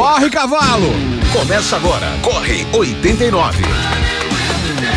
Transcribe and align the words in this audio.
Corre, 0.00 0.30
cavalo! 0.30 0.88
Começa 1.30 1.76
agora. 1.76 2.06
Corre 2.22 2.66
89. 2.72 3.62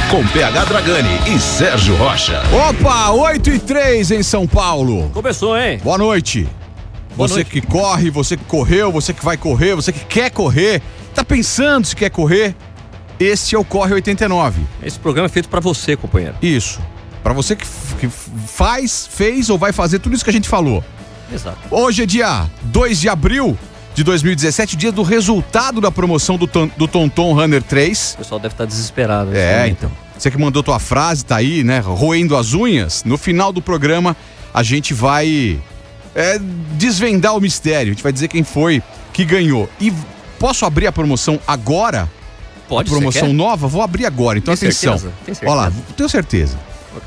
Com 0.09 0.25
PH 0.27 0.63
Dragani 0.63 1.19
e 1.27 1.37
Sérgio 1.37 1.93
Rocha. 1.97 2.41
Opa, 2.69 3.11
8 3.11 3.49
e 3.49 3.59
3 3.59 4.11
em 4.11 4.23
São 4.23 4.47
Paulo. 4.47 5.09
Começou, 5.09 5.57
hein? 5.59 5.77
Boa 5.83 5.97
noite. 5.97 6.47
Boa 7.17 7.27
você 7.27 7.33
noite. 7.33 7.49
que 7.51 7.59
corre, 7.59 8.09
você 8.09 8.37
que 8.37 8.45
correu, 8.45 8.93
você 8.93 9.13
que 9.13 9.25
vai 9.25 9.35
correr, 9.35 9.75
você 9.75 9.91
que 9.91 10.05
quer 10.05 10.31
correr, 10.31 10.81
tá 11.13 11.21
pensando 11.21 11.85
se 11.85 11.97
quer 11.97 12.09
correr, 12.09 12.55
este 13.19 13.55
é 13.55 13.59
o 13.59 13.65
Corre 13.65 13.95
89. 13.95 14.61
Esse 14.81 14.97
programa 14.97 15.25
é 15.25 15.29
feito 15.29 15.49
pra 15.49 15.59
você, 15.59 15.97
companheiro. 15.97 16.35
Isso. 16.41 16.79
Pra 17.21 17.33
você 17.33 17.57
que, 17.57 17.65
que 17.99 18.07
faz, 18.07 19.05
fez 19.11 19.49
ou 19.49 19.57
vai 19.57 19.73
fazer 19.73 19.99
tudo 19.99 20.15
isso 20.15 20.23
que 20.23 20.29
a 20.29 20.33
gente 20.33 20.47
falou. 20.47 20.81
Exato. 21.29 21.57
Hoje 21.69 22.03
é 22.03 22.05
dia 22.05 22.49
2 22.61 23.01
de 23.01 23.09
abril 23.09 23.57
de 23.93 24.03
2017, 24.03 24.75
dia 24.75 24.91
do 24.91 25.03
resultado 25.03 25.79
da 25.79 25.91
promoção 25.91 26.37
do, 26.37 26.47
Ton- 26.47 26.69
do 26.77 26.87
Tonton 26.87 27.33
Runner 27.33 27.61
3. 27.61 28.13
O 28.15 28.17
pessoal 28.17 28.39
deve 28.39 28.53
estar 28.53 28.65
desesperado. 28.65 29.29
nesse 29.29 29.41
É, 29.41 29.59
momento. 29.59 29.77
então. 29.77 29.91
Você 30.17 30.31
que 30.31 30.37
mandou 30.37 30.63
tua 30.63 30.79
frase, 30.79 31.25
tá 31.25 31.35
aí, 31.37 31.63
né? 31.63 31.79
Roendo 31.79 32.35
as 32.37 32.53
unhas. 32.53 33.03
No 33.03 33.17
final 33.17 33.51
do 33.51 33.61
programa, 33.61 34.15
a 34.53 34.63
gente 34.63 34.93
vai 34.93 35.59
é, 36.15 36.39
desvendar 36.73 37.35
o 37.35 37.41
mistério. 37.41 37.91
A 37.91 37.93
gente 37.93 38.03
vai 38.03 38.11
dizer 38.13 38.27
quem 38.27 38.43
foi 38.43 38.81
que 39.11 39.25
ganhou. 39.25 39.69
E 39.81 39.91
posso 40.39 40.65
abrir 40.65 40.87
a 40.87 40.91
promoção 40.91 41.39
agora? 41.47 42.09
Pode, 42.69 42.89
a 42.89 42.93
promoção 42.93 43.33
nova? 43.33 43.67
Vou 43.67 43.81
abrir 43.81 44.05
agora. 44.05 44.37
Então 44.39 44.55
Tem 44.55 44.69
atenção. 44.69 44.93
certeza? 44.97 45.13
Tem 45.25 45.33
certeza? 45.35 45.51
Olha 45.51 45.61
lá, 45.69 45.73
tenho 45.97 46.09
certeza. 46.09 46.57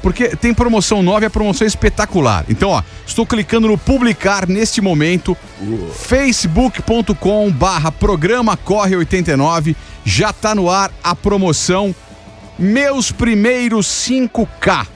Porque 0.03 0.29
tem 0.37 0.53
promoção 0.55 1.03
nova 1.03 1.25
e 1.25 1.27
a 1.27 1.31
promoção 1.31 1.65
é 1.65 1.69
espetacular. 1.69 2.45
Então, 2.49 2.71
ó, 2.71 2.83
estou 3.07 3.27
clicando 3.27 3.69
no 3.69 3.79
publicar 3.79 4.49
neste 4.49 4.81
momento. 4.81 5.37
facebook.com 5.95 7.51
barra 7.51 7.91
programa 7.91 8.57
corre 8.57 8.97
89. 8.97 9.77
Já 10.05 10.33
tá 10.33 10.55
no 10.55 10.71
ar 10.71 10.91
a 11.03 11.15
promoção 11.15 11.95
Meus 12.59 13.11
Primeiros 13.13 13.87
5K. 13.87 14.87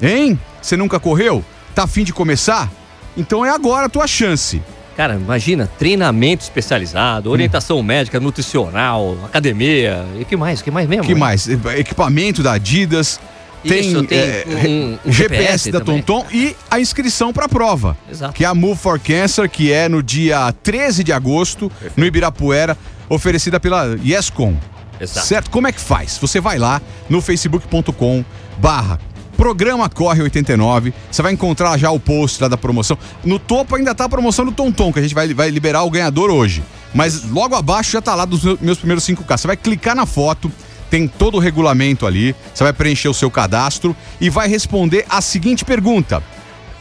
Hein? 0.00 0.38
Você 0.60 0.76
nunca 0.76 1.00
correu? 1.00 1.44
Tá 1.74 1.84
afim 1.84 2.04
de 2.04 2.12
começar? 2.12 2.70
Então 3.16 3.44
é 3.44 3.50
agora 3.50 3.86
a 3.86 3.88
tua 3.88 4.06
chance. 4.06 4.60
Cara, 4.96 5.14
imagina, 5.14 5.66
treinamento 5.78 6.42
especializado, 6.42 7.30
orientação 7.30 7.82
médica, 7.82 8.20
nutricional, 8.20 9.16
academia. 9.24 10.04
E 10.20 10.24
que 10.24 10.36
mais? 10.36 10.60
que 10.60 10.70
mais 10.70 10.86
mesmo? 10.86 11.04
que 11.04 11.14
mais? 11.14 11.48
Equipamento 11.48 12.42
da 12.42 12.52
Adidas. 12.52 13.18
Tem, 13.62 13.80
Isso, 13.80 14.02
tem 14.04 14.18
é, 14.18 14.44
um- 14.68 14.98
um 15.08 15.12
GPS, 15.12 15.42
GPS 15.42 15.70
da 15.72 15.80
também. 15.80 16.02
Tonton 16.02 16.26
e 16.32 16.56
a 16.70 16.80
inscrição 16.80 17.32
para 17.32 17.46
a 17.46 17.48
prova. 17.48 17.96
Exato. 18.10 18.32
Que 18.34 18.44
é 18.44 18.48
a 18.48 18.54
Move 18.54 18.78
for 18.80 18.98
Cancer, 18.98 19.48
que 19.48 19.72
é 19.72 19.88
no 19.88 20.02
dia 20.02 20.52
13 20.62 21.04
de 21.04 21.12
agosto, 21.12 21.70
no 21.96 22.04
Ibirapuera, 22.04 22.76
oferecida 23.08 23.60
pela 23.60 23.96
Yescom. 24.04 24.56
Exato. 25.00 25.26
Certo? 25.26 25.50
Como 25.50 25.66
é 25.66 25.72
que 25.72 25.80
faz? 25.80 26.18
Você 26.18 26.40
vai 26.40 26.58
lá 26.58 26.80
no 27.08 27.20
facebook.com 27.20 28.24
barra 28.58 28.98
Programa 29.36 29.88
Corre 29.88 30.22
89, 30.22 30.92
você 31.10 31.20
vai 31.22 31.32
encontrar 31.32 31.76
já 31.78 31.90
o 31.90 31.98
post 31.98 32.40
lá 32.40 32.48
da 32.48 32.56
promoção. 32.56 32.96
No 33.24 33.38
topo 33.38 33.74
ainda 33.74 33.92
tá 33.94 34.04
a 34.04 34.08
promoção 34.08 34.44
do 34.44 34.52
Tonton, 34.52 34.92
que 34.92 34.98
a 35.00 35.02
gente 35.02 35.14
vai, 35.14 35.32
vai 35.34 35.50
liberar 35.50 35.82
o 35.82 35.90
ganhador 35.90 36.30
hoje. 36.30 36.62
Mas 36.94 37.24
logo 37.24 37.56
abaixo 37.56 37.90
já 37.92 38.00
tá 38.02 38.14
lá 38.14 38.24
dos 38.24 38.44
meus- 38.44 38.60
meus 38.60 38.78
primeiros 38.78 39.02
5K. 39.04 39.36
Você 39.38 39.46
vai 39.48 39.56
clicar 39.56 39.96
na 39.96 40.06
foto, 40.06 40.52
tem 40.92 41.08
todo 41.08 41.38
o 41.38 41.40
regulamento 41.40 42.06
ali, 42.06 42.36
você 42.52 42.62
vai 42.64 42.72
preencher 42.74 43.08
o 43.08 43.14
seu 43.14 43.30
cadastro 43.30 43.96
e 44.20 44.28
vai 44.28 44.46
responder 44.46 45.06
a 45.08 45.22
seguinte 45.22 45.64
pergunta. 45.64 46.22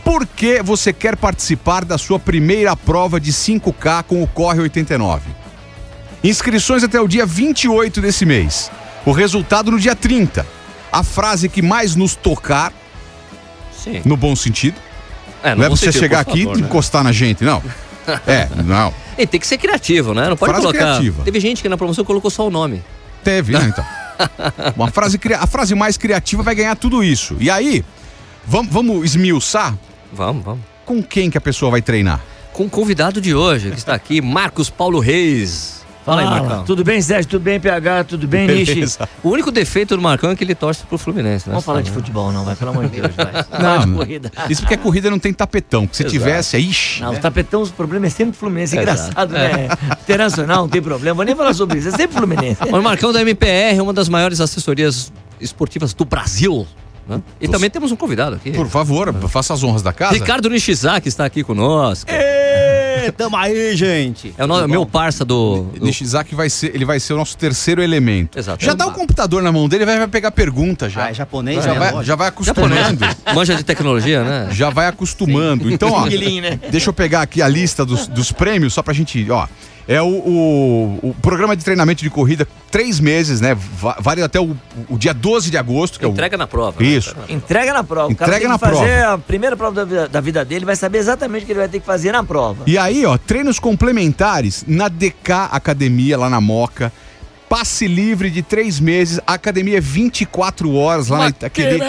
Por 0.03 0.27
que 0.27 0.61
você 0.61 0.91
quer 0.91 1.15
participar 1.15 1.85
da 1.85 1.97
sua 1.97 2.19
primeira 2.19 2.75
prova 2.75 3.21
de 3.21 3.31
5K 3.31 4.03
com 4.03 4.21
o 4.21 4.27
Corre 4.27 4.59
89? 4.59 5.29
Inscrições 6.21 6.83
até 6.83 6.99
o 6.99 7.07
dia 7.07 7.25
28 7.25 8.01
desse 8.01 8.25
mês. 8.25 8.69
O 9.05 9.13
resultado 9.13 9.71
no 9.71 9.79
dia 9.79 9.95
30. 9.95 10.45
A 10.91 11.03
frase 11.03 11.47
que 11.47 11.61
mais 11.61 11.95
nos 11.95 12.13
tocar, 12.13 12.73
Sim. 13.71 14.01
no 14.03 14.17
bom 14.17 14.35
sentido. 14.35 14.75
É, 15.41 15.55
Não, 15.55 15.63
é 15.63 15.69
você 15.69 15.89
chegar 15.89 16.19
aqui 16.19 16.43
favor, 16.43 16.57
e 16.57 16.61
né? 16.61 16.67
encostar 16.67 17.01
na 17.01 17.13
gente, 17.13 17.45
não. 17.45 17.63
É, 18.27 18.49
não. 18.65 18.93
E 19.17 19.25
tem 19.25 19.39
que 19.39 19.45
ser 19.47 19.59
criativo, 19.59 20.13
né? 20.13 20.27
Não 20.27 20.35
pode 20.35 20.51
Frase 20.51 20.65
colocar. 20.65 20.95
criativa. 20.97 21.23
Teve 21.23 21.39
gente 21.39 21.61
que 21.61 21.69
na 21.69 21.77
promoção 21.77 22.03
colocou 22.03 22.29
só 22.29 22.45
o 22.45 22.49
nome. 22.49 22.83
Teve, 23.23 23.53
né, 23.53 23.67
então. 23.69 23.85
Uma 24.75 24.89
frase, 24.91 25.19
a 25.39 25.47
frase 25.47 25.75
mais 25.75 25.97
criativa 25.97 26.43
vai 26.43 26.55
ganhar 26.55 26.75
tudo 26.75 27.03
isso. 27.03 27.35
E 27.39 27.49
aí, 27.49 27.83
vamos, 28.45 28.71
vamos 28.71 29.05
esmiuçar 29.05 29.75
Vamos, 30.11 30.43
vamos. 30.43 30.61
com 30.85 31.01
quem 31.01 31.29
que 31.29 31.37
a 31.37 31.41
pessoa 31.41 31.71
vai 31.71 31.81
treinar? 31.81 32.21
Com 32.53 32.65
o 32.65 32.69
convidado 32.69 33.21
de 33.21 33.33
hoje, 33.33 33.71
que 33.71 33.77
está 33.77 33.93
aqui, 33.93 34.19
Marcos 34.23 34.69
Paulo 34.69 34.99
Reis. 34.99 35.80
Fala 36.05 36.21
aí, 36.21 36.27
Marcão. 36.27 36.63
Tudo 36.63 36.83
bem, 36.83 37.01
Sérgio? 37.01 37.29
Tudo 37.29 37.43
bem, 37.43 37.59
PH? 37.59 38.03
Tudo 38.05 38.27
bem, 38.27 38.47
Nishi? 38.47 38.85
O 39.23 39.29
único 39.29 39.51
defeito 39.51 39.95
do 39.95 40.01
Marcão 40.01 40.31
é 40.31 40.35
que 40.35 40.43
ele 40.43 40.55
torce 40.55 40.83
pro 40.85 40.97
Fluminense, 40.97 41.47
né? 41.47 41.51
Vamos 41.53 41.63
falar 41.65 41.81
de 41.81 41.91
futebol, 41.91 42.31
não, 42.31 42.43
vai, 42.43 42.55
pelo 42.55 42.71
amor 42.71 42.87
de 42.87 42.99
Deus, 43.01 43.11
vai. 43.15 43.61
Não, 43.61 43.85
de 43.85 43.91
corrida. 43.93 44.31
Isso 44.49 44.61
porque 44.61 44.73
a 44.73 44.77
corrida 44.77 45.09
não 45.11 45.19
tem 45.19 45.31
tapetão. 45.31 45.87
se 45.91 46.01
Exato. 46.01 46.09
tivesse, 46.11 46.55
aí, 46.55 46.69
ixi, 46.69 47.01
Não, 47.01 47.11
né? 47.11 47.19
o 47.19 47.21
tapetão, 47.21 47.61
os 47.61 47.69
problemas 47.69 48.13
é 48.13 48.15
sempre 48.17 48.35
Fluminense. 48.35 48.75
Exato. 48.77 48.91
Engraçado, 49.11 49.33
né? 49.33 49.67
Internacional, 50.01 50.57
não 50.63 50.69
tem 50.69 50.81
problema. 50.81 51.15
Vou 51.15 51.25
nem 51.25 51.35
falar 51.35 51.53
sobre 51.53 51.77
isso. 51.77 51.89
É 51.89 51.91
sempre 51.91 52.17
Fluminense. 52.17 52.61
O 52.63 52.81
Marcão 52.81 53.13
da 53.13 53.21
MPR, 53.21 53.79
uma 53.81 53.93
das 53.93 54.09
maiores 54.09 54.41
assessorias 54.41 55.11
esportivas 55.39 55.93
do 55.93 56.03
Brasil. 56.05 56.65
né? 57.07 57.21
E 57.39 57.47
também 57.47 57.69
temos 57.69 57.91
um 57.91 57.95
convidado 57.95 58.37
aqui. 58.37 58.51
Por 58.51 58.67
favor, 58.67 59.13
faça 59.29 59.53
as 59.53 59.63
honras 59.63 59.81
da 59.83 59.93
casa. 59.93 60.13
Ricardo 60.13 60.49
Nishizaki 60.49 61.07
está 61.07 61.25
aqui 61.25 61.43
conosco. 61.43 62.09
Ê, 63.03 63.11
tamo 63.11 63.35
aí, 63.37 63.75
gente. 63.75 64.33
É 64.37 64.43
o 64.43 64.47
no- 64.47 64.67
meu 64.67 64.85
parça 64.85 65.25
do. 65.25 65.63
do- 65.63 65.85
Nishizaki 65.85 66.35
vai 66.35 66.49
ser, 66.49 66.73
ele 66.75 66.85
vai 66.85 66.99
ser 66.99 67.13
o 67.13 67.17
nosso 67.17 67.37
terceiro 67.37 67.81
elemento. 67.81 68.37
Exato. 68.37 68.63
Já 68.63 68.73
dá 68.73 68.85
o 68.87 68.91
computador 68.91 69.41
na 69.41 69.51
mão 69.51 69.67
dele, 69.67 69.85
vai, 69.85 69.97
vai 69.97 70.07
pegar 70.07 70.31
pergunta 70.31 70.89
já. 70.89 71.05
Ah, 71.05 71.09
é 71.09 71.13
japonês, 71.13 71.63
já, 71.63 71.73
né? 71.73 71.79
vai, 71.79 72.03
já 72.03 72.15
vai 72.15 72.31
Japonês. 72.41 72.79
acostumando. 72.87 73.15
Manja 73.35 73.55
de 73.55 73.63
tecnologia, 73.63 74.23
né? 74.23 74.47
já 74.51 74.69
vai 74.69 74.87
acostumando. 74.87 75.71
Então, 75.71 75.91
ó, 75.91 76.05
né? 76.41 76.59
deixa 76.69 76.89
eu 76.89 76.93
pegar 76.93 77.21
aqui 77.21 77.41
a 77.41 77.47
lista 77.47 77.85
dos, 77.85 78.07
dos 78.07 78.31
prêmios, 78.31 78.73
só 78.73 78.81
pra 78.83 78.93
gente, 78.93 79.29
ó. 79.29 79.47
É 79.87 80.01
o, 80.01 80.05
o, 80.07 80.99
o 81.09 81.15
programa 81.21 81.55
de 81.55 81.63
treinamento 81.63 82.03
de 82.03 82.09
corrida, 82.09 82.47
três 82.69 82.99
meses, 82.99 83.41
né? 83.41 83.55
Va- 83.55 83.97
Vale 83.99 84.21
até 84.21 84.39
o, 84.39 84.55
o 84.89 84.97
dia 84.97 85.13
12 85.13 85.49
de 85.49 85.57
agosto, 85.57 85.99
que 85.99 86.05
Entrega 86.05 86.37
na 86.37 86.47
prova. 86.47 86.75
é 86.79 86.83
né? 86.83 86.89
Isso. 86.89 87.15
Entrega 87.27 87.73
na 87.73 87.83
prova. 87.83 88.11
o 88.11 88.15
cara 88.15 88.31
Entrega 88.31 88.39
tem 88.39 88.47
na 88.49 88.59
que 88.59 88.65
fazer 88.77 88.99
prova. 88.99 89.13
a 89.13 89.17
primeira 89.17 89.57
prova 89.57 89.75
da 89.75 89.85
vida, 89.85 90.07
da 90.07 90.21
vida 90.21 90.45
dele, 90.45 90.65
vai 90.65 90.75
saber 90.75 90.99
exatamente 90.99 91.43
o 91.43 91.45
que 91.45 91.51
ele 91.51 91.59
vai 91.59 91.67
ter 91.69 91.79
que 91.79 91.85
fazer 91.85 92.11
na 92.11 92.23
prova. 92.23 92.63
E 92.67 92.77
aí, 92.77 93.05
ó, 93.05 93.17
treinos 93.17 93.59
complementares 93.59 94.63
na 94.67 94.87
DK 94.87 95.31
Academia, 95.51 96.17
lá 96.17 96.29
na 96.29 96.39
Moca. 96.39 96.91
Passe 97.49 97.85
livre 97.85 98.29
de 98.29 98.41
três 98.41 98.79
meses, 98.79 99.19
a 99.27 99.33
academia 99.33 99.77
é 99.77 99.81
24 99.81 100.73
horas 100.73 101.09
lá 101.09 101.17
na 101.17 101.27
Itaqueri. 101.29 101.81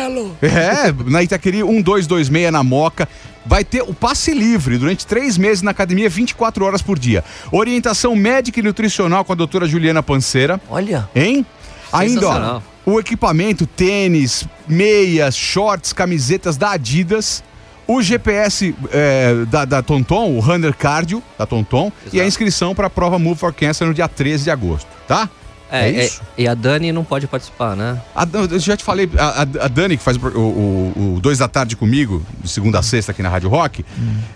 É, 0.43 0.93
na 1.09 1.23
Itaqueri 1.23 1.63
1226 1.63 2.51
na 2.51 2.65
Moca. 2.65 3.09
Vai 3.45 3.65
ter 3.65 3.83
o 3.83 3.93
passe 3.93 4.33
livre 4.33 4.79
durante 4.79 5.07
três 5.07 5.37
meses 5.37 5.63
na 5.63 5.71
academia, 5.73 6.09
24 6.09 6.65
horas 6.65 6.81
por 6.83 6.99
dia. 6.99 7.25
Orientação 7.51 8.15
médica 8.15 8.61
e 8.61 8.63
nutricional 8.63 9.25
com 9.25 9.33
a 9.33 9.37
doutora 9.37 9.67
Juliana 9.67 10.03
Panceira. 10.03 10.61
Olha, 10.71 11.09
Hein? 11.15 11.45
Ainda, 11.93 12.29
ó, 12.29 12.61
o 12.87 12.99
equipamento, 12.99 13.67
tênis, 13.67 14.47
meias, 14.67 15.37
shorts, 15.37 15.93
camisetas 15.93 16.57
da 16.57 16.71
Adidas, 16.71 17.45
o 17.87 18.01
GPS 18.01 18.75
é, 18.91 19.45
da, 19.51 19.65
da 19.67 19.83
Tonton, 19.83 20.31
o 20.31 20.41
Runner 20.41 20.75
Cardio 20.75 21.23
da 21.39 21.45
Tonton, 21.45 21.93
e 22.07 22.13
a 22.13 22.23
Exato. 22.25 22.29
inscrição 22.29 22.75
para 22.75 22.87
a 22.87 22.91
prova 22.91 23.19
Move 23.19 23.39
for 23.39 23.53
Cancer 23.53 23.87
no 23.87 23.93
dia 23.93 24.09
13 24.09 24.45
de 24.45 24.51
agosto, 24.51 24.89
tá? 25.07 25.29
É, 25.73 25.89
É 25.89 25.95
é- 25.97 26.05
isso? 26.07 26.21
e 26.37 26.47
a 26.47 26.55
Dani 26.55 26.93
não 26.93 27.03
pode 27.03 27.27
participar, 27.27 27.75
né? 27.75 27.99
A, 28.15 28.27
eu 28.51 28.59
já 28.61 28.77
te 28.77 28.85
falei, 28.85 29.09
a, 29.19 29.43
a- 29.43 29.69
Dani, 29.69 29.97
que 29.97 30.03
faz 30.05 30.17
o, 30.17 30.29
o, 30.39 31.15
o 31.17 31.21
dois 31.21 31.39
da 31.39 31.49
tarde 31.49 31.75
comigo, 31.75 32.23
de 32.43 32.49
segunda 32.49 32.79
a 32.79 32.83
sexta 32.83 33.11
aqui 33.13 33.23
na 33.23 33.29
Rádio 33.29 33.49
Rock, 33.49 33.85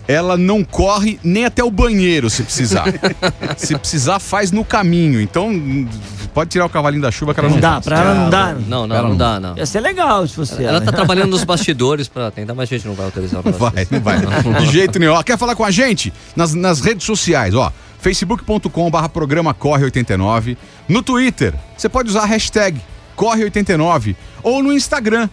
ela 0.07 0.35
não 0.35 0.63
corre 0.63 1.19
nem 1.23 1.45
até 1.45 1.63
o 1.63 1.69
banheiro 1.71 2.29
se 2.29 2.43
precisar. 2.43 2.85
se 3.55 3.77
precisar, 3.77 4.19
faz 4.19 4.51
no 4.51 4.65
caminho. 4.65 5.21
Então, 5.21 5.49
hum, 5.49 5.87
pode 6.33 6.49
tirar 6.49 6.65
o 6.65 6.69
cavalinho 6.69 7.01
da 7.01 7.11
chuva 7.11 7.33
que 7.33 7.39
ela 7.39 7.49
não 7.49 7.55
não 7.55 7.61
dá, 7.61 7.71
faz. 7.73 7.85
pra 7.85 7.99
ela 7.99 8.13
não 8.15 8.29
dá. 8.29 8.53
Não, 8.67 8.87
não, 8.87 8.95
Ela 8.95 9.03
não, 9.03 9.09
não- 9.11 9.17
dá, 9.17 9.39
não. 9.39 9.57
Ia 9.57 9.65
ser 9.65 9.79
legal 9.79 10.27
se 10.27 10.33
fosse 10.35 10.55
ela. 10.63 10.77
Ela 10.77 10.81
tá 10.81 10.91
trabalhando 10.91 11.29
nos 11.29 11.43
bastidores 11.45 12.07
pra 12.07 12.31
tentar, 12.31 12.53
mas 12.55 12.71
a 12.71 12.75
gente 12.75 12.87
não 12.87 12.95
vai 12.95 13.05
autorizar 13.05 13.41
o 13.41 13.43
Não 13.45 13.53
vai, 13.53 13.85
não 13.91 13.99
vai. 14.01 14.17
De 14.65 14.71
jeito 14.71 14.97
nenhum. 14.99 15.13
Ó, 15.13 15.23
Quer 15.23 15.37
falar 15.37 15.55
com 15.55 15.63
a 15.63 15.71
gente? 15.71 16.11
Nas, 16.35 16.53
nas 16.53 16.79
redes 16.81 17.05
sociais, 17.05 17.53
ó. 17.53 17.71
facebook.com 17.99 18.89
barra 18.89 19.09
programa 19.09 19.53
Corre89. 19.53 20.57
No 20.87 21.01
Twitter, 21.03 21.53
você 21.77 21.89
pode 21.89 22.09
usar 22.09 22.21
a 22.23 22.25
hashtag 22.25 22.79
Corre89. 23.17 24.15
Ou 24.43 24.63
no 24.63 24.71
Instagram, 24.71 25.29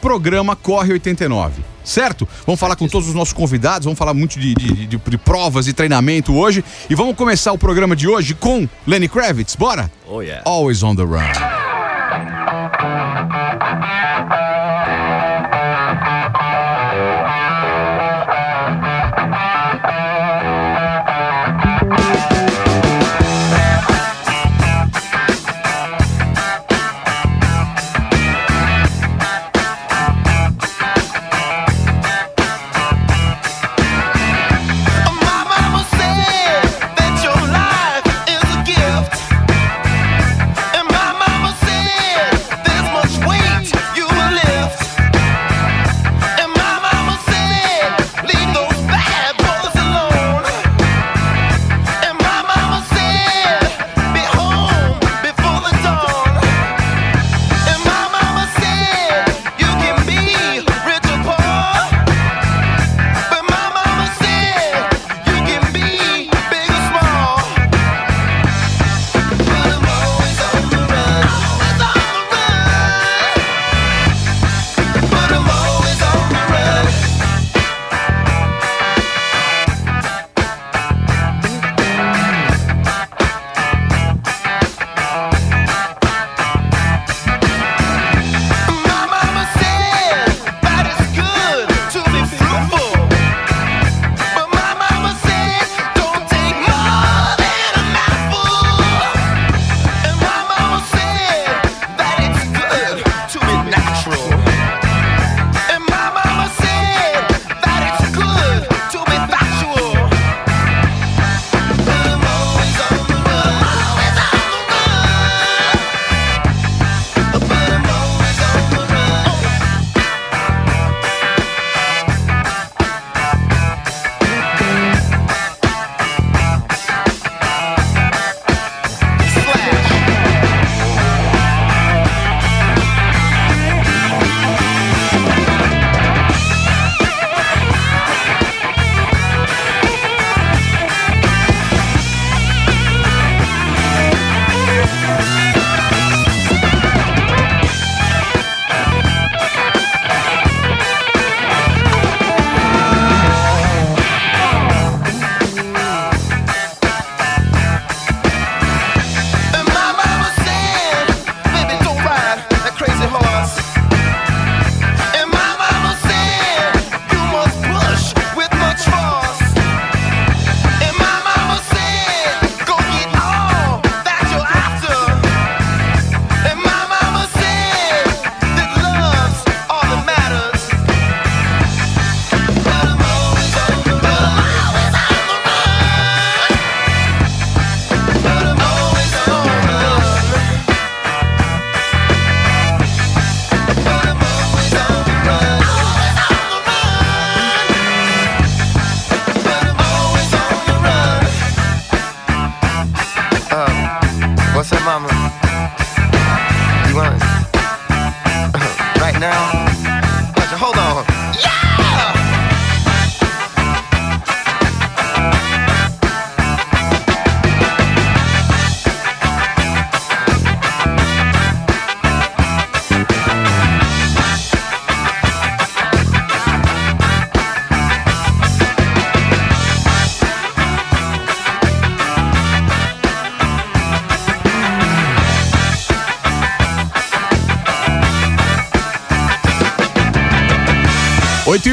programa 0.00 0.56
Corre89. 0.56 1.50
Certo? 1.84 2.26
Vamos 2.46 2.58
falar 2.58 2.76
com 2.76 2.88
todos 2.88 3.08
os 3.08 3.14
nossos 3.14 3.34
convidados, 3.34 3.84
vamos 3.84 3.98
falar 3.98 4.14
muito 4.14 4.40
de, 4.40 4.54
de- 4.54 4.86
de- 4.86 4.96
de 4.96 5.18
provas 5.18 5.68
e 5.68 5.72
treinamento 5.74 6.34
hoje. 6.34 6.64
E 6.88 6.94
vamos 6.94 7.14
começar 7.14 7.52
o 7.52 7.58
programa 7.58 7.94
de 7.94 8.08
hoje 8.08 8.32
com 8.34 8.66
Lenny 8.86 9.06
Kravitz. 9.08 9.54
Bora? 9.54 9.90
Oh, 10.06 10.22
yeah. 10.22 10.42
Always 10.46 10.82
on 10.82 10.96
the 10.96 11.02
run. 11.02 11.20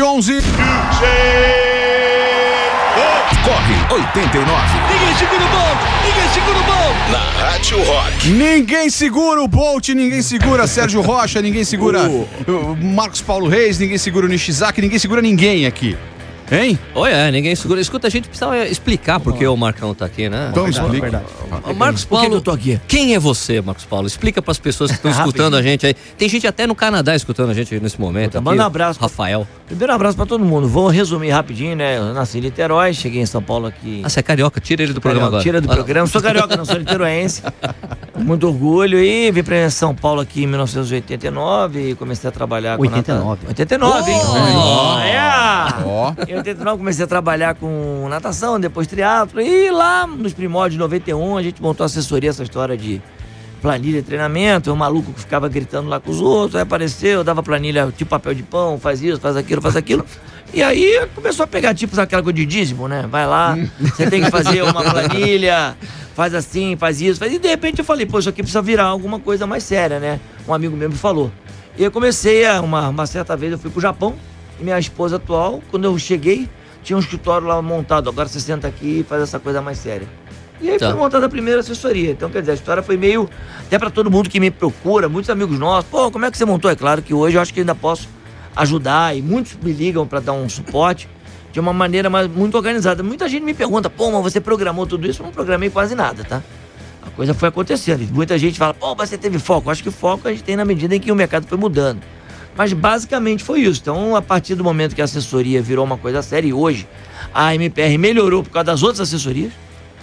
11. 0.03 0.41
DJ 0.41 1.61
Corre 3.43 4.01
89. 4.01 4.61
Ninguém 4.93 5.15
segura 5.17 5.43
o 5.43 5.49
Bolt, 5.49 5.79
ninguém 6.05 6.29
segura 6.31 6.59
o 6.59 6.63
Bolt. 6.63 6.95
Na 7.11 7.43
Rádio 7.43 7.83
Rock. 7.83 8.27
Ninguém 8.29 8.89
segura 8.89 9.41
o 9.41 9.47
Bolt, 9.47 9.89
ninguém 9.89 10.21
segura 10.21 10.67
Sérgio 10.67 11.01
Rocha, 11.01 11.41
ninguém 11.41 11.63
segura 11.63 12.07
o... 12.07 12.77
Marcos 12.79 13.19
Paulo 13.21 13.47
Reis, 13.47 13.79
ninguém 13.79 13.97
segura 13.97 14.27
o 14.27 14.29
Nishizaki, 14.29 14.79
ninguém 14.81 14.99
segura 14.99 15.23
ninguém 15.23 15.65
aqui. 15.65 15.97
Hein? 16.51 16.77
Olha, 16.93 17.13
é, 17.13 17.31
ninguém 17.31 17.55
segura. 17.55 17.81
Escuta, 17.81 18.07
a 18.07 18.11
gente 18.11 18.27
precisava 18.27 18.57
explicar 18.67 19.19
porque 19.19 19.47
o 19.47 19.57
Marcão 19.57 19.95
tá 19.95 20.05
aqui, 20.05 20.29
né? 20.29 20.49
Então, 20.51 20.67
explica. 20.67 21.09
Verdade. 21.09 21.25
Ô, 21.65 21.73
Marcos 21.73 22.05
Paulo, 22.05 22.29
que 22.29 22.35
eu 22.35 22.41
tô 22.41 22.51
aqui? 22.51 22.79
quem 22.87 23.13
é 23.15 23.19
você, 23.19 23.61
Marcos 23.61 23.85
Paulo? 23.85 24.07
Explica 24.07 24.41
pras 24.41 24.57
pessoas 24.59 24.91
que 24.91 24.97
estão 24.97 25.11
escutando 25.11 25.55
a 25.55 25.61
gente 25.61 25.85
aí. 25.85 25.93
Tem 26.17 26.27
gente 26.29 26.47
até 26.47 26.65
no 26.65 26.73
Canadá 26.75 27.15
escutando 27.15 27.49
a 27.49 27.53
gente 27.53 27.77
nesse 27.79 27.99
momento. 27.99 28.37
Aqui. 28.37 28.45
manda 28.45 28.63
um 28.63 28.65
abraço. 28.65 28.99
Rafael. 28.99 29.47
Primeiro 29.67 29.93
abraço 29.93 30.15
pra 30.17 30.25
todo 30.25 30.43
mundo. 30.43 30.67
Vou 30.67 30.87
resumir 30.87 31.29
rapidinho, 31.29 31.75
né? 31.75 31.97
Eu 31.97 32.13
nasci 32.13 32.37
em 32.39 32.41
Niterói, 32.41 32.93
cheguei 32.93 33.21
em 33.21 33.25
São 33.25 33.41
Paulo 33.41 33.67
aqui. 33.67 34.01
Ah, 34.03 34.09
você 34.09 34.19
é 34.19 34.23
carioca, 34.23 34.59
tira 34.59 34.83
ele 34.83 34.93
do 34.93 34.99
programa 35.01 35.27
agora. 35.27 35.43
Tira 35.43 35.61
do 35.61 35.71
Ah, 35.71 35.75
programa. 35.75 36.07
Sou 36.07 36.21
carioca, 36.21 36.55
não 36.57 36.65
sou 36.65 36.77
niteroense. 36.77 37.41
Muito 38.17 38.47
orgulho. 38.47 38.99
E 38.99 39.31
vim 39.31 39.43
pra 39.43 39.69
São 39.69 39.95
Paulo 39.95 40.21
aqui 40.21 40.43
em 40.43 40.47
1989 40.47 41.89
e 41.91 41.95
comecei 41.95 42.27
a 42.27 42.31
trabalhar 42.31 42.77
com 42.77 42.83
89. 42.83 43.29
nata- 43.29 43.47
89, 43.47 44.11
hein? 44.11 44.19
Oh! 44.23 44.99
É! 44.99 45.83
Ó. 45.85 46.13
Em 46.27 46.35
89 46.35 46.77
comecei 46.77 47.05
a 47.05 47.07
trabalhar 47.07 47.55
com 47.55 48.07
natação, 48.09 48.59
depois 48.59 48.87
triatlo. 48.87 49.41
E 49.41 49.71
lá 49.71 50.05
nos 50.05 50.33
primórdios 50.33 50.73
de 50.73 50.79
91 50.79 51.37
a 51.41 51.43
gente 51.43 51.61
montou 51.61 51.85
assessoria, 51.85 52.29
essa 52.29 52.43
história 52.43 52.77
de 52.77 53.01
planilha 53.61 54.01
de 54.01 54.07
treinamento. 54.07 54.71
Um 54.71 54.75
maluco 54.75 55.13
que 55.13 55.19
ficava 55.19 55.47
gritando 55.47 55.87
lá 55.87 55.99
com 55.99 56.09
os 56.09 56.19
outros. 56.19 56.55
Aí 56.55 56.61
apareceu, 56.61 57.23
dava 57.23 57.43
planilha 57.43 57.91
tipo 57.95 58.09
papel 58.09 58.33
de 58.33 58.43
pão, 58.43 58.79
faz 58.79 59.01
isso, 59.01 59.19
faz 59.19 59.37
aquilo, 59.37 59.61
faz 59.61 59.75
aquilo. 59.75 60.05
E 60.53 60.61
aí 60.61 61.07
começou 61.15 61.43
a 61.45 61.47
pegar 61.47 61.73
tipo 61.73 61.99
aquela 61.99 62.21
coisa 62.21 62.35
de 62.35 62.45
dízimo, 62.45 62.87
né? 62.87 63.07
Vai 63.09 63.25
lá, 63.25 63.57
você 63.79 64.09
tem 64.09 64.21
que 64.21 64.29
fazer 64.29 64.61
uma 64.63 64.83
planilha, 64.83 65.77
faz 66.13 66.33
assim, 66.33 66.75
faz 66.75 66.99
isso. 66.99 67.19
Faz... 67.19 67.31
E 67.31 67.39
de 67.39 67.47
repente 67.47 67.79
eu 67.79 67.85
falei, 67.85 68.05
isso 68.05 68.27
aqui 68.27 68.41
precisa 68.41 68.61
virar 68.61 68.85
alguma 68.85 69.19
coisa 69.19 69.47
mais 69.47 69.63
séria, 69.63 69.99
né? 69.99 70.19
Um 70.47 70.53
amigo 70.53 70.75
meu 70.75 70.89
me 70.89 70.95
falou. 70.95 71.31
E 71.77 71.83
eu 71.83 71.91
comecei 71.91 72.45
a, 72.45 72.59
uma, 72.59 72.89
uma 72.89 73.05
certa 73.05 73.37
vez, 73.37 73.53
eu 73.53 73.57
fui 73.57 73.69
pro 73.71 73.79
Japão, 73.79 74.15
e 74.59 74.63
minha 74.63 74.77
esposa 74.77 75.15
atual, 75.15 75.61
quando 75.71 75.85
eu 75.85 75.97
cheguei, 75.97 76.49
tinha 76.83 76.97
um 76.97 76.99
escritório 76.99 77.47
lá 77.47 77.61
montado. 77.61 78.09
Agora 78.09 78.27
você 78.27 78.39
senta 78.39 78.67
aqui 78.67 78.99
e 78.99 79.03
faz 79.03 79.21
essa 79.21 79.39
coisa 79.39 79.61
mais 79.61 79.77
séria. 79.77 80.07
E 80.61 80.69
aí 80.69 80.77
Tá. 80.77 80.87
foi 80.91 80.95
montada 80.99 81.25
a 81.25 81.29
primeira 81.29 81.59
assessoria. 81.61 82.11
Então, 82.11 82.29
quer 82.29 82.41
dizer, 82.41 82.51
a 82.51 82.55
história 82.55 82.83
foi 82.83 82.97
meio. 82.97 83.29
Até 83.65 83.79
para 83.79 83.89
todo 83.89 84.11
mundo 84.11 84.29
que 84.29 84.39
me 84.39 84.51
procura, 84.51 85.09
muitos 85.09 85.29
amigos 85.29 85.57
nossos. 85.57 85.89
Pô, 85.89 86.11
como 86.11 86.25
é 86.25 86.31
que 86.31 86.37
você 86.37 86.45
montou? 86.45 86.69
É 86.69 86.75
claro 86.75 87.01
que 87.01 87.13
hoje 87.13 87.37
eu 87.37 87.41
acho 87.41 87.53
que 87.53 87.61
ainda 87.61 87.73
posso 87.73 88.07
ajudar 88.55 89.15
e 89.15 89.21
muitos 89.21 89.57
me 89.61 89.71
ligam 89.71 90.05
para 90.05 90.19
dar 90.19 90.33
um 90.33 90.47
suporte 90.47 91.07
de 91.51 91.59
uma 91.59 91.73
maneira 91.73 92.09
mais, 92.09 92.27
muito 92.27 92.55
organizada. 92.55 93.01
Muita 93.01 93.27
gente 93.27 93.43
me 93.43 93.53
pergunta, 93.53 93.89
pô, 93.89 94.11
mas 94.11 94.21
você 94.21 94.39
programou 94.39 94.85
tudo 94.85 95.07
isso? 95.07 95.21
Eu 95.21 95.25
não 95.25 95.33
programei 95.33 95.69
quase 95.69 95.95
nada, 95.95 96.23
tá? 96.23 96.41
A 97.01 97.09
coisa 97.09 97.33
foi 97.33 97.49
acontecendo. 97.49 98.07
Muita 98.13 98.37
gente 98.37 98.59
fala, 98.59 98.73
pô, 98.73 98.93
mas 98.95 99.09
você 99.09 99.17
teve 99.17 99.39
foco. 99.39 99.67
Eu 99.67 99.71
Acho 99.71 99.83
que 99.83 99.91
foco 99.91 100.27
a 100.27 100.31
gente 100.31 100.43
tem 100.43 100.55
na 100.55 100.63
medida 100.65 100.95
em 100.95 100.99
que 100.99 101.11
o 101.11 101.15
mercado 101.15 101.47
foi 101.47 101.57
mudando. 101.57 102.01
Mas 102.55 102.73
basicamente 102.73 103.43
foi 103.43 103.61
isso. 103.61 103.79
Então, 103.81 104.15
a 104.15 104.21
partir 104.21 104.55
do 104.55 104.63
momento 104.63 104.93
que 104.93 105.01
a 105.01 105.05
assessoria 105.05 105.61
virou 105.61 105.83
uma 105.85 105.97
coisa 105.97 106.21
séria, 106.21 106.49
e 106.49 106.53
hoje 106.53 106.87
a 107.33 107.55
MPR 107.55 107.97
melhorou 107.97 108.43
por 108.43 108.49
causa 108.51 108.65
das 108.65 108.83
outras 108.83 109.01
assessorias, 109.01 109.51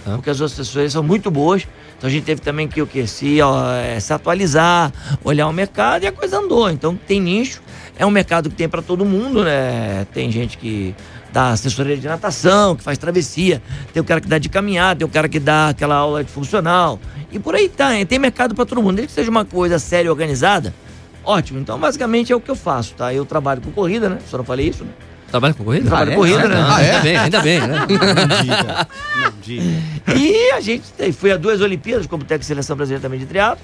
Ah. 0.05 0.13
porque 0.15 0.29
as 0.29 0.39
outras 0.39 0.59
assessorias 0.59 0.93
são 0.93 1.03
muito 1.03 1.29
boas. 1.29 1.67
Então 1.97 2.07
a 2.07 2.11
gente 2.11 2.23
teve 2.23 2.41
também 2.41 2.67
que 2.67 2.81
o 2.81 2.87
que 2.87 3.05
se, 3.05 3.41
ó, 3.41 3.73
é, 3.73 3.99
se 3.99 4.13
atualizar, 4.13 4.91
olhar 5.23 5.47
o 5.47 5.53
mercado 5.53 6.03
e 6.03 6.07
a 6.07 6.11
coisa 6.11 6.39
andou. 6.39 6.69
Então 6.69 6.95
tem 6.95 7.19
nicho, 7.19 7.61
é 7.97 8.05
um 8.05 8.09
mercado 8.09 8.49
que 8.49 8.55
tem 8.55 8.69
para 8.69 8.81
todo 8.81 9.03
mundo, 9.03 9.43
né? 9.43 10.07
Tem 10.13 10.31
gente 10.31 10.57
que 10.57 10.95
dá 11.31 11.49
assessoria 11.49 11.97
de 11.97 12.07
natação, 12.07 12.75
que 12.75 12.83
faz 12.83 12.97
travessia, 12.97 13.61
tem 13.93 14.01
o 14.01 14.05
cara 14.05 14.21
que 14.21 14.27
dá 14.27 14.37
de 14.37 14.49
caminhada, 14.49 14.99
tem 14.99 15.05
o 15.05 15.11
cara 15.11 15.27
que 15.27 15.39
dá 15.39 15.69
aquela 15.69 15.95
aula 15.95 16.23
de 16.23 16.31
funcional. 16.31 16.99
E 17.31 17.37
por 17.37 17.53
aí 17.53 17.67
tá, 17.67 17.95
hein? 17.95 18.05
tem 18.05 18.17
mercado 18.17 18.55
para 18.55 18.65
todo 18.65 18.81
mundo. 18.81 18.95
Desde 18.95 19.09
que 19.09 19.13
seja 19.13 19.29
uma 19.29 19.45
coisa 19.45 19.77
séria 19.77 20.07
e 20.07 20.09
organizada, 20.09 20.73
ótimo. 21.23 21.59
Então 21.59 21.77
basicamente 21.77 22.31
é 22.31 22.35
o 22.35 22.39
que 22.39 22.49
eu 22.49 22.55
faço, 22.55 22.93
tá? 22.95 23.13
Eu 23.13 23.25
trabalho 23.25 23.61
com 23.61 23.71
corrida, 23.71 24.07
né? 24.07 24.19
Só 24.29 24.37
não 24.37 24.45
falei 24.45 24.69
isso, 24.69 24.85
né? 24.85 24.91
Trabalha 25.29 25.53
com 25.53 25.63
corrida? 25.63 25.85
Trabalho 25.87 26.11
com 26.11 26.17
corrida, 26.17 26.47
né? 26.47 26.55
Ah, 26.57 26.75
Ah, 26.77 26.81
é? 26.83 26.91
Ainda 26.91 27.01
bem, 27.01 27.17
ainda 27.17 27.41
bem, 27.41 27.59
né? 27.61 28.87
E 30.15 30.51
a 30.51 30.59
gente 30.61 30.83
fui 31.13 31.31
a 31.31 31.37
duas 31.37 31.61
Olimpíadas 31.61 32.07
como 32.07 32.23
técnico 32.23 32.41
de 32.41 32.45
seleção 32.45 32.75
brasileira 32.75 33.01
também 33.01 33.19
de 33.19 33.25
triatlo. 33.25 33.63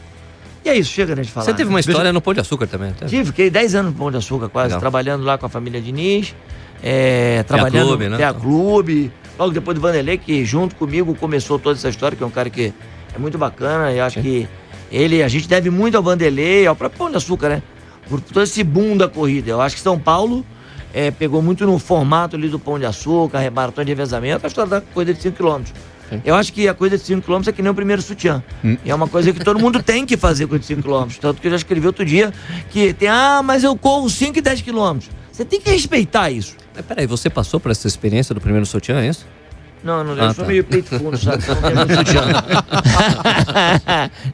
E 0.63 0.69
é 0.69 0.75
isso, 0.75 0.91
chega 0.91 1.15
né, 1.15 1.21
de 1.21 1.29
falar. 1.31 1.45
Você 1.45 1.53
teve 1.53 1.69
uma 1.69 1.79
história 1.79 2.11
no 2.11 2.19
Pão 2.21 2.33
de 2.33 2.39
Açúcar 2.39 2.65
também. 2.67 2.91
tá? 2.93 3.05
Tive, 3.05 3.25
fiquei 3.25 3.49
10 3.49 3.75
anos 3.75 3.91
no 3.93 3.97
Pão 3.97 4.09
de 4.11 4.17
Açúcar 4.17 4.49
quase, 4.49 4.69
Legal. 4.69 4.79
trabalhando 4.79 5.23
lá 5.23 5.37
com 5.37 5.45
a 5.45 5.49
família 5.49 5.79
Diniz, 5.79 6.33
é, 6.83 7.43
trabalhando 7.43 7.87
Clube, 7.89 8.09
né? 8.09 8.17
Tea 8.17 8.33
Clube, 8.33 9.11
logo 9.37 9.51
depois 9.53 9.75
do 9.75 9.81
Vanderlei, 9.81 10.17
que 10.17 10.43
junto 10.43 10.75
comigo 10.75 11.13
começou 11.15 11.59
toda 11.59 11.77
essa 11.77 11.89
história, 11.89 12.17
que 12.17 12.23
é 12.23 12.25
um 12.25 12.31
cara 12.31 12.49
que 12.49 12.73
é 13.15 13.19
muito 13.19 13.37
bacana, 13.37 13.91
e 13.91 13.99
acho 13.99 14.19
que 14.21 14.47
ele, 14.91 15.21
a 15.21 15.27
gente 15.27 15.47
deve 15.47 15.69
muito 15.69 15.97
ao 15.97 16.01
Vanderlei, 16.03 16.65
ao 16.65 16.75
próprio 16.75 16.97
Pão 16.97 17.11
de 17.11 17.17
Açúcar, 17.17 17.49
né? 17.49 17.61
Por 18.09 18.19
todo 18.21 18.41
esse 18.43 18.63
boom 18.63 18.97
da 18.97 19.07
corrida. 19.07 19.51
Eu 19.51 19.61
acho 19.61 19.75
que 19.75 19.81
São 19.81 19.99
Paulo 19.99 20.43
é, 20.95 21.11
pegou 21.11 21.41
muito 21.41 21.65
no 21.65 21.77
formato 21.77 22.37
ali 22.37 22.47
do 22.47 22.57
Pão 22.57 22.79
de 22.79 22.85
Açúcar, 22.85 23.51
maratona 23.51 23.83
de 23.83 23.91
revezamento, 23.91 24.45
a 24.45 24.47
história 24.47 24.69
da 24.69 24.81
corrida 24.81 25.13
de 25.13 25.21
5 25.21 25.35
km. 25.35 25.63
Eu 26.23 26.35
acho 26.35 26.53
que 26.53 26.69
a 26.69 26.73
coisa 26.73 26.97
de 26.97 27.03
5 27.03 27.21
km 27.21 27.49
é 27.49 27.51
que 27.51 27.61
nem 27.61 27.69
o 27.69 27.75
primeiro 27.75 28.01
sutiã. 28.01 28.41
E 28.85 28.89
é 28.89 28.95
uma 28.95 29.07
coisa 29.07 29.33
que 29.33 29.43
todo 29.43 29.59
mundo 29.59 29.83
tem 29.83 30.05
que 30.05 30.15
fazer 30.15 30.47
com 30.47 30.61
5 30.61 30.81
km. 30.81 31.13
Tanto 31.19 31.41
que 31.41 31.47
eu 31.47 31.51
já 31.51 31.57
escrevi 31.57 31.85
outro 31.85 32.05
dia 32.05 32.31
que 32.69 32.93
tem, 32.93 33.09
ah, 33.09 33.41
mas 33.43 33.63
eu 33.65 33.75
corro 33.75 34.09
5 34.09 34.37
e 34.37 34.41
10 34.41 34.61
km. 34.61 34.99
Você 35.31 35.43
tem 35.43 35.59
que 35.59 35.69
respeitar 35.69 36.31
isso. 36.31 36.55
Mas 36.73 36.85
peraí, 36.85 37.05
você 37.05 37.29
passou 37.29 37.59
por 37.59 37.71
essa 37.71 37.87
experiência 37.87 38.33
do 38.33 38.39
primeiro 38.39 38.65
sutiã, 38.65 39.01
é 39.01 39.09
isso? 39.09 39.25
Não, 39.85 40.03
não, 40.03 40.13
Ah, 40.13 40.25
eu 40.25 40.33
sou 40.33 40.43
tá. 40.43 40.49
meio 40.49 40.63
peito 40.63 40.97
fundo, 40.97 41.15
sabe? 41.15 41.43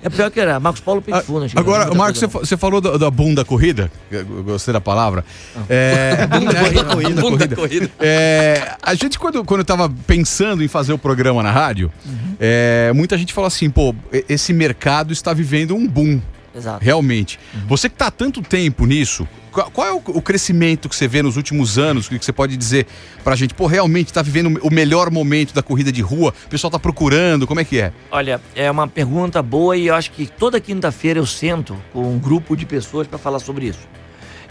É 0.01 0.09
pior 0.09 0.31
que 0.31 0.39
era. 0.39 0.57
Marcos 0.61 0.79
Paulo 0.81 1.01
peito 1.01 1.21
fundo. 1.23 1.45
Agora, 1.55 1.93
Marcos, 1.93 2.21
você, 2.21 2.55
falou 2.55 2.79
da, 2.79 2.95
da 2.95 3.11
bunda 3.11 3.43
corrida. 3.43 3.91
Eu 4.09 4.25
gostei 4.43 4.73
da 4.73 4.79
palavra. 4.79 5.25
É, 5.67 6.25
bunda 6.31 6.85
corrida. 6.85 7.21
Bunda 7.21 7.47
corrida. 7.49 7.91
É, 7.99 8.75
a 8.81 8.95
gente, 8.95 9.19
quando, 9.19 9.43
quando 9.43 9.59
eu 9.59 9.65
tava 9.65 9.91
pensando 10.07 10.63
em 10.63 10.69
fazer 10.69 10.93
o 10.93 10.97
programa 10.97 11.43
na 11.43 11.51
rádio, 11.51 11.91
é, 12.39 12.93
muita 12.95 13.17
gente 13.17 13.33
falou 13.33 13.49
assim: 13.49 13.69
pô, 13.69 13.93
esse 14.29 14.53
mercado 14.53 15.11
está 15.11 15.33
vivendo 15.33 15.75
um 15.75 15.85
boom. 15.85 16.21
Exato. 16.55 16.83
Realmente. 16.83 17.39
Você 17.67 17.87
que 17.87 17.95
está 17.95 18.07
há 18.07 18.11
tanto 18.11 18.41
tempo 18.41 18.85
nisso, 18.85 19.27
qual, 19.51 19.87
é 19.87 19.91
o, 19.91 20.21
crescimento 20.21 20.87
que 20.87 20.95
você 20.95 21.07
vê 21.07 21.21
nos 21.21 21.35
últimos 21.35 21.77
anos? 21.77 22.07
O 22.07 22.09
que 22.09 22.23
você 22.23 22.31
pode 22.31 22.55
dizer 22.55 22.87
pra 23.23 23.35
gente? 23.35 23.53
Pô, 23.53 23.67
realmente 23.67 24.07
está 24.07 24.21
vivendo 24.21 24.59
o 24.63 24.69
melhor 24.69 25.11
momento 25.11 25.53
da 25.53 25.61
corrida 25.61 25.91
de 25.91 26.01
rua? 26.01 26.33
O 26.45 26.49
pessoal 26.49 26.71
tá 26.71 26.79
procurando? 26.79 27.45
Como 27.45 27.59
é 27.59 27.65
que 27.65 27.79
é? 27.79 27.91
Olha, 28.09 28.41
é 28.55 28.71
uma 28.71 28.87
pergunta 28.87 29.41
boa 29.41 29.75
e 29.75 29.87
eu 29.87 29.95
acho 29.95 30.11
que 30.11 30.25
toda 30.25 30.59
quinta-feira 30.59 31.19
eu 31.19 31.25
sento 31.25 31.77
com 31.91 32.01
um 32.01 32.17
grupo 32.17 32.55
de 32.55 32.65
pessoas 32.65 33.07
para 33.07 33.19
falar 33.19 33.39
sobre 33.39 33.67
isso. 33.67 33.87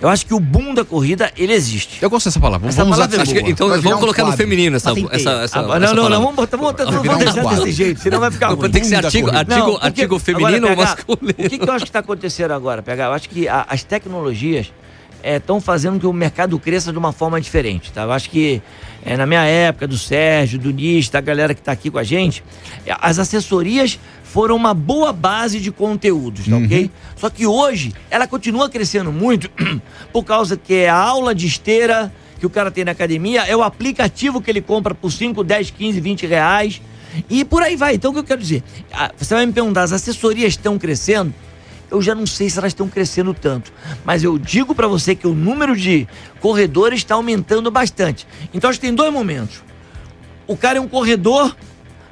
Eu 0.01 0.09
acho 0.09 0.25
que 0.25 0.33
o 0.33 0.41
boom 0.41 0.73
da 0.73 0.83
corrida, 0.85 1.31
ele 1.37 1.53
existe. 1.53 1.99
Eu 2.03 2.09
gosto 2.09 2.25
dessa 2.27 2.41
palavra. 2.41 2.69
Essa 2.69 2.79
vamos 2.85 2.97
usar 2.97 3.07
palavra 3.09 3.17
é 3.17 3.23
essa- 3.23 3.33
Acho 3.35 3.45
que- 3.45 3.51
então 3.51 3.69
Vai 3.69 3.81
vamos 3.81 3.99
um 3.99 4.01
colocar 4.01 4.25
no 4.25 4.33
feminino 4.33 4.77
essa, 4.77 4.91
essa, 4.93 5.09
essa, 5.13 5.31
Ah, 5.31 5.43
essa 5.45 5.57
não, 5.57 5.63
não, 5.63 5.69
palavra. 5.69 6.09
não, 6.09 6.21
vamos 6.23 6.37
botar, 6.37 6.57
vamos, 6.57 6.73
botar- 6.73 6.85
não 6.87 6.93
vamos 7.03 7.15
um 7.15 7.19
deixar 7.19 7.43
quadro. 7.43 7.65
desse 7.65 7.77
jeito, 7.77 8.01
senão 8.01 8.19
vai 8.21 8.31
ficar 8.31 8.49
Não, 8.49 8.57
ruim. 8.57 8.71
tem 8.71 8.81
que 8.81 8.87
ser 8.87 9.05
artigo, 9.05 9.29
artigo, 9.31 9.55
Não, 9.59 9.71
porque- 9.73 9.87
artigo 9.87 10.15
agora, 10.15 10.25
feminino 10.25 10.69
ou 10.71 10.77
masculino? 10.77 11.31
O 11.39 11.49
que, 11.51 11.59
que 11.59 11.69
eu 11.69 11.73
acho 11.73 11.85
que 11.85 11.89
está 11.91 11.99
acontecendo 11.99 12.53
agora, 12.53 12.83
PH? 12.83 13.05
Eu 13.05 13.13
acho 13.13 13.29
que 13.29 13.47
a- 13.47 13.67
as 13.69 13.83
tecnologias 13.85 14.73
estão 15.23 15.61
fazendo 15.61 16.01
que 16.01 16.07
o 16.07 16.13
mercado 16.15 16.59
cresça 16.59 16.91
de 16.93 16.97
uma 16.99 17.13
forma 17.13 17.39
diferente, 17.39 17.93
tá? 17.93 18.03
Eu 18.05 18.13
acho 18.13 18.31
que 18.31 18.63
é, 19.05 19.19
na 19.19 19.27
minha 19.27 19.45
época, 19.45 19.87
do 19.87 19.99
Sérgio, 19.99 20.59
do 20.59 20.71
Nis, 20.71 21.11
da 21.11 21.21
galera 21.21 21.53
que 21.55 21.61
está 21.61 21.73
aqui 21.73 21.91
com 21.91 21.99
a 21.99 22.03
gente, 22.05 22.43
é, 22.87 22.95
as 23.01 23.19
assessorias 23.19 23.99
foram 24.33 24.55
uma 24.55 24.73
boa 24.73 25.13
base 25.13 25.59
de 25.61 25.73
conteúdos, 25.73 26.47
tá 26.47 26.57
ok? 26.57 26.91
Só 27.17 27.29
que 27.29 27.47
hoje 27.47 27.93
ela 28.09 28.27
continua 28.29 28.69
crescendo 28.69 29.11
muito 29.11 29.51
por 30.13 30.25
causa 30.25 30.57
que 30.57 30.75
é 30.75 30.89
a 30.89 30.97
aula 30.97 31.35
de 31.35 31.47
esteira 31.47 32.13
que 32.39 32.47
o 32.47 32.51
cara 32.51 32.71
tem 32.71 32.85
na 32.85 32.93
academia, 32.93 33.43
é 33.43 33.55
o 33.57 33.63
aplicativo 33.63 34.41
que 34.41 34.51
ele 34.51 34.63
compra 34.63 34.95
por 34.95 35.11
5, 35.11 35.43
10, 35.45 35.71
15, 35.73 36.01
20 36.01 36.27
reais 36.27 36.81
E 37.29 37.45
por 37.45 37.63
aí 37.63 37.77
vai. 37.77 37.97
Então, 37.97 38.13
o 38.13 38.15
que 38.15 38.21
eu 38.21 38.25
quero 38.25 38.41
dizer? 38.41 38.63
Ah, 38.93 39.11
Você 39.19 39.35
vai 39.35 39.45
me 39.45 39.53
perguntar, 39.53 39.83
as 39.83 39.93
assessorias 39.93 40.53
estão 40.53 40.79
crescendo? 40.79 41.35
Eu 41.91 42.01
já 42.01 42.15
não 42.15 42.25
sei 42.25 42.49
se 42.49 42.57
elas 42.57 42.71
estão 42.71 42.89
crescendo 42.89 43.35
tanto. 43.35 43.73
Mas 44.05 44.23
eu 44.23 44.39
digo 44.39 44.75
pra 44.75 44.87
você 44.87 45.15
que 45.15 45.27
o 45.27 45.35
número 45.35 45.77
de 45.77 46.07
corredores 46.41 47.01
está 47.01 47.17
aumentando 47.17 47.69
bastante. 47.71 48.27
Então, 48.55 48.71
acho 48.71 48.79
que 48.79 48.87
tem 48.87 48.95
dois 48.95 49.13
momentos. 49.13 49.63
O 50.47 50.57
cara 50.57 50.79
é 50.79 50.81
um 50.81 50.89
corredor 50.89 51.55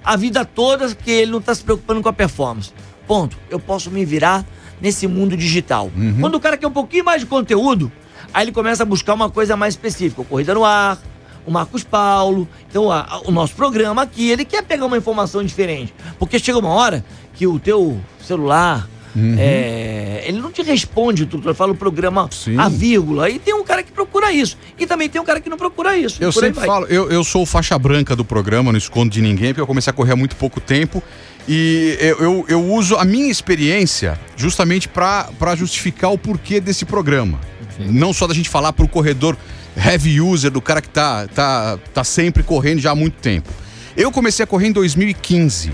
a 0.04 0.16
vida 0.16 0.44
toda 0.44 0.94
que 0.94 1.10
ele 1.10 1.30
não 1.30 1.38
está 1.38 1.54
se 1.54 1.62
preocupando 1.62 2.00
com 2.02 2.08
a 2.08 2.12
performance. 2.12 2.72
Ponto. 3.06 3.36
Eu 3.50 3.58
posso 3.58 3.90
me 3.90 4.04
virar 4.04 4.44
nesse 4.80 5.06
mundo 5.06 5.36
digital. 5.36 5.90
Quando 6.20 6.34
o 6.36 6.40
cara 6.40 6.56
quer 6.56 6.66
um 6.66 6.70
pouquinho 6.72 7.04
mais 7.04 7.20
de 7.22 7.26
conteúdo, 7.26 7.90
aí 8.32 8.44
ele 8.44 8.52
começa 8.52 8.82
a 8.82 8.86
buscar 8.86 9.14
uma 9.14 9.28
coisa 9.30 9.56
mais 9.56 9.74
específica. 9.74 10.20
O 10.22 10.24
Corrida 10.24 10.54
no 10.54 10.64
Ar, 10.64 10.98
o 11.46 11.50
Marcos 11.50 11.82
Paulo, 11.82 12.46
então 12.68 12.90
a- 12.92 13.00
a- 13.08 13.20
o 13.24 13.30
nosso 13.30 13.54
programa 13.54 14.02
aqui, 14.02 14.28
ele 14.30 14.44
quer 14.44 14.62
pegar 14.62 14.84
uma 14.86 14.96
informação 14.98 15.42
diferente. 15.42 15.94
Porque 16.18 16.38
chega 16.38 16.58
uma 16.58 16.68
hora 16.68 17.04
que 17.34 17.46
o 17.46 17.58
teu 17.58 17.98
celular, 18.20 18.86
é, 19.16 20.24
ele 20.26 20.40
não 20.40 20.50
te 20.50 20.62
responde 20.62 21.26
tudo. 21.26 21.48
Eu 21.48 21.54
falo 21.54 21.72
o 21.72 21.76
programa 21.76 22.28
Sim. 22.30 22.58
a 22.58 22.68
vírgula. 22.68 23.28
E 23.30 23.38
tem 23.38 23.54
um 23.54 23.64
cara 23.64 23.82
que 23.82 23.92
procura 23.92 24.32
isso. 24.32 24.56
E 24.78 24.86
também 24.86 25.08
tem 25.08 25.20
um 25.20 25.24
cara 25.24 25.40
que 25.40 25.48
não 25.48 25.56
procura 25.56 25.96
isso. 25.96 26.22
Eu 26.22 26.32
sempre 26.32 26.64
falo, 26.64 26.86
eu, 26.86 27.10
eu 27.10 27.24
sou 27.24 27.44
faixa 27.46 27.78
branca 27.78 28.14
do 28.14 28.24
programa, 28.24 28.72
não 28.72 28.78
escondo 28.78 29.10
de 29.10 29.20
ninguém, 29.20 29.48
porque 29.48 29.60
eu 29.60 29.66
comecei 29.66 29.90
a 29.90 29.94
correr 29.94 30.12
há 30.12 30.16
muito 30.16 30.36
pouco 30.36 30.60
tempo. 30.60 31.02
E 31.48 31.96
eu, 32.00 32.18
eu, 32.18 32.44
eu 32.48 32.64
uso 32.64 32.96
a 32.96 33.04
minha 33.04 33.30
experiência 33.30 34.20
justamente 34.36 34.88
para 34.88 35.56
justificar 35.56 36.12
o 36.12 36.18
porquê 36.18 36.60
desse 36.60 36.84
programa. 36.84 37.40
Não 37.78 38.12
só 38.12 38.26
da 38.26 38.34
gente 38.34 38.48
falar 38.48 38.72
pro 38.72 38.88
corredor 38.88 39.36
heavy 39.76 40.20
user, 40.20 40.50
do 40.50 40.60
cara 40.60 40.82
que 40.82 40.88
tá, 40.88 41.26
tá, 41.28 41.78
tá 41.94 42.04
sempre 42.04 42.42
correndo 42.42 42.80
já 42.80 42.90
há 42.90 42.94
muito 42.94 43.14
tempo. 43.14 43.48
Eu 43.96 44.10
comecei 44.10 44.44
a 44.44 44.46
correr 44.46 44.68
em 44.68 44.72
2015. 44.72 45.72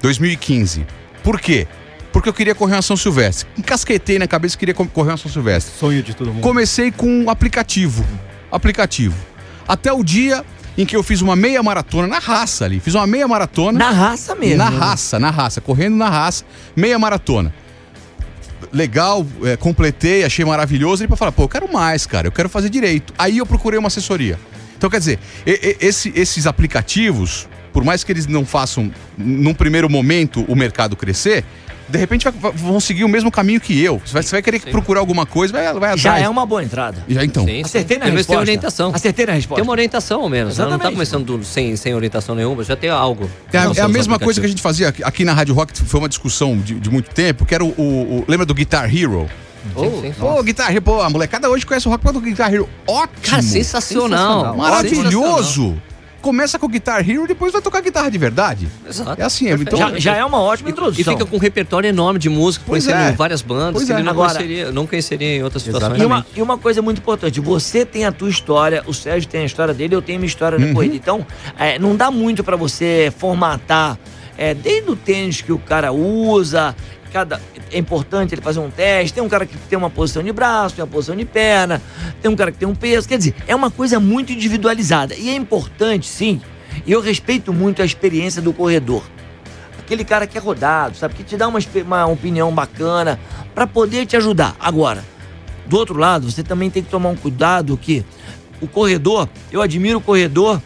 2015. 0.00 0.86
Por 1.22 1.40
quê? 1.40 1.66
Porque 2.12 2.28
eu 2.28 2.32
queria 2.34 2.54
correr 2.54 2.74
uma 2.74 2.82
São 2.82 2.96
Silvestre. 2.96 3.46
Encasquetei 3.56 4.18
na 4.18 4.26
cabeça 4.26 4.54
que 4.56 4.60
queria 4.60 4.74
co- 4.74 4.86
correr 4.86 5.10
uma 5.12 5.16
São 5.16 5.30
Silvestre. 5.30 5.72
Sonho 5.78 6.02
de 6.02 6.14
todo 6.14 6.32
mundo. 6.32 6.42
Comecei 6.42 6.90
com 6.92 7.06
um 7.08 7.30
aplicativo. 7.30 8.04
Aplicativo. 8.50 9.16
Até 9.66 9.92
o 9.92 10.04
dia 10.04 10.44
em 10.76 10.84
que 10.84 10.94
eu 10.94 11.02
fiz 11.02 11.20
uma 11.22 11.34
meia 11.36 11.62
maratona 11.62 12.06
na 12.06 12.18
raça 12.18 12.64
ali. 12.66 12.80
Fiz 12.80 12.94
uma 12.94 13.06
meia 13.06 13.26
maratona. 13.26 13.78
Na 13.78 13.90
raça 13.90 14.34
mesmo. 14.34 14.58
Na 14.58 14.70
né? 14.70 14.78
raça, 14.78 15.18
na 15.18 15.30
raça, 15.30 15.60
correndo 15.60 15.96
na 15.96 16.08
raça, 16.10 16.44
meia 16.76 16.98
maratona. 16.98 17.52
Legal, 18.72 19.26
é, 19.44 19.56
completei, 19.56 20.24
achei 20.24 20.44
maravilhoso. 20.44 21.02
E 21.04 21.08
para 21.08 21.16
falar, 21.16 21.32
pô, 21.32 21.42
eu 21.44 21.48
quero 21.48 21.70
mais, 21.72 22.06
cara, 22.06 22.28
eu 22.28 22.32
quero 22.32 22.48
fazer 22.48 22.68
direito. 22.70 23.12
Aí 23.18 23.38
eu 23.38 23.46
procurei 23.46 23.78
uma 23.78 23.88
assessoria. 23.88 24.38
Então, 24.76 24.88
quer 24.88 24.98
dizer, 24.98 25.18
e- 25.46 25.76
e- 25.80 25.86
esse- 25.86 26.12
esses 26.14 26.46
aplicativos, 26.46 27.48
por 27.72 27.84
mais 27.84 28.02
que 28.04 28.12
eles 28.12 28.26
não 28.26 28.44
façam, 28.46 28.90
num 29.18 29.52
primeiro 29.54 29.90
momento, 29.90 30.44
o 30.48 30.54
mercado 30.56 30.96
crescer, 30.96 31.44
de 31.92 31.98
repente 31.98 32.24
vai- 32.28 32.52
vão 32.52 32.80
seguir 32.80 33.04
o 33.04 33.08
mesmo 33.08 33.30
caminho 33.30 33.60
que 33.60 33.78
eu. 33.80 34.00
Você 34.04 34.12
vai, 34.14 34.22
você 34.22 34.30
vai 34.30 34.42
querer 34.42 34.60
procurar 34.60 35.00
alguma 35.00 35.26
coisa, 35.26 35.52
vai, 35.52 35.64
vai 35.74 35.96
Já 35.98 36.10
atrás. 36.10 36.24
é 36.24 36.28
uma 36.28 36.46
boa 36.46 36.64
entrada. 36.64 37.04
Já 37.08 37.22
então. 37.24 37.44
Sim, 37.44 37.50
sim. 37.56 37.62
Acertei 37.62 37.98
na 37.98 38.04
Pelo 38.06 38.14
menos 38.14 38.26
tem 38.26 38.34
resposta. 38.36 38.40
orientação. 38.40 38.92
Acertei 38.94 39.26
na 39.26 39.32
resposta. 39.34 39.54
Tem 39.56 39.64
uma 39.68 39.72
orientação 39.72 40.22
ao 40.22 40.28
menos. 40.28 40.58
Ela 40.58 40.70
não 40.70 40.78
tá 40.78 40.84
Exatamente. 40.86 40.94
começando 40.96 41.38
do- 41.38 41.44
sem, 41.44 41.76
sem 41.76 41.94
orientação 41.94 42.34
nenhuma, 42.34 42.64
já 42.64 42.74
tem 42.74 42.88
algo. 42.90 43.30
É 43.52 43.58
a, 43.58 43.64
Não 43.66 43.72
é 43.74 43.80
a 43.80 43.88
mesma 43.88 44.18
coisa 44.18 44.40
que 44.40 44.46
a 44.46 44.48
gente 44.48 44.62
fazia 44.62 44.88
aqui- 44.88 45.04
aqui 45.04 45.24
na 45.24 45.32
Rádio 45.34 45.54
Rock, 45.54 45.78
foi 45.84 46.00
uma 46.00 46.08
discussão 46.08 46.56
de, 46.56 46.74
de 46.74 46.90
muito 46.90 47.10
tempo, 47.10 47.44
que 47.44 47.54
era 47.54 47.62
o, 47.64 47.68
o- 47.76 48.18
o- 48.20 48.24
Lembra 48.26 48.46
do 48.46 48.54
Guitar 48.54 48.84
Hero? 48.94 49.28
Sim, 49.78 50.00
sim. 50.02 50.12
Pô, 50.18 50.42
Guitar 50.42 50.70
Hero, 50.72 50.82
pô, 50.82 51.00
a 51.02 51.08
molecada 51.10 51.48
hoje 51.48 51.64
conhece 51.64 51.86
o 51.86 51.90
rock 51.90 52.04
do 52.12 52.20
Guitar 52.20 52.52
Hero. 52.52 52.68
Ótimo! 52.86 53.12
Cara, 53.22 53.42
sensacional. 53.42 54.56
Maravilhoso! 54.56 55.80
Começa 56.22 56.56
com 56.58 56.66
o 56.66 56.68
Guitar 56.68 57.00
Hero 57.00 57.24
e 57.24 57.28
depois 57.28 57.52
vai 57.52 57.60
tocar 57.60 57.80
guitarra 57.82 58.08
de 58.10 58.16
verdade. 58.16 58.68
Exato. 58.88 59.20
É 59.20 59.24
assim, 59.24 59.48
é, 59.48 59.54
então. 59.54 59.76
já, 59.78 59.98
já 59.98 60.16
é 60.16 60.24
uma 60.24 60.40
ótima 60.40 60.68
E 60.68 60.72
introdução. 60.72 61.12
fica 61.12 61.26
com 61.26 61.36
um 61.36 61.38
repertório 61.40 61.88
enorme 61.88 62.18
de 62.20 62.28
música, 62.28 62.64
Pois 62.66 62.84
conhecendo 62.86 63.08
é. 63.08 63.12
várias 63.12 63.42
bandas 63.42 63.72
Pois 63.74 63.84
que 63.86 63.92
é. 63.92 63.96
ele 63.96 64.04
não, 64.04 64.12
Agora- 64.12 64.34
conheceria, 64.34 64.70
não 64.70 64.86
conheceria 64.86 65.36
em 65.36 65.42
outras 65.42 65.64
situações. 65.64 66.00
E 66.00 66.04
uma, 66.04 66.24
e 66.36 66.40
uma 66.40 66.56
coisa 66.56 66.80
muito 66.80 66.98
importante, 66.98 67.40
você 67.40 67.84
tem 67.84 68.04
a 68.04 68.12
tua 68.12 68.28
história, 68.30 68.82
o 68.86 68.94
Sérgio 68.94 69.28
tem 69.28 69.42
a 69.42 69.44
história 69.44 69.74
dele, 69.74 69.96
eu 69.96 70.00
tenho 70.00 70.20
minha 70.20 70.28
história 70.28 70.56
Uhum. 70.58 70.68
na 70.68 70.74
corrida. 70.74 70.94
Então, 70.94 71.26
é, 71.58 71.76
não 71.78 71.96
dá 71.96 72.08
muito 72.10 72.44
pra 72.44 72.54
você 72.56 73.12
formatar, 73.18 73.98
é, 74.38 74.54
desde 74.54 74.90
o 74.90 74.96
tênis 74.96 75.40
que 75.40 75.52
o 75.52 75.58
cara 75.58 75.90
usa, 75.92 76.74
cada, 77.12 77.40
é 77.70 77.78
importante 77.78 78.34
ele 78.34 78.42
fazer 78.42 78.60
um 78.60 78.70
teste, 78.70 79.14
tem 79.14 79.22
um 79.22 79.28
cara 79.28 79.44
que 79.46 79.56
tem 79.56 79.78
uma 79.78 79.90
posição 79.90 80.22
de 80.22 80.32
braço, 80.32 80.74
tem 80.74 80.84
uma 80.84 80.90
posição 80.90 81.14
de 81.14 81.24
perna, 81.24 81.80
tem 82.20 82.30
um 82.30 82.36
cara 82.36 82.50
que 82.50 82.58
tem 82.58 82.68
um 82.68 82.74
peso, 82.74 83.08
quer 83.08 83.18
dizer, 83.18 83.34
é 83.46 83.54
uma 83.54 83.70
coisa 83.70 84.00
muito 84.00 84.32
individualizada. 84.32 85.14
E 85.14 85.28
é 85.28 85.34
importante, 85.34 86.08
sim, 86.08 86.40
e 86.86 86.92
eu 86.92 87.00
respeito 87.00 87.52
muito 87.52 87.82
a 87.82 87.84
experiência 87.84 88.40
do 88.40 88.52
corredor 88.52 89.02
aquele 89.92 90.04
cara 90.04 90.26
que 90.26 90.38
é 90.38 90.40
rodado, 90.40 90.96
sabe? 90.96 91.14
Que 91.14 91.22
te 91.22 91.36
dá 91.36 91.46
uma, 91.46 91.58
uma 91.84 92.06
opinião 92.06 92.50
bacana 92.54 93.20
pra 93.54 93.66
poder 93.66 94.06
te 94.06 94.16
ajudar. 94.16 94.56
Agora, 94.58 95.04
do 95.66 95.76
outro 95.76 95.98
lado, 95.98 96.30
você 96.30 96.42
também 96.42 96.70
tem 96.70 96.82
que 96.82 96.88
tomar 96.88 97.10
um 97.10 97.16
cuidado 97.16 97.76
que 97.76 98.04
o 98.60 98.66
corredor, 98.66 99.28
eu 99.50 99.60
admiro 99.60 99.98
o 99.98 100.00
corredor 100.00 100.62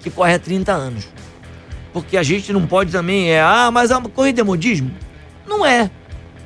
que 0.00 0.10
corre 0.10 0.34
há 0.34 0.38
30 0.38 0.72
anos. 0.72 1.08
Porque 1.92 2.16
a 2.16 2.22
gente 2.22 2.52
não 2.52 2.66
pode 2.66 2.90
também, 2.90 3.30
é, 3.30 3.40
ah, 3.40 3.70
mas 3.70 3.92
a 3.92 4.00
corrida 4.00 4.40
é 4.40 4.44
modismo? 4.44 4.90
Não 5.46 5.64
é. 5.66 5.90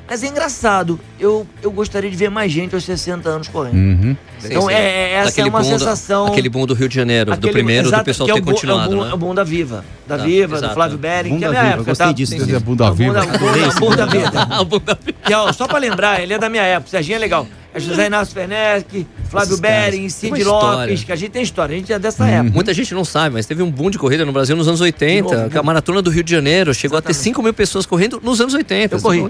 Mas 0.08 0.22
é 0.22 0.28
engraçado. 0.28 1.00
Eu, 1.18 1.44
eu 1.60 1.68
gostaria 1.72 2.08
de 2.08 2.16
ver 2.16 2.30
mais 2.30 2.52
gente 2.52 2.72
aos 2.76 2.84
60 2.84 3.28
anos 3.28 3.48
correndo. 3.48 3.74
Uhum. 3.74 4.16
Sim, 4.38 4.46
Então, 4.50 4.62
sim. 4.68 4.72
é- 4.72 4.76
é- 4.78 5.12
essa 5.14 5.24
Daquele 5.30 5.48
é 5.48 5.50
uma 5.50 5.60
boom 5.62 5.70
do- 5.72 5.78
sensação- 5.80 6.26
Aquele 6.28 6.48
boom 6.48 6.64
do 6.64 6.74
Rio 6.74 6.88
de 6.88 6.94
Janeiro, 6.94 7.32
do 7.32 7.34
Aquele- 7.34 7.52
primeiro, 7.52 7.88
exato, 7.88 8.02
do 8.04 8.06
pessoal 8.06 8.26
que 8.26 8.30
é 8.30 8.34
ter 8.34 8.40
o 8.40 8.44
boom- 8.44 8.52
continuado, 8.52 8.82
é 8.82 8.86
o 8.86 8.90
boom, 8.98 9.04
né? 9.04 9.10
é 9.10 9.14
o 9.14 9.16
boom 9.16 9.34
da 9.34 9.42
Viva. 9.42 9.84
Da 10.06 10.16
Tá, 10.16 10.22
Viva, 10.24 10.54
exato. 10.56 10.68
do 10.70 10.74
Flávio 10.74 10.98
Bering, 10.98 11.30
Boom 11.30 11.38
que 11.40 11.44
é 11.44 11.48
da 11.48 11.50
minha 11.50 11.62
Viva, 11.62 11.74
época, 11.74 11.90
gostei 11.90 12.06
tá? 12.06 12.12
disso. 12.12 12.36
Bunda 12.60 12.84
É 12.84 12.86
o 12.86 12.90
boom 12.90 12.94
viva. 12.94 13.14
da- 13.14 13.20
o 13.22 13.26
boom 13.26 13.52
da- 13.52 13.68
o 13.68 13.74
boom 13.80 13.96
da 13.96 14.06
vida. 14.06 14.46
Ah, 14.48 14.60
o 14.60 14.64
boom 14.64 14.80
da 14.80 14.94
vida. 14.94 15.18
Que, 15.24 15.34
ó, 15.34 15.52
só 15.52 15.66
pra 15.66 15.78
lembrar, 15.78 16.22
ele 16.22 16.34
é 16.34 16.38
da 16.38 16.48
minha 16.48 16.62
época. 16.62 16.88
Serginho 16.88 17.16
é 17.16 17.18
legal. 17.18 17.44
É 17.76 17.80
José 17.80 18.06
Inácio 18.06 18.32
Fernesc, 18.32 19.06
Flávio. 19.28 19.58
Bering, 19.58 20.08
Cid. 20.08 20.42
Lopes, 20.44 21.04
que 21.04 21.12
a 21.12 21.16
gente 21.16 21.30
tem 21.30 21.42
história, 21.42 21.76
a 21.76 21.78
gente 21.78 21.92
é 21.92 21.98
dessa 21.98 22.26
época. 22.26 22.54
Muita 22.54 22.72
gente 22.72 22.94
não 22.94 23.04
sabe, 23.04 23.34
mas 23.34 23.44
teve 23.44 23.62
um 23.62 23.70
boom 23.70 23.90
de 23.90 23.98
corrida 23.98 24.24
no 24.24 24.32
Brasil 24.32 24.56
nos 24.56 24.66
anos 24.66 24.80
80. 24.80 25.28
De 25.28 25.36
novo, 25.36 25.50
que 25.50 25.58
a 25.58 25.62
maratona 25.62 26.00
do 26.00 26.08
Rio 26.08 26.24
de 26.24 26.30
Janeiro 26.30 26.72
chegou 26.72 26.96
a 26.96 27.02
ter 27.02 27.10
Exatamente. 27.10 27.34
5 27.34 27.42
mil 27.42 27.52
pessoas 27.52 27.84
correndo 27.84 28.18
nos 28.22 28.40
anos 28.40 28.54
80. 28.54 28.96
Eu 28.96 29.00
corri. 29.02 29.20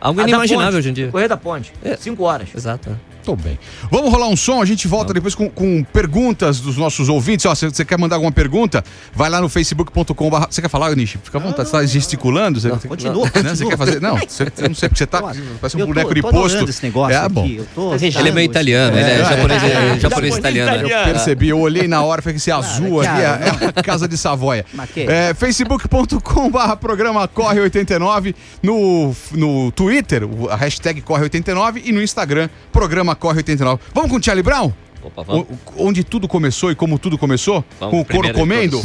Algo 0.00 0.20
inimaginável 0.20 0.66
ponte, 0.66 0.76
hoje 0.78 0.90
em 0.90 0.92
dia. 0.92 1.08
Correr 1.08 1.28
da 1.28 1.36
ponte. 1.36 1.72
É. 1.84 1.96
Cinco 1.96 2.24
horas. 2.24 2.48
Exato. 2.52 2.98
Tô 3.24 3.34
bem. 3.34 3.58
Vamos 3.90 4.12
rolar 4.12 4.28
um 4.28 4.36
som, 4.36 4.60
a 4.60 4.64
gente 4.66 4.86
volta 4.86 5.14
depois 5.14 5.34
com, 5.34 5.48
com 5.48 5.82
perguntas 5.84 6.60
dos 6.60 6.76
nossos 6.76 7.08
ouvintes. 7.08 7.46
Ó, 7.46 7.54
se 7.54 7.66
você 7.66 7.84
quer 7.84 7.98
mandar 7.98 8.16
alguma 8.16 8.30
pergunta, 8.32 8.84
vai 9.14 9.30
lá 9.30 9.40
no 9.40 9.48
facebook.com. 9.48 10.30
Você 10.50 10.60
quer 10.60 10.68
falar, 10.68 10.94
Nishi? 10.94 11.18
Fica 11.22 11.38
à 11.38 11.40
vontade, 11.40 11.68
você 11.68 11.76
tá 11.76 11.86
gesticulando? 11.86 12.60
Você, 12.60 12.68
Continua, 12.70 13.24
Né? 13.24 13.30
Você 13.32 13.40
continua. 13.64 13.70
quer 13.70 13.76
fazer? 13.78 14.00
Não, 14.00 14.16
você, 14.18 14.42
eu 14.58 14.68
não 14.68 14.74
sei 14.74 14.88
porque 14.90 14.98
você 14.98 15.06
tá. 15.06 15.22
Parece 15.22 15.40
um 15.76 15.80
Eu 15.80 15.86
tô- 15.86 15.92
boneco 15.94 16.14
de 16.14 16.20
tô 16.22 16.28
posto. 16.28 16.44
adorando 16.46 16.70
esse 16.70 16.82
negócio 16.84 17.16
é, 17.16 17.28
bom. 17.28 17.44
aqui. 17.44 17.56
Eu 17.56 17.66
tô 17.74 17.94
Ele 17.94 18.28
é 18.28 18.32
meio 18.32 18.44
italiano, 18.50 18.96
É, 18.96 19.00
ele 19.00 19.10
é, 19.10 19.14
é, 19.14 19.24
japonês, 19.24 19.62
é. 19.62 19.66
é, 19.96 19.98
japonês 20.00 20.36
italiano. 20.36 20.70
né? 20.70 20.76
italiano. 20.78 21.12
Percebi, 21.12 21.48
eu 21.48 21.58
olhei 21.60 21.88
na 21.88 22.02
hora, 22.02 22.20
falei 22.20 22.34
que 22.34 22.40
esse 22.40 22.50
azul 22.50 23.00
que 23.00 23.06
ali 23.06 23.22
é, 23.22 23.24
cara, 23.24 23.64
é 23.74 23.80
a 23.80 23.82
casa 23.82 24.06
de 24.06 24.18
Savoia. 24.18 24.64
É, 24.96 25.32
facebook.com 25.34 26.50
barra 26.50 26.76
programa 26.76 27.26
Corre89, 27.28 28.34
no, 28.62 29.14
no 29.32 29.72
Twitter, 29.72 30.22
a 30.50 30.56
hashtag 30.56 31.00
Corre89 31.02 31.82
e 31.84 31.92
no 31.92 32.02
Instagram, 32.02 32.48
programa 32.72 33.13
Corre89. 33.14 33.78
Vamos 33.94 34.10
com 34.10 34.16
o 34.16 34.22
Charlie 34.22 34.42
Brown? 34.42 34.72
Opa, 35.02 35.22
vamos. 35.22 35.46
O- 35.76 35.86
onde 35.86 36.02
tudo 36.02 36.26
começou 36.26 36.70
e 36.70 36.74
como 36.74 36.98
tudo 36.98 37.18
começou? 37.18 37.64
Vamos, 37.78 37.94
com 37.94 38.00
o 38.00 38.04
couro 38.04 38.32
comendo? 38.32 38.80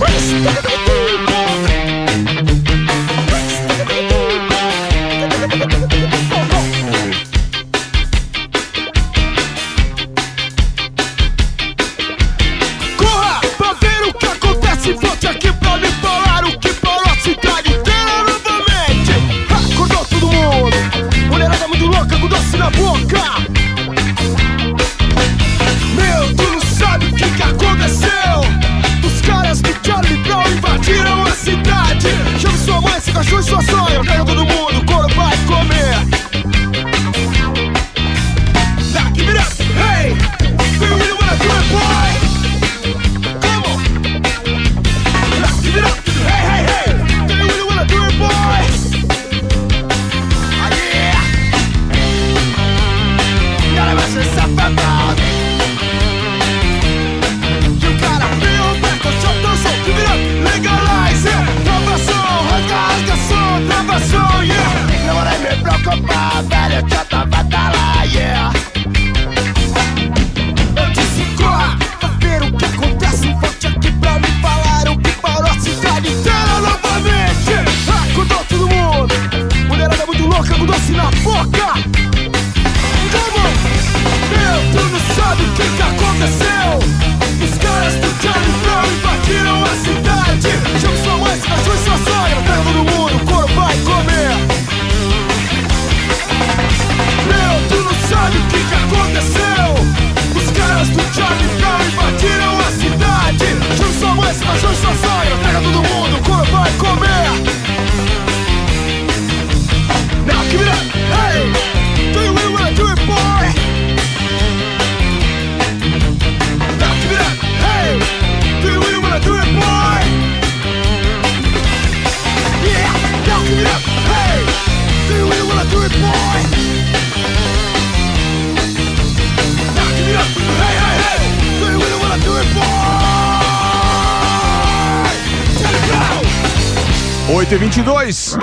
8h22. 137.29 138.39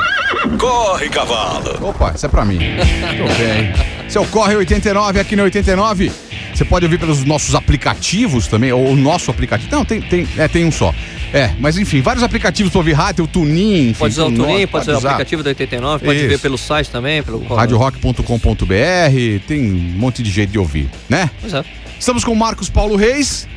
Corre, 0.60 1.08
cavalo. 1.08 1.88
Opa, 1.88 2.12
isso 2.14 2.24
é 2.24 2.28
pra 2.28 2.44
mim. 2.44 2.58
Tô 3.18 3.24
bem. 3.34 4.22
O 4.22 4.26
Corre 4.28 4.54
89 4.54 5.18
aqui 5.18 5.34
no 5.34 5.42
89. 5.42 6.12
Você 6.54 6.64
pode 6.64 6.86
ouvir 6.86 6.96
pelos 6.98 7.24
nossos 7.24 7.56
aplicativos 7.56 8.46
também, 8.46 8.72
ou 8.72 8.92
o 8.92 8.96
nosso 8.96 9.28
aplicativo. 9.30 9.70
Não, 9.72 9.84
tem, 9.84 10.00
tem, 10.00 10.26
é, 10.38 10.46
tem 10.46 10.64
um 10.64 10.70
só. 10.70 10.94
É, 11.34 11.50
mas 11.58 11.76
enfim, 11.76 12.00
vários 12.00 12.22
aplicativos 12.22 12.70
pra 12.70 12.78
ouvir 12.78 12.92
rádio, 12.92 13.24
o 13.24 13.28
Tunin, 13.28 13.88
enfim. 13.88 13.98
Pode 13.98 14.14
usar 14.14 14.24
o 14.24 14.32
Tunin, 14.32 14.66
pode 14.68 14.88
usar 14.88 14.94
o 14.94 14.98
aplicativo 14.98 15.42
da 15.42 15.50
89, 15.50 16.04
pode 16.04 16.18
Isso. 16.20 16.28
ver 16.28 16.38
pelo 16.38 16.56
site 16.56 16.88
também, 16.88 17.22
pelo 17.24 17.44
radiorock.com.br, 17.44 18.22
tem 19.48 19.60
um 19.60 19.98
monte 19.98 20.22
de 20.22 20.30
jeito 20.30 20.52
de 20.52 20.58
ouvir, 20.58 20.88
né? 21.08 21.28
Pois 21.40 21.52
é. 21.52 21.64
Estamos 21.98 22.24
com 22.24 22.32
o 22.32 22.36
Marcos 22.36 22.70
Paulo 22.70 22.94
Reis, 22.94 23.48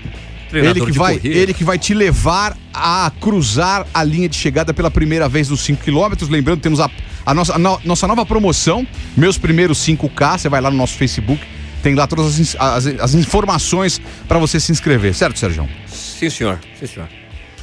Treinador 0.50 0.84
ele 0.84 0.92
que, 0.92 0.98
vai, 0.98 1.18
corrida. 1.18 1.38
ele 1.38 1.54
que 1.54 1.64
vai 1.64 1.78
te 1.80 1.94
levar 1.94 2.58
a 2.74 3.12
cruzar 3.22 3.86
a 3.94 4.04
linha 4.04 4.28
de 4.28 4.36
chegada 4.36 4.74
pela 4.74 4.90
primeira 4.90 5.30
vez 5.30 5.50
nos 5.50 5.62
5 5.62 5.84
km. 5.84 6.14
Lembrando, 6.30 6.60
temos 6.62 6.80
a, 6.80 6.90
a 7.26 7.34
nossa, 7.34 7.56
a 7.56 7.60
no- 7.60 7.80
nossa 7.86 8.08
nova 8.08 8.26
promoção, 8.26 8.86
Meus 9.16 9.38
Primeiros 9.38 9.78
5K. 9.80 10.38
Você 10.40 10.50
vai 10.50 10.60
lá 10.62 10.72
no 10.72 10.78
nosso 10.78 10.96
Facebook, 10.96 11.42
tem 11.84 11.94
lá 11.96 12.08
todas 12.08 12.40
as, 12.40 12.56
as- 12.60 12.88
as 13.00 13.14
informações 13.14 14.02
para 14.28 14.40
você 14.40 14.60
se 14.60 14.72
inscrever, 14.72 15.14
certo, 15.14 15.38
Sérgio? 15.38 15.68
Sim, 15.88 16.30
senhor. 16.30 16.60
Sim, 16.80 16.88
senhor. 16.88 17.08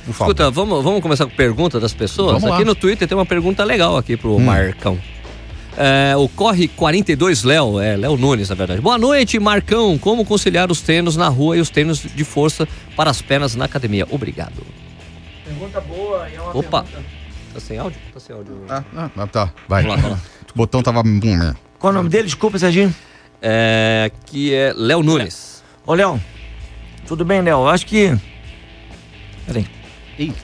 Escuta, 0.09 0.49
vamos, 0.53 0.85
vamos 0.85 1.01
começar 1.03 1.27
com 1.27 1.35
pergunta 1.35 1.81
das 1.81 1.92
pessoas? 1.92 2.35
Vamos 2.35 2.49
lá. 2.49 2.55
aqui 2.57 2.64
no 2.64 2.77
Twitter 2.77 3.09
tem 3.09 3.18
uma 3.18 3.27
pergunta 3.27 3.64
legal 3.64 3.96
aqui 3.96 4.16
pro 4.16 4.37
Hum. 4.37 4.44
Marcão. 4.44 4.96
É, 5.79 6.17
o 6.17 6.27
Corre 6.29 6.69
42 6.69 7.43
Léo, 7.45 7.79
é 7.79 7.97
Léo 7.97 8.17
Nunes, 8.17 8.49
na 8.49 8.55
verdade. 8.55 8.81
Boa 8.81 8.97
noite, 8.97 9.39
Marcão. 9.39 9.99
Como 9.99 10.25
conciliar 10.25 10.71
os 10.71 10.81
treinos 10.81 11.17
na 11.17 11.29
rua 11.29 11.57
e 11.57 11.61
os 11.61 11.69
treinos 11.69 11.99
de 12.01 12.25
força 12.25 12.67
para 12.97 13.11
as 13.11 13.21
pernas 13.21 13.55
na 13.55 13.67
academia? 13.67 14.07
Obrigado. 14.11 14.62
Pergunta 15.45 15.81
boa 15.83 16.29
e 16.31 16.35
é 16.35 16.41
uma 16.41 16.57
Opa. 16.57 16.83
pergunta- 16.83 17.17
Tá 17.53 17.61
sem 17.61 17.79
áudio? 17.79 17.99
Tá 18.12 18.21
sem 18.21 18.37
áudio. 18.37 18.55
Ah, 18.69 18.85
ah, 19.17 19.27
tá, 19.27 19.51
vai. 19.69 19.83
Vamos 19.83 19.97
lá, 19.97 20.03
vamos 20.03 20.19
lá. 20.19 20.25
O 20.55 20.57
botão 20.59 20.83
tava. 20.83 21.01
hum, 21.01 21.21
Qual 21.79 21.91
o 21.91 21.97
nome 21.97 22.09
dele? 22.11 22.25
Desculpa, 22.25 22.59
Serginho. 22.59 22.95
É, 23.41 24.11
que 24.27 24.53
é 24.55 24.73
Léo 24.77 25.03
Nunes. 25.03 25.62
Ô, 25.87 25.95
Léo. 25.95 26.21
Tudo 27.07 27.25
bem, 27.25 27.41
Léo? 27.43 27.59
Eu 27.61 27.69
acho 27.69 27.87
que. 27.87 28.15
Peraí. 29.47 29.67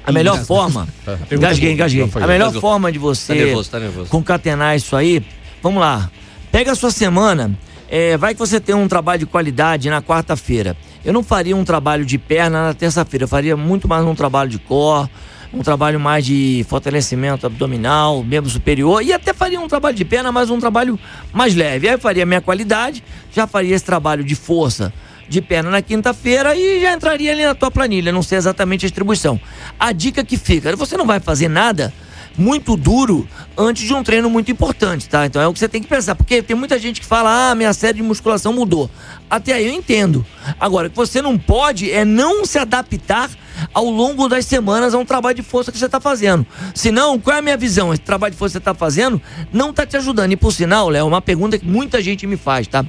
A 0.07 0.13
melhor 0.13 0.45
forma. 0.45 0.87
Engasguei, 1.31 1.73
engasguei. 1.73 2.07
foi 2.09 2.23
A 2.23 2.27
melhor 2.27 2.53
forma 2.55 2.91
de 2.93 2.99
você 2.99 3.35
Tá 3.35 3.45
nervoso, 3.45 3.71
tá 3.71 3.79
nervoso. 3.81 4.09
concatenar 4.11 4.77
isso 4.77 4.95
aí. 4.97 5.25
Vamos 5.63 5.81
lá. 5.81 6.11
Pega 6.51 6.73
a 6.73 6.75
sua 6.75 6.91
semana. 6.91 7.57
é, 7.89 8.17
vai 8.17 8.33
que 8.35 8.41
você 8.41 8.59
tem 8.61 8.75
um 8.75 8.89
trabalho 8.89 9.21
de 9.21 9.27
qualidade 9.27 9.89
na 9.91 10.01
quarta-feira. 10.03 10.77
Eu 11.05 11.13
não 11.13 11.23
faria 11.23 11.57
um 11.57 11.65
trabalho 11.65 12.05
de 12.05 12.17
perna 12.19 12.69
na 12.69 12.75
terça-feira. 12.75 13.25
Eu 13.25 13.29
faria 13.29 13.57
muito 13.57 13.87
mais 13.89 14.05
um 14.05 14.15
trabalho 14.15 14.49
de 14.49 14.59
core, 14.59 15.09
um 15.53 15.61
trabalho 15.63 15.99
mais 16.01 16.25
de 16.25 16.65
fortalecimento 16.69 17.47
abdominal, 17.47 18.23
membro 18.23 18.49
superior. 18.49 19.03
E 19.03 19.13
até 19.13 19.33
faria 19.35 19.61
um 19.61 19.69
trabalho 19.69 19.97
de 19.97 20.05
perna, 20.05 20.31
mas 20.33 20.49
um 20.49 20.59
trabalho 20.61 20.99
mais 21.33 21.55
leve. 21.55 21.89
Aí 21.89 21.95
eu 21.95 21.99
faria 21.99 22.25
minha 22.25 22.41
qualidade, 22.41 23.03
já 23.33 23.47
faria 23.47 23.75
esse 23.75 23.85
trabalho 23.85 24.25
de 24.25 24.35
força 24.35 24.93
de 25.29 25.41
perna 25.41 25.71
na 25.71 25.83
quinta-feira 25.83 26.55
e 26.57 26.81
já 26.81 26.93
entraria 26.93 27.33
ali 27.33 27.45
na 27.45 27.55
tua 27.55 27.71
planilha. 27.71 28.13
Não 28.13 28.23
sei 28.23 28.39
exatamente 28.39 28.85
a 28.85 28.89
distribuição. 28.89 29.41
A 29.79 29.93
dica 29.93 30.25
que 30.25 30.37
fica: 30.37 30.75
você 30.77 30.97
não 30.97 31.07
vai 31.07 31.21
fazer 31.21 31.49
nada 31.49 31.93
muito 32.37 32.77
duro 32.77 33.29
antes 33.57 33.87
de 33.87 33.93
um 33.93 34.03
treino 34.03 34.29
muito 34.31 34.51
importante, 34.51 35.09
tá? 35.09 35.27
Então 35.27 35.41
é 35.41 35.47
o 35.47 35.53
que 35.53 35.59
você 35.59 35.69
tem 35.69 35.83
que 35.83 35.89
pensar, 35.89 36.15
porque 36.15 36.43
tem 36.43 36.57
muita 36.57 36.79
gente 36.79 37.01
que 37.01 37.07
fala: 37.07 37.51
"Ah, 37.51 37.55
minha 37.55 37.73
série 37.73 37.99
de 37.99 38.03
musculação 38.03 38.53
mudou". 38.53 38.91
Até 39.29 39.55
aí 39.55 39.67
eu 39.67 39.73
entendo. 39.73 40.25
Agora, 40.61 40.89
o 40.89 40.91
que 40.91 40.97
você 40.97 41.23
não 41.23 41.39
pode 41.39 41.91
é 41.91 42.05
não 42.05 42.45
se 42.45 42.59
adaptar 42.59 43.31
ao 43.73 43.85
longo 43.85 44.29
das 44.29 44.45
semanas 44.45 44.95
a 44.95 44.99
um 44.99 45.05
trabalho 45.05 45.37
de 45.37 45.43
força 45.43 45.73
que 45.73 45.79
você 45.79 45.87
está 45.87 46.01
fazendo. 46.01 46.47
Senão, 46.75 47.19
qual 47.19 47.37
é 47.37 47.39
a 47.39 47.43
minha 47.43 47.57
visão? 47.57 47.93
Esse 47.93 48.03
trabalho 48.03 48.33
de 48.33 48.39
força 48.39 48.59
que 48.59 48.65
você 48.65 48.71
está 48.71 48.75
fazendo 48.75 49.21
não 49.53 49.71
está 49.71 49.87
te 49.87 49.97
ajudando. 49.97 50.33
E 50.33 50.37
por 50.37 50.53
sinal, 50.53 50.89
Léo, 50.89 51.07
uma 51.07 51.23
pergunta 51.23 51.59
que 51.59 51.67
muita 51.67 52.03
gente 52.03 52.27
me 52.27 52.37
faz, 52.37 52.67
tá? 52.67 52.85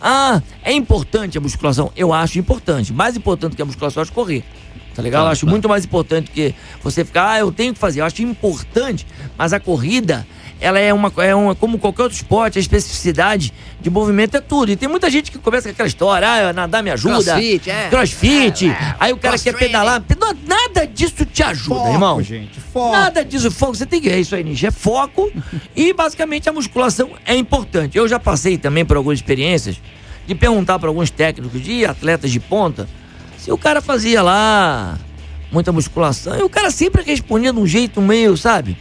Ah, 0.00 0.42
é 0.62 0.72
importante 0.72 1.38
a 1.38 1.40
musculação? 1.40 1.92
Eu 1.96 2.12
acho 2.12 2.38
importante. 2.38 2.92
Mais 2.92 3.16
importante 3.16 3.56
que 3.56 3.62
a 3.62 3.64
musculação, 3.64 4.00
eu 4.00 4.02
acho 4.02 4.12
correr. 4.12 4.44
Tá 4.94 5.02
legal? 5.02 5.26
eu 5.26 5.30
acho 5.30 5.46
muito 5.46 5.68
mais 5.68 5.84
importante 5.84 6.28
que 6.28 6.52
você 6.82 7.04
ficar, 7.04 7.30
ah, 7.30 7.38
eu 7.38 7.52
tenho 7.52 7.72
que 7.72 7.78
fazer. 7.78 8.00
Eu 8.00 8.04
acho 8.04 8.20
importante, 8.20 9.06
mas 9.36 9.52
a 9.52 9.60
corrida, 9.60 10.26
ela 10.60 10.78
é 10.78 10.92
uma, 10.92 11.12
é 11.18 11.34
uma 11.34 11.54
como 11.54 11.78
qualquer 11.78 12.02
outro 12.02 12.16
esporte, 12.16 12.58
a 12.58 12.60
especificidade 12.60 13.52
de 13.80 13.90
movimento 13.90 14.36
é 14.36 14.40
tudo. 14.40 14.72
E 14.72 14.76
tem 14.76 14.88
muita 14.88 15.08
gente 15.08 15.30
que 15.30 15.38
começa 15.38 15.68
com 15.68 15.72
aquela 15.72 15.86
história, 15.86 16.28
ah, 16.28 16.52
nadar 16.52 16.82
me 16.82 16.90
ajuda. 16.90 17.32
Crossfit, 17.32 17.70
é. 17.70 17.88
Crossfit. 17.88 18.76
Aí 18.98 19.12
o 19.12 19.16
cara 19.16 19.38
quer 19.38 19.54
pedalar. 19.56 20.02
Não, 20.18 20.34
Nada 20.46 20.86
disso 20.86 21.24
te 21.24 21.42
ajuda, 21.42 21.90
irmão. 21.90 22.22
gente, 22.22 22.58
foco. 22.72 22.92
Nada 22.92 23.24
disso, 23.24 23.50
foco. 23.50 23.74
Você 23.74 23.86
tem 23.86 24.00
que. 24.00 24.08
É 24.08 24.18
isso 24.18 24.34
aí, 24.34 24.42
Nietzsche. 24.42 24.66
É 24.66 24.70
foco. 24.70 25.30
e 25.76 25.92
basicamente 25.92 26.48
a 26.48 26.52
musculação 26.52 27.10
é 27.24 27.34
importante. 27.34 27.96
Eu 27.96 28.08
já 28.08 28.18
passei 28.18 28.58
também 28.58 28.84
por 28.84 28.96
algumas 28.96 29.18
experiências 29.18 29.76
de 30.26 30.34
perguntar 30.34 30.78
para 30.78 30.88
alguns 30.88 31.10
técnicos 31.10 31.62
de 31.62 31.84
atletas 31.84 32.30
de 32.30 32.40
ponta 32.40 32.88
se 33.38 33.50
o 33.52 33.56
cara 33.56 33.80
fazia 33.80 34.20
lá 34.22 34.98
muita 35.50 35.72
musculação. 35.72 36.38
E 36.38 36.42
o 36.42 36.48
cara 36.48 36.70
sempre 36.70 37.02
respondia 37.02 37.52
de 37.52 37.58
um 37.58 37.66
jeito 37.66 38.00
meio, 38.00 38.36
sabe? 38.36 38.76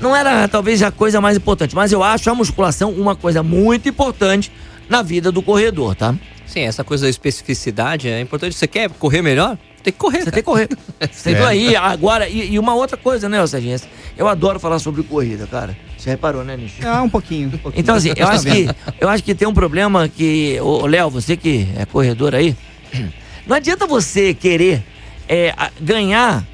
Não 0.00 0.14
era 0.14 0.46
talvez 0.48 0.82
a 0.82 0.90
coisa 0.90 1.20
mais 1.20 1.36
importante, 1.36 1.74
mas 1.74 1.92
eu 1.92 2.02
acho 2.02 2.30
a 2.30 2.34
musculação 2.34 2.90
uma 2.92 3.16
coisa 3.16 3.42
muito 3.42 3.88
importante 3.88 4.50
na 4.88 5.02
vida 5.02 5.30
do 5.32 5.42
corredor, 5.42 5.94
tá? 5.94 6.14
Sim, 6.46 6.60
essa 6.60 6.82
coisa 6.84 7.04
da 7.04 7.10
especificidade 7.10 8.08
é 8.08 8.20
importante. 8.20 8.54
Você 8.54 8.66
quer 8.66 8.88
correr 8.90 9.20
melhor? 9.22 9.58
Tem 9.82 9.92
que 9.92 9.98
correr. 9.98 10.18
Você 10.18 10.24
cara. 10.24 10.34
tem 10.34 10.42
que 10.42 10.46
correr. 10.46 10.68
Você 11.10 11.30
É. 11.32 11.34
viu 11.34 11.46
aí, 11.46 11.76
agora, 11.76 12.28
e, 12.28 12.52
e 12.52 12.58
uma 12.58 12.74
outra 12.74 12.96
coisa, 12.96 13.28
né, 13.28 13.44
Serginho? 13.46 13.78
Eu 14.16 14.26
adoro 14.26 14.58
falar 14.58 14.78
sobre 14.78 15.02
corrida, 15.02 15.46
cara. 15.46 15.76
Você 15.96 16.10
reparou, 16.10 16.42
né, 16.44 16.56
Nicho? 16.56 16.76
Ah, 16.86 17.02
um 17.02 17.08
pouquinho. 17.08 17.48
um 17.48 17.58
pouquinho. 17.58 17.80
Então, 17.80 17.94
assim, 17.94 18.08
eu 18.10 18.14
Tá 18.26 18.30
acho, 18.30 18.44
que, 18.44 18.68
eu 19.00 19.08
acho 19.08 19.22
que 19.24 19.34
tem 19.34 19.46
um 19.46 19.52
problema 19.54 20.08
que. 20.08 20.58
Ô, 20.60 20.86
Léo, 20.86 21.10
você 21.10 21.36
que 21.36 21.68
é 21.76 21.84
corredor 21.84 22.34
aí, 22.34 22.56
não 23.46 23.54
adianta 23.56 23.86
você 23.86 24.32
querer 24.32 24.82
é, 25.28 25.54
ganhar 25.80 26.44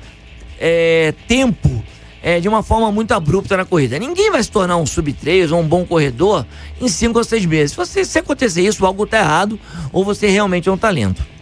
é, 0.58 1.14
tempo 1.28 1.82
é, 2.24 2.40
de 2.40 2.48
uma 2.48 2.62
forma 2.62 2.90
muito 2.90 3.12
abrupta 3.12 3.54
na 3.54 3.66
corrida. 3.66 3.98
Ninguém 3.98 4.30
vai 4.30 4.42
se 4.42 4.50
tornar 4.50 4.78
um 4.78 4.86
sub-3 4.86 5.52
ou 5.52 5.60
um 5.60 5.68
bom 5.68 5.84
corredor 5.84 6.46
em 6.80 6.88
cinco 6.88 7.18
ou 7.18 7.24
seis 7.24 7.44
meses. 7.44 7.72
Se, 7.72 7.76
você, 7.76 8.02
se 8.02 8.18
acontecer 8.18 8.62
isso, 8.62 8.86
algo 8.86 9.06
tá 9.06 9.18
errado, 9.18 9.60
ou 9.92 10.02
você 10.02 10.26
realmente 10.26 10.66
é 10.66 10.72
um 10.72 10.78
talento. 10.78 11.33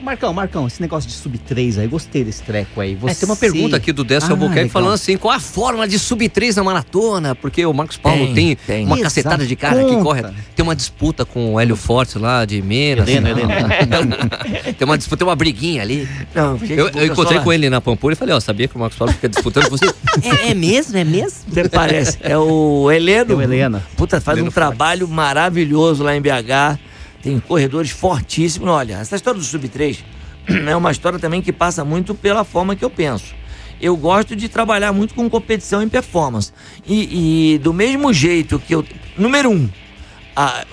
Marcão, 0.00 0.32
Marcão, 0.32 0.66
esse 0.66 0.80
negócio 0.80 1.08
de 1.08 1.14
sub 1.16 1.38
3 1.38 1.78
aí, 1.78 1.86
gostei 1.86 2.22
desse 2.22 2.42
treco 2.42 2.80
aí. 2.80 2.92
É, 2.92 2.96
Você... 2.96 3.20
tem 3.20 3.28
uma 3.28 3.36
pergunta 3.36 3.76
aqui 3.76 3.92
do 3.92 4.04
Décio 4.04 4.28
Ah, 4.28 4.32
Albuquerque 4.32 4.68
falando 4.70 4.92
assim: 4.92 5.16
qual 5.16 5.32
a 5.34 5.40
fórmula 5.40 5.88
de 5.88 5.98
sub 5.98 6.28
3 6.28 6.56
na 6.56 6.62
maratona? 6.64 7.34
Porque 7.34 7.64
o 7.64 7.72
Marcos 7.72 7.96
Paulo 7.96 8.26
Tem, 8.26 8.34
tem, 8.34 8.56
tem. 8.56 8.84
uma 8.86 8.94
Exato, 8.96 9.02
cacetada 9.04 9.46
de 9.46 9.56
cara 9.56 9.82
que 9.84 9.90
conta. 9.92 10.02
corre. 10.04 10.22
Tem 10.54 10.62
uma 10.62 10.76
disputa 10.76 11.24
com 11.24 11.54
o 11.54 11.60
Hélio 11.60 11.76
Forte 11.76 12.18
lá 12.18 12.44
de 12.44 12.60
Minas. 12.62 13.08
Helena, 13.08 13.34
tem 14.78 14.84
uma 14.84 14.96
disputa, 14.98 15.18
tem 15.18 15.26
uma 15.28 15.36
briguinha 15.36 15.82
ali. 15.82 16.08
Não, 16.34 16.58
Eu, 16.68 16.88
eu 16.90 17.06
encontrei 17.06 17.38
só- 17.38 17.44
com 17.44 17.52
ele 17.52 17.70
na 17.70 17.80
Pampulha 17.80 18.12
e 18.12 18.16
falei: 18.16 18.34
Ó, 18.34 18.40
sabia 18.40 18.68
que 18.68 18.76
o 18.76 18.78
Marcos 18.78 18.98
Paulo 18.98 19.12
fica 19.14 19.28
disputando 19.28 19.64
com 19.64 19.76
você? 19.76 19.86
é, 20.22 20.50
é 20.50 20.54
mesmo? 20.54 20.96
É 20.96 21.04
mesmo? 21.04 21.38
Até 21.50 21.68
parece. 21.68 22.18
É 22.20 22.36
o 22.36 22.90
Heleno. 22.90 23.32
É 23.32 23.36
o 23.36 23.42
Helena. 23.42 23.82
Puta, 23.96 24.20
faz 24.20 24.36
Heleno 24.36 24.50
um 24.50 24.52
trabalho 24.52 25.08
maravilhoso 25.08 26.04
lá 26.04 26.14
em 26.16 26.20
BH. 26.20 26.78
Tem 27.26 27.40
corredores 27.40 27.90
fortíssimos. 27.90 28.68
Olha, 28.68 28.98
essa 28.98 29.16
história 29.16 29.40
do 29.40 29.44
Sub-3 29.44 29.98
é 30.68 30.76
uma 30.76 30.92
história 30.92 31.18
também 31.18 31.42
que 31.42 31.52
passa 31.52 31.84
muito 31.84 32.14
pela 32.14 32.44
forma 32.44 32.76
que 32.76 32.84
eu 32.84 32.88
penso. 32.88 33.34
Eu 33.80 33.96
gosto 33.96 34.36
de 34.36 34.48
trabalhar 34.48 34.92
muito 34.92 35.12
com 35.12 35.28
competição 35.28 35.82
e 35.82 35.88
performance. 35.88 36.52
E, 36.86 37.54
e 37.54 37.58
do 37.58 37.74
mesmo 37.74 38.12
jeito 38.12 38.60
que 38.60 38.72
eu. 38.76 38.84
Número 39.18 39.50
um, 39.50 39.68
a- 40.36 40.64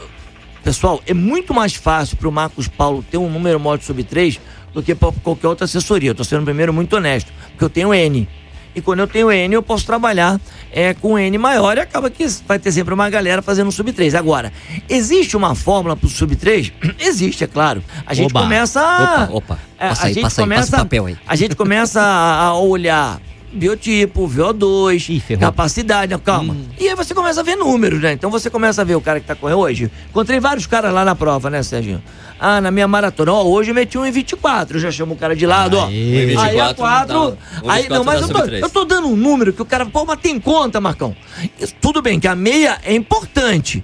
pessoal, 0.63 1.01
é 1.07 1.13
muito 1.15 1.55
mais 1.55 1.73
fácil 1.73 2.17
para 2.17 2.29
o 2.29 2.31
Marcos 2.31 2.67
Paulo 2.67 3.03
ter 3.09 3.17
um 3.17 3.31
número 3.31 3.59
maior 3.59 3.77
de 3.79 3.85
sub-3 3.85 4.39
do 4.75 4.83
que 4.83 4.93
para 4.93 5.11
qualquer 5.23 5.47
outra 5.47 5.65
assessoria. 5.65 6.11
Eu 6.11 6.15
tô 6.15 6.23
sendo 6.23 6.45
primeiro 6.45 6.71
muito 6.71 6.95
honesto, 6.95 7.33
porque 7.49 7.63
eu 7.63 7.69
tenho 7.69 7.91
N. 7.95 8.29
E 8.75 8.81
quando 8.81 8.99
eu 8.99 9.07
tenho 9.07 9.31
N, 9.31 9.53
eu 9.53 9.61
posso 9.61 9.85
trabalhar 9.85 10.39
é, 10.71 10.93
com 10.93 11.17
N 11.17 11.37
maior 11.37 11.77
e 11.77 11.81
acaba 11.81 12.09
que 12.09 12.25
vai 12.47 12.57
ter 12.57 12.71
sempre 12.71 12.93
uma 12.93 13.09
galera 13.09 13.41
fazendo 13.41 13.71
sub-3. 13.71 14.15
Agora, 14.15 14.51
existe 14.89 15.37
uma 15.37 15.53
fórmula 15.55 15.95
para 15.95 16.07
o 16.07 16.09
sub-3? 16.09 16.71
existe, 16.99 17.43
é 17.43 17.47
claro. 17.47 17.83
A 18.05 18.13
gente 18.13 18.31
Oba, 18.31 18.41
começa 18.41 18.81
a. 18.81 19.23
opa, 19.23 19.33
opa. 19.33 19.59
É, 19.77 19.89
Passa 19.89 20.03
a 20.03 20.05
aí, 20.07 20.13
gente 20.13 20.23
passa 20.23 20.41
aí, 20.41 20.49
passa 20.49 20.55
começa, 20.55 20.75
o 20.75 20.79
papel 20.79 21.05
aí. 21.05 21.17
A 21.27 21.35
gente 21.35 21.55
começa 21.55 22.01
a, 22.01 22.53
olhar 22.55 23.19
biotipo, 23.51 24.27
VO2, 24.27 25.09
Ih, 25.09 25.37
capacidade, 25.37 26.17
calma. 26.19 26.53
Hum. 26.53 26.65
E 26.79 26.89
aí 26.89 26.95
você 26.95 27.13
começa 27.13 27.41
a 27.41 27.43
ver 27.43 27.55
números, 27.55 28.01
né? 28.01 28.13
Então 28.13 28.31
você 28.31 28.49
começa 28.49 28.81
a 28.81 28.85
ver 28.85 28.95
o 28.95 29.01
cara 29.01 29.19
que 29.19 29.27
tá 29.27 29.35
correndo 29.35 29.59
hoje. 29.59 29.91
Encontrei 30.09 30.39
vários 30.39 30.65
caras 30.65 30.91
lá 30.91 31.05
na 31.05 31.13
prova, 31.13 31.49
né, 31.49 31.61
Serginho? 31.61 32.01
Ah, 32.45 32.59
na 32.59 32.71
minha 32.71 32.89
maratona, 32.89 33.31
ó, 33.31 33.45
hoje 33.45 33.71
eu 33.71 33.75
meti 33.75 33.97
um 33.97 34.05
em 34.05 34.11
24, 34.11 34.75
eu 34.75 34.81
já 34.81 34.91
chamo 34.91 35.13
o 35.13 35.17
cara 35.17 35.33
de 35.33 35.45
lado, 35.45 35.77
ó. 35.77 35.85
Aê. 35.85 36.35
Aí 36.37 36.59
a 36.59 36.67
24 36.67 36.75
4, 36.75 37.13
não 37.13 37.31
dá. 37.31 37.37
Aí, 37.73 37.83
24 37.83 37.89
não, 37.89 38.03
mas 38.03 38.21
eu 38.21 38.27
tô, 38.27 38.39
eu 38.49 38.69
tô 38.69 38.83
dando 38.83 39.07
um 39.07 39.15
número 39.15 39.53
que 39.53 39.61
o 39.61 39.65
cara, 39.65 39.85
pô, 39.85 40.03
mas 40.03 40.19
tem 40.19 40.37
conta, 40.41 40.81
Marcão. 40.81 41.15
Isso, 41.57 41.73
tudo 41.79 42.01
bem 42.01 42.19
que 42.19 42.27
a 42.27 42.35
meia 42.35 42.79
é 42.83 42.93
importante, 42.93 43.81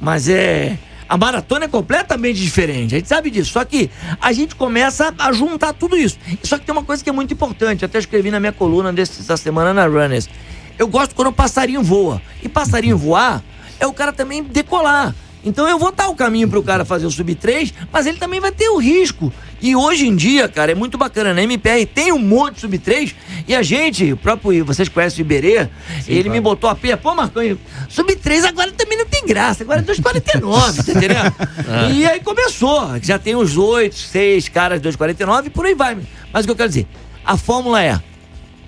mas 0.00 0.28
é... 0.28 0.76
A 1.08 1.16
maratona 1.16 1.66
é 1.66 1.68
completamente 1.68 2.40
diferente, 2.40 2.96
a 2.96 2.98
gente 2.98 3.08
sabe 3.08 3.30
disso. 3.30 3.52
Só 3.52 3.64
que 3.64 3.88
a 4.20 4.32
gente 4.32 4.56
começa 4.56 5.14
a 5.16 5.32
juntar 5.32 5.72
tudo 5.72 5.96
isso. 5.96 6.18
Só 6.42 6.58
que 6.58 6.64
tem 6.64 6.72
uma 6.72 6.84
coisa 6.84 7.04
que 7.04 7.10
é 7.10 7.12
muito 7.12 7.32
importante, 7.32 7.84
até 7.84 7.98
escrevi 7.98 8.32
na 8.32 8.40
minha 8.40 8.52
coluna 8.52 8.92
dessa 8.92 9.36
semana 9.36 9.72
na 9.72 9.86
Runners. 9.86 10.28
Eu 10.76 10.88
gosto 10.88 11.14
quando 11.14 11.28
o 11.28 11.32
passarinho 11.32 11.82
voa. 11.82 12.20
E 12.42 12.48
passarinho 12.48 12.98
voar 12.98 13.40
é 13.78 13.86
o 13.86 13.92
cara 13.92 14.12
também 14.12 14.42
decolar. 14.42 15.14
Então 15.44 15.68
eu 15.68 15.78
vou 15.78 15.90
dar 15.92 16.08
o 16.08 16.14
caminho 16.14 16.48
pro 16.48 16.62
cara 16.62 16.84
fazer 16.84 17.06
o 17.06 17.10
sub 17.10 17.34
3, 17.34 17.72
mas 17.92 18.06
ele 18.06 18.18
também 18.18 18.40
vai 18.40 18.52
ter 18.52 18.68
o 18.68 18.76
risco. 18.76 19.32
E 19.62 19.76
hoje 19.76 20.06
em 20.06 20.16
dia, 20.16 20.48
cara, 20.48 20.72
é 20.72 20.74
muito 20.74 20.96
bacana. 20.96 21.34
Na 21.34 21.42
MPR 21.42 21.86
tem 21.86 22.12
um 22.12 22.18
monte 22.18 22.54
de 22.54 22.60
sub 22.60 22.78
3 22.78 23.14
e 23.48 23.54
a 23.54 23.62
gente, 23.62 24.12
o 24.12 24.16
próprio, 24.16 24.64
vocês 24.64 24.88
conhecem 24.88 25.22
o 25.22 25.26
Iberê, 25.26 25.68
ele 26.06 26.28
me 26.28 26.40
botou 26.40 26.68
a 26.68 26.74
pia, 26.74 26.96
pô, 26.96 27.14
Marcão, 27.14 27.42
sub 27.88 28.14
3 28.14 28.44
agora 28.44 28.72
também 28.72 28.98
não 28.98 29.06
tem 29.06 29.24
graça, 29.26 29.62
agora 29.62 29.80
é 29.80 29.82
2,49, 29.82 30.84
tá 30.84 30.92
entendendo? 30.92 31.90
E 31.94 32.06
aí 32.06 32.20
começou, 32.20 32.98
já 33.02 33.18
tem 33.18 33.34
os 33.34 33.56
8, 33.56 33.94
6 33.94 34.48
caras 34.48 34.80
2,49 34.80 35.46
e 35.46 35.50
por 35.50 35.66
aí 35.66 35.74
vai. 35.74 35.98
Mas 36.32 36.44
o 36.44 36.48
que 36.48 36.52
eu 36.52 36.56
quero 36.56 36.68
dizer, 36.68 36.86
a 37.24 37.36
fórmula 37.36 37.82
é 37.82 38.00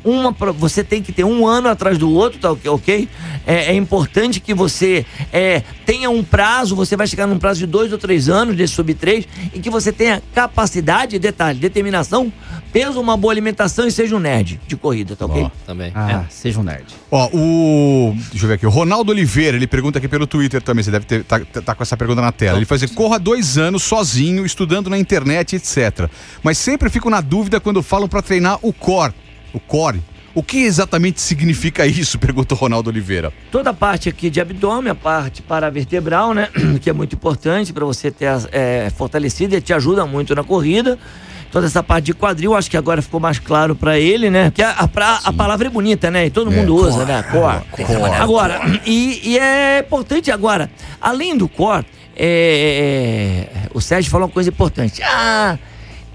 uma 0.05 0.35
você 0.53 0.83
tem 0.83 1.03
que 1.03 1.13
ter 1.13 1.25
um 1.25 1.47
ano 1.47 1.69
atrás 1.69 1.99
do 1.99 2.11
outro, 2.11 2.39
tá 2.39 2.53
ok? 2.53 2.71
ok? 2.71 3.09
É, 3.47 3.73
é 3.73 3.75
importante 3.75 4.41
que 4.41 4.55
você 4.55 5.05
é, 5.33 5.63
tenha 5.85 6.11
um 6.11 6.23
prazo, 6.23 6.77
você 6.77 6.97
vai 6.97 7.07
chegar 7.07 7.27
num 7.27 7.39
prazo 7.39 7.61
de 7.61 7.67
dois 7.67 7.93
ou 7.93 7.99
três 7.99 8.29
anos 8.29 8.57
desse 8.57 8.75
sub 8.75 8.93
3 8.95 9.27
e 9.55 9.61
que 9.61 9.71
você 9.71 9.93
tenha 9.93 10.23
capacidade, 10.35 11.19
detalhe, 11.19 11.59
determinação, 11.59 12.33
peso, 12.73 13.01
uma 13.01 13.17
boa 13.17 13.33
alimentação 13.33 13.87
e 13.87 13.93
seja 13.93 14.17
um 14.17 14.19
nerd 14.19 14.61
de 14.67 14.77
corrida, 14.77 15.15
tá 15.15 15.27
ok? 15.27 15.43
Ó. 15.43 15.51
Também. 15.67 15.93
Ah, 15.95 16.25
seja 16.31 16.61
um 16.61 16.63
nerd. 16.63 16.87
Ó, 17.11 17.29
o. 17.33 18.15
Deixa 18.31 18.45
eu 18.45 18.49
ver 18.49 18.55
aqui. 18.55 18.67
O 18.67 18.71
Ronaldo 18.71 19.13
Oliveira, 19.13 19.57
ele 19.57 19.67
pergunta 19.67 19.99
aqui 19.99 20.09
pelo 20.09 20.27
Twitter 20.27 20.63
também. 20.63 20.83
Você 20.83 20.91
deve 20.91 21.05
ter, 21.05 21.25
tá, 21.25 21.41
tá 21.41 21.75
com 21.75 21.83
essa 21.83 21.97
pergunta 21.97 22.21
na 22.21 22.33
tela. 22.33 22.59
Ele 22.59 22.67
faz 22.67 22.83
assim: 22.83 22.95
corra 22.95 23.19
dois 23.19 23.59
anos 23.59 23.83
sozinho, 23.83 24.47
estudando 24.47 24.89
na 24.89 24.99
internet, 24.99 25.57
etc. 25.57 26.09
Mas 26.43 26.59
sempre 26.59 26.89
fico 26.89 27.11
na 27.11 27.21
dúvida 27.21 27.61
quando 27.61 27.83
falam 27.83 28.09
pra 28.09 28.23
treinar 28.23 28.59
o 28.63 28.73
core. 28.73 29.13
O 29.53 29.61
core. 29.61 30.01
O 30.35 30.43
que 30.43 30.63
exatamente 30.65 31.21
significa 31.21 31.87
isso? 31.87 32.17
Pergunta 32.21 32.55
o 32.55 32.57
Ronaldo 32.57 32.89
Oliveira. 32.89 33.33
Toda 33.51 33.71
a 33.71 33.75
parte 33.75 34.09
aqui 34.09 34.31
de 34.31 34.41
abdômen, 34.41 34.91
a 34.91 34.95
parte 34.95 35.43
paravertebral, 35.43 36.33
né? 36.35 36.49
Que 36.81 36.89
é 36.89 36.93
muito 36.93 37.15
importante 37.15 37.73
para 37.73 37.85
você 37.85 38.11
ter 38.11 38.29
é, 38.51 38.91
fortalecido 38.97 39.55
e 39.55 39.61
te 39.61 39.73
ajuda 39.75 40.07
muito 40.07 40.35
na 40.35 40.43
corrida. 40.43 40.99
Toda 41.51 41.67
essa 41.67 41.83
parte 41.83 42.07
de 42.07 42.15
quadril, 42.15 42.55
acho 42.55 42.71
que 42.71 42.79
agora 42.79 43.03
ficou 43.03 43.21
mais 43.21 43.39
claro 43.39 43.77
para 43.77 43.99
ele, 43.99 44.31
né? 44.31 44.45
Porque 44.49 44.63
a, 44.63 44.71
a, 44.71 44.89
pra- 44.89 45.21
a 45.23 45.31
palavra 45.35 45.67
é 45.67 45.71
bonita, 45.71 46.11
né? 46.11 46.25
E 46.25 46.31
todo 46.31 46.51
É, 46.51 46.57
mundo 46.57 46.75
core, 46.75 46.89
usa, 46.89 47.05
né? 47.05 47.23
Core. 47.25 47.61
core, 47.85 48.15
Agora, 48.15 48.81
e, 48.87 49.21
e 49.33 49.39
é 49.39 49.81
importante 49.81 50.31
agora, 50.31 50.71
além 50.99 51.37
do 51.37 51.47
core, 51.47 51.85
é, 52.17 53.49
é, 53.55 53.69
o 53.75 53.83
Sérgio 53.83 54.11
falou 54.11 54.29
uma 54.29 54.33
coisa 54.33 54.49
importante. 54.49 55.03
Ah, 55.03 55.59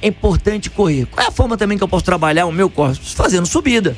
é 0.01 0.07
importante 0.07 0.69
correr. 0.69 1.05
Qual 1.05 1.25
é 1.25 1.29
a 1.29 1.31
forma 1.31 1.57
também 1.57 1.77
que 1.77 1.83
eu 1.83 1.87
posso 1.87 2.05
trabalhar 2.05 2.45
o 2.45 2.51
meu 2.51 2.69
corpo? 2.69 2.97
Fazendo 3.03 3.45
subida. 3.45 3.95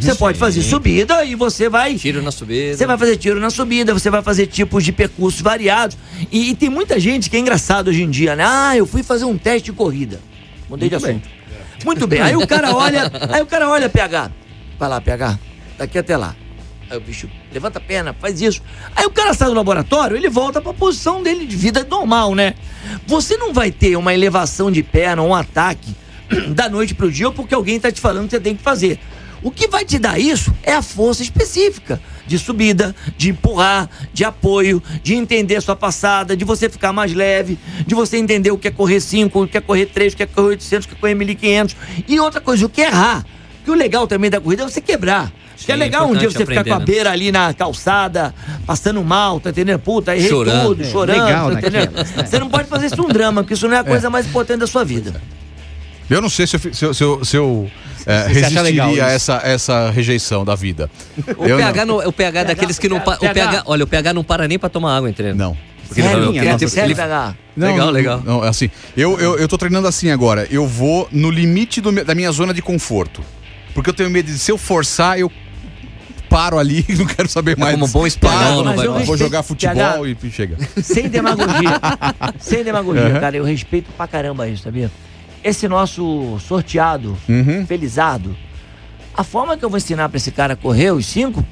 você 0.00 0.14
pode 0.14 0.38
fazer 0.38 0.62
subida 0.62 1.24
e 1.24 1.34
você 1.34 1.68
vai 1.68 1.94
Tiro 1.96 2.22
na 2.22 2.30
subida. 2.30 2.76
você 2.76 2.86
vai 2.86 2.96
fazer 2.98 3.16
tiro 3.16 3.38
na 3.38 3.50
subida, 3.50 3.92
você 3.92 4.08
vai 4.10 4.22
fazer 4.22 4.46
tipos 4.46 4.82
de 4.84 4.92
percursos 4.92 5.40
variados. 5.40 5.96
E, 6.32 6.50
e 6.50 6.54
tem 6.54 6.68
muita 6.68 6.98
gente 6.98 7.28
que 7.28 7.36
é 7.36 7.40
engraçado 7.40 7.88
hoje 7.88 8.02
em 8.02 8.10
dia, 8.10 8.34
né? 8.34 8.44
Ah, 8.46 8.76
eu 8.76 8.86
fui 8.86 9.02
fazer 9.02 9.24
um 9.24 9.36
teste 9.36 9.70
de 9.70 9.72
corrida. 9.72 10.20
Mudei 10.68 10.88
de 10.88 10.94
assunto. 10.96 11.28
Muito 11.84 12.06
bem. 12.06 12.20
Aí 12.20 12.34
o 12.34 12.46
cara 12.46 12.74
olha, 12.74 13.10
aí 13.30 13.42
o 13.42 13.46
cara 13.46 13.68
olha, 13.68 13.88
PH. 13.88 14.30
Vai 14.78 14.88
lá, 14.88 15.00
PH. 15.00 15.38
Daqui 15.78 15.98
até 15.98 16.16
lá. 16.16 16.34
Aí 16.88 16.96
o 16.96 17.00
bicho 17.00 17.28
levanta 17.52 17.78
a 17.78 17.82
perna, 17.82 18.14
faz 18.14 18.40
isso. 18.40 18.62
Aí 18.94 19.04
o 19.04 19.10
cara 19.10 19.34
sai 19.34 19.48
do 19.48 19.54
laboratório, 19.54 20.16
ele 20.16 20.28
volta 20.28 20.60
pra 20.60 20.72
posição 20.72 21.22
dele 21.22 21.44
de 21.44 21.56
vida 21.56 21.86
normal, 21.88 22.34
né? 22.34 22.54
Você 23.06 23.36
não 23.36 23.52
vai 23.52 23.70
ter 23.70 23.96
uma 23.96 24.14
elevação 24.14 24.70
de 24.70 24.82
perna, 24.82 25.22
um 25.22 25.34
ataque 25.34 25.94
da 26.50 26.68
noite 26.68 26.94
pro 26.94 27.10
dia 27.10 27.28
ou 27.28 27.32
porque 27.32 27.54
alguém 27.54 27.78
tá 27.78 27.90
te 27.90 28.00
falando 28.00 28.24
que 28.24 28.30
você 28.30 28.40
tem 28.40 28.56
que 28.56 28.62
fazer. 28.62 28.98
O 29.42 29.50
que 29.50 29.68
vai 29.68 29.84
te 29.84 29.98
dar 29.98 30.18
isso 30.18 30.52
é 30.62 30.72
a 30.72 30.82
força 30.82 31.22
específica 31.22 32.00
de 32.26 32.38
subida, 32.38 32.96
de 33.16 33.30
empurrar, 33.30 33.88
de 34.12 34.24
apoio, 34.24 34.82
de 35.02 35.14
entender 35.14 35.60
sua 35.60 35.76
passada, 35.76 36.36
de 36.36 36.44
você 36.44 36.68
ficar 36.68 36.92
mais 36.92 37.14
leve, 37.14 37.58
de 37.86 37.94
você 37.94 38.16
entender 38.16 38.50
o 38.50 38.58
que 38.58 38.68
é 38.68 38.70
correr 38.70 39.00
5, 39.00 39.42
o 39.42 39.46
que 39.46 39.56
é 39.56 39.60
correr 39.60 39.86
3, 39.86 40.14
o 40.14 40.16
que 40.16 40.22
é 40.22 40.26
correr 40.26 40.48
800, 40.48 40.86
o 40.86 40.88
que 40.88 40.94
é 40.94 40.98
correr 40.98 41.14
1500. 41.14 41.76
E 42.08 42.18
outra 42.18 42.40
coisa, 42.40 42.66
o 42.66 42.68
que 42.68 42.82
é 42.82 42.86
errar. 42.86 43.24
Que 43.64 43.70
o 43.70 43.74
legal 43.74 44.06
também 44.06 44.30
da 44.30 44.40
corrida 44.40 44.64
é 44.64 44.68
você 44.68 44.80
quebrar. 44.80 45.32
Que 45.66 45.72
é 45.72 45.74
Sim, 45.74 45.80
legal 45.80 46.06
um 46.08 46.14
dia 46.14 46.30
você 46.30 46.46
ficar 46.46 46.64
com 46.64 46.72
a 46.74 46.78
né? 46.78 46.84
beira 46.84 47.10
ali 47.10 47.30
na 47.32 47.52
calçada, 47.52 48.32
passando 48.66 49.02
mal, 49.04 49.38
tá 49.40 49.50
entendendo? 49.50 49.78
Puta, 49.80 50.16
errei 50.16 50.28
Chorando. 50.28 50.62
tudo, 50.68 50.82
É, 50.82 50.90
chorando, 50.90 51.24
legal, 51.24 51.50
tá 51.50 51.58
entendendo? 51.58 51.82
aquelas, 51.88 52.10
né? 52.16 52.24
Você 52.24 52.38
não 52.38 52.48
pode 52.48 52.68
fazer 52.68 52.86
isso 52.86 53.02
um 53.04 53.08
drama, 53.08 53.42
porque 53.42 53.54
isso 53.54 53.66
não 53.68 53.76
é 53.76 53.80
a 53.80 53.84
coisa 53.84 54.08
mais 54.08 54.26
importante 54.26 54.60
da 54.60 54.66
sua 54.66 54.84
vida. 54.84 55.20
Eu 56.08 56.22
não 56.22 56.28
sei 56.28 56.46
se 56.46 56.54
eu, 56.56 56.60
se 56.72 56.84
eu, 56.84 56.94
se 56.94 57.02
eu, 57.04 57.24
se 57.24 57.36
eu, 57.36 57.70
é, 58.06 58.28
legal 58.28 58.32
resistiria 58.32 59.04
a 59.06 59.10
essa, 59.10 59.40
essa 59.42 59.90
rejeição 59.90 60.44
da 60.44 60.54
vida. 60.54 60.88
O 61.36 61.44
Eu 61.44 61.56
PH, 61.58 61.84
não. 61.84 61.98
não, 61.98 62.08
o 62.08 62.12
PH 62.12 62.40
é 62.40 62.44
daqueles 62.44 62.78
que 62.78 62.88
não. 62.88 63.00
pa- 63.00 63.16
O 63.16 63.28
PH. 63.28 63.62
Olha, 63.66 63.82
o 63.82 63.86
PH 63.88 64.14
não 64.14 64.22
para 64.22 64.46
nem 64.46 64.56
pra 64.58 64.68
tomar 64.68 64.96
água 64.96 65.12
treino. 65.12 65.34
Não. 65.36 65.56
Porque 65.88 66.02
Sério, 66.02 66.30
ele- 66.34 66.50
nossa, 66.52 66.80
ele- 66.80 66.94
PH? 66.94 67.34
Legal, 67.56 67.90
legal. 67.90 68.22
Não, 68.24 68.42
assim, 68.42 68.70
eu, 68.96 69.18
eu, 69.18 69.36
eu 69.38 69.48
tô 69.48 69.58
treinando 69.58 69.88
assim 69.88 70.10
agora. 70.10 70.46
Eu 70.50 70.66
vou 70.66 71.08
no 71.10 71.28
limite 71.30 71.80
do 71.80 71.90
da 72.04 72.14
minha 72.14 72.30
zona 72.30 72.54
de 72.54 72.62
conforto. 72.62 73.22
Porque 73.74 73.90
eu 73.90 73.94
tenho 73.94 74.08
medo 74.10 74.26
de, 74.30 74.38
se 74.38 74.50
eu 74.50 74.56
forçar, 74.58 75.18
eu 75.18 75.30
paro 76.28 76.58
ali 76.58 76.84
não 76.96 77.06
quero 77.06 77.28
saber 77.28 77.56
mais. 77.56 77.74
como 77.74 77.86
bom 77.88 78.06
espanhol, 78.06 78.64
não 78.64 78.74
vai. 78.74 78.86
Vou 79.04 79.16
jogar 79.16 79.42
futebol 79.42 79.74
PH. 80.04 80.16
e, 80.26 80.30
chega. 80.30 80.56
Sem 80.82 81.08
demagogia. 81.08 81.80
Sem 82.38 82.62
demagogia, 82.64 83.06
Uhum. 83.14 83.20
cara. 83.20 83.36
Eu 83.36 83.44
respeito 83.44 83.90
pra 83.96 84.06
caramba 84.06 84.48
isso, 84.48 84.62
sabia? 84.64 84.90
Esse 85.42 85.68
nosso 85.68 86.38
sorteado, 86.40 87.16
Uhum. 87.28 87.64
felizado, 87.66 88.36
a 89.16 89.22
forma 89.24 89.56
que 89.56 89.64
eu 89.64 89.70
vou 89.70 89.76
ensinar 89.78 90.08
pra 90.08 90.16
esse 90.16 90.30
cara 90.30 90.54
a 90.54 90.56
correr 90.56 90.90
os 90.92 91.06
5, 91.06 91.44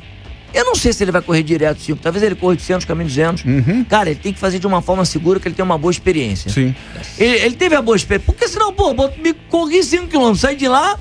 eu 0.53 0.65
não 0.65 0.75
sei 0.75 0.93
se 0.93 1.03
ele 1.03 1.11
vai 1.11 1.23
correr 1.23 1.43
direto 1.43 1.81
5. 1.81 1.99
Talvez 2.03 2.23
ele 2.23 2.35
corra 2.35 2.51
800, 2.51 2.85
caminho 2.85 3.09
200. 3.09 3.45
Uhum. 3.45 3.85
Cara, 3.85 4.11
ele 4.11 4.21
tem 4.21 4.33
que 4.33 4.39
fazer 4.39 4.59
de 4.59 4.67
uma 4.67 4.81
forma 4.83 5.05
segura 5.05 5.41
que 5.41 5.49
ele 5.49 5.55
tenha 5.55 5.65
uma 5.65 5.79
boa 5.79 5.91
experiência. 5.91 6.51
Sim. 6.51 6.75
Ele, 7.19 7.37
ele 7.39 7.55
teve 7.57 7.75
a 7.75 7.83
boa 7.83 7.97
experiência. 7.97 8.27
Porque 8.27 8.47
senão, 8.49 8.73
pô, 8.73 8.93
me 9.21 9.33
corri 9.49 9.81
5km, 9.81 10.37
saí 10.37 10.55
de 10.57 10.69
lá, 10.69 10.97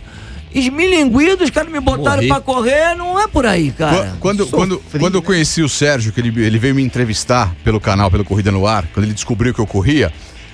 esmilinguido, 0.54 1.44
os 1.44 1.50
caras 1.50 1.72
me 1.72 1.80
botaram 1.80 2.18
Morri. 2.18 2.28
pra 2.28 2.42
correr, 2.42 2.96
não 2.96 3.20
é 3.20 3.28
por 3.28 3.46
aí, 3.46 3.72
cara. 3.72 4.12
Qu- 4.12 4.18
Quando, 4.20 4.48
quando, 4.48 4.84
quando 5.00 5.16
eu 5.16 5.22
conheci 5.22 5.62
o 5.62 5.70
Sérgio, 5.70 6.12
que 6.12 6.20
ele, 6.20 6.30
ele 6.46 6.58
veio 6.60 6.76
me 6.76 6.84
entrevistar 6.84 7.54
pelo 7.64 7.80
canal, 7.80 8.10
pelo 8.12 8.24
Corrida 8.24 8.52
no 8.52 8.66
Ar, 8.68 8.86
quando 8.94 9.06
ele 9.06 9.14
descobriu 9.14 9.54
que 9.54 9.60
eu 9.60 9.68
corria, 9.68 10.12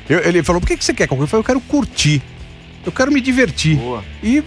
eu- 0.07 0.19
ele 0.19 0.41
falou: 0.43 0.59
por 0.61 0.67
que, 0.67 0.77
que 0.77 0.83
você 0.85 0.93
quer 0.93 1.07
correr? 1.07 1.23
Eu 1.23 1.27
falei: 1.27 1.41
eu 1.41 1.45
quero 1.45 1.61
curtir. 1.61 2.21
Eu 2.85 2.91
quero 2.91 3.11
me 3.11 3.19
divertir. 3.21 3.75
Boa. 3.75 4.03
E 4.23 4.41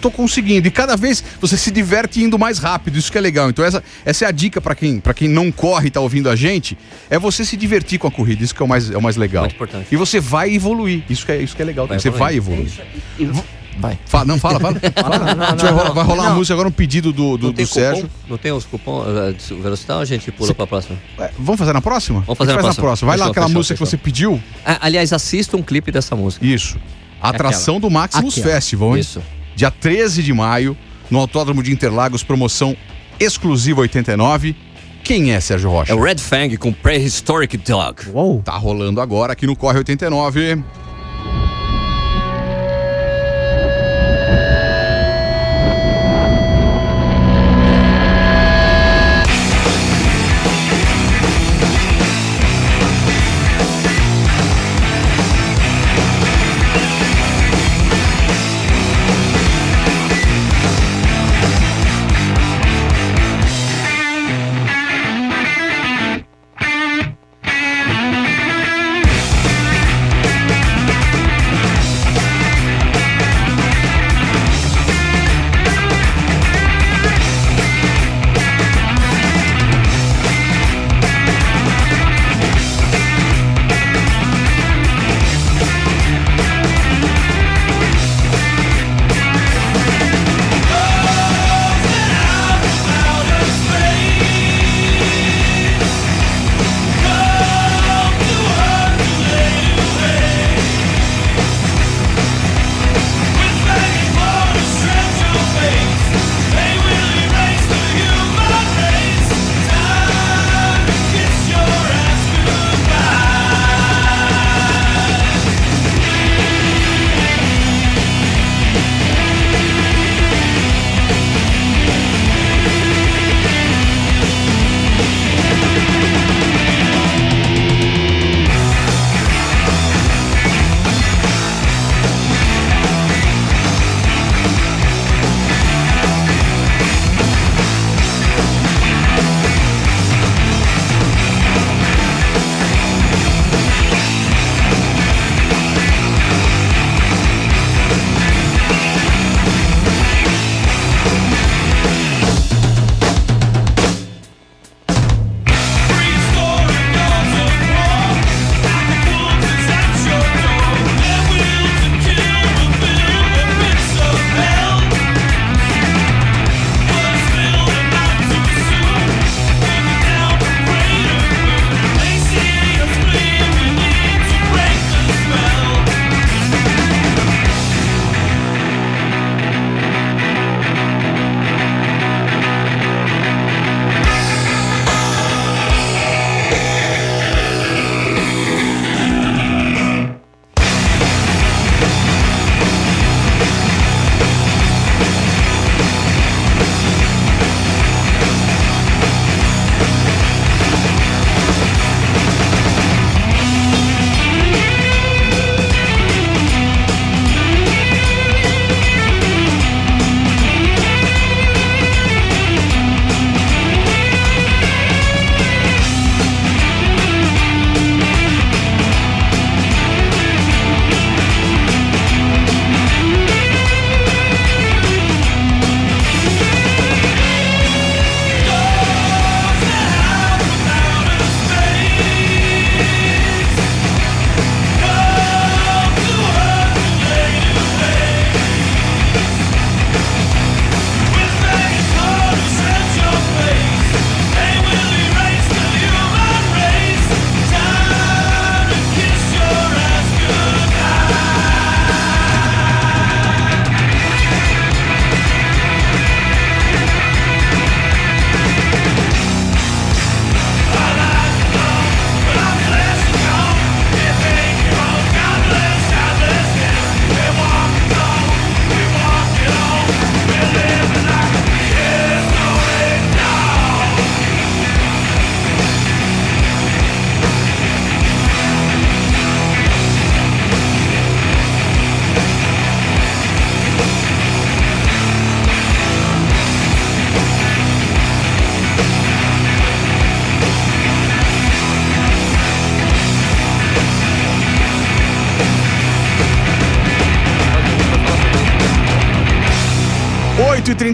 tô 0.00 0.10
conseguindo. 0.12 0.68
E 0.68 0.70
cada 0.70 0.96
vez 0.96 1.24
você 1.40 1.56
se 1.56 1.70
diverte 1.72 2.22
indo 2.22 2.38
mais 2.38 2.58
rápido. 2.58 2.96
Isso 2.98 3.10
que 3.10 3.18
é 3.18 3.20
legal. 3.20 3.48
Então, 3.50 3.64
essa, 3.64 3.82
essa 4.04 4.24
é 4.26 4.28
a 4.28 4.30
dica 4.30 4.60
pra 4.60 4.74
quem, 4.74 5.00
pra 5.00 5.12
quem 5.14 5.26
não 5.28 5.50
corre 5.50 5.88
e 5.88 5.90
tá 5.90 5.98
ouvindo 6.00 6.28
a 6.30 6.36
gente: 6.36 6.76
é 7.10 7.18
você 7.18 7.44
se 7.44 7.56
divertir 7.56 7.98
com 7.98 8.06
a 8.06 8.10
corrida. 8.10 8.44
Isso 8.44 8.54
que 8.54 8.62
é 8.62 8.64
o 8.64 8.68
mais, 8.68 8.90
é 8.90 8.96
o 8.98 9.02
mais 9.02 9.16
legal. 9.16 9.44
Muito 9.44 9.54
importante. 9.54 9.86
E 9.90 9.96
você 9.96 10.20
vai 10.20 10.54
evoluir. 10.54 11.02
Isso 11.08 11.24
que 11.26 11.32
é, 11.32 11.38
isso 11.42 11.56
que 11.56 11.62
é 11.62 11.64
legal. 11.64 11.86
Vai 11.86 11.98
você 11.98 12.08
evoluir. 12.08 12.24
vai 12.24 12.36
evoluir. 12.36 12.70
E- 13.18 13.57
Vai. 13.78 13.98
Fala- 14.06 14.24
não, 14.24 14.38
fala, 14.38 14.58
fala. 14.60 14.80
Fala. 14.94 15.34
não, 15.34 15.44
A 15.44 15.54
vai 15.54 15.56
não, 15.56 15.70
rolar, 15.70 15.84
não. 15.88 15.94
vai 15.94 16.04
rolar 16.04 16.22
uma 16.22 16.28
Não. 16.30 16.36
música 16.36 16.54
agora, 16.54 16.68
um 16.68 16.72
pedido 16.72 17.12
do, 17.12 17.36
do, 17.36 17.46
Não 17.46 17.52
do 17.52 17.62
cupom? 17.62 17.66
Sérgio. 17.74 18.10
Não 18.28 18.36
tem 18.36 18.52
os 18.52 18.64
cupons 18.64 19.04
uh, 19.06 19.32
de 19.32 19.54
velocidade 19.62 19.96
ou 19.98 20.02
a 20.02 20.04
gente 20.04 20.32
pula 20.32 20.52
pra 20.54 20.66
próxima? 20.66 20.98
É, 21.18 21.30
vamos 21.38 21.58
fazer 21.58 21.72
na 21.72 21.80
próxima? 21.80 22.20
Vamos 22.20 22.38
fazer 22.38 22.50
A 22.50 22.54
gente 22.54 22.62
na 22.62 22.68
faz 22.68 22.76
próxima. 22.76 23.06
Vai 23.08 23.16
lá 23.18 23.24
Fechou, 23.26 23.30
aquela 23.32 23.46
fechou, 23.46 23.58
música 23.58 23.74
que 23.74 23.78
fechou. 23.78 23.90
você 23.90 23.96
pediu. 23.96 24.42
Ah, 24.64 24.78
aliás, 24.82 25.12
assista 25.12 25.56
um 25.56 25.62
clipe 25.62 25.92
dessa 25.92 26.16
música. 26.16 26.44
Isso. 26.44 26.76
A 27.22 27.30
atração 27.30 27.78
do 27.80 27.88
Maximus 27.90 28.38
Aquela. 28.38 28.54
Festival, 28.54 28.94
hein? 28.94 29.00
Isso. 29.00 29.22
Dia 29.56 29.70
13 29.70 30.22
de 30.22 30.32
maio, 30.32 30.76
no 31.10 31.18
Autódromo 31.18 31.62
de 31.62 31.72
Interlagos, 31.72 32.22
promoção 32.22 32.76
exclusiva 33.18 33.80
89. 33.80 34.54
Quem 35.02 35.32
é 35.32 35.40
Sérgio 35.40 35.70
Rocha? 35.70 35.92
É 35.92 35.94
o 35.94 36.02
Red 36.02 36.18
Fang 36.18 36.56
com 36.58 36.72
Prehistoric 36.72 37.56
Dog. 37.56 38.08
Uou. 38.12 38.42
Tá 38.42 38.52
rolando 38.56 39.00
agora 39.00 39.32
aqui 39.32 39.46
no 39.46 39.56
Corre 39.56 39.78
89. 39.78 40.62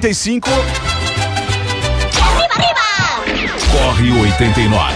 8h35. 0.09 0.45
Corre 3.73 4.11
89. 4.13 4.95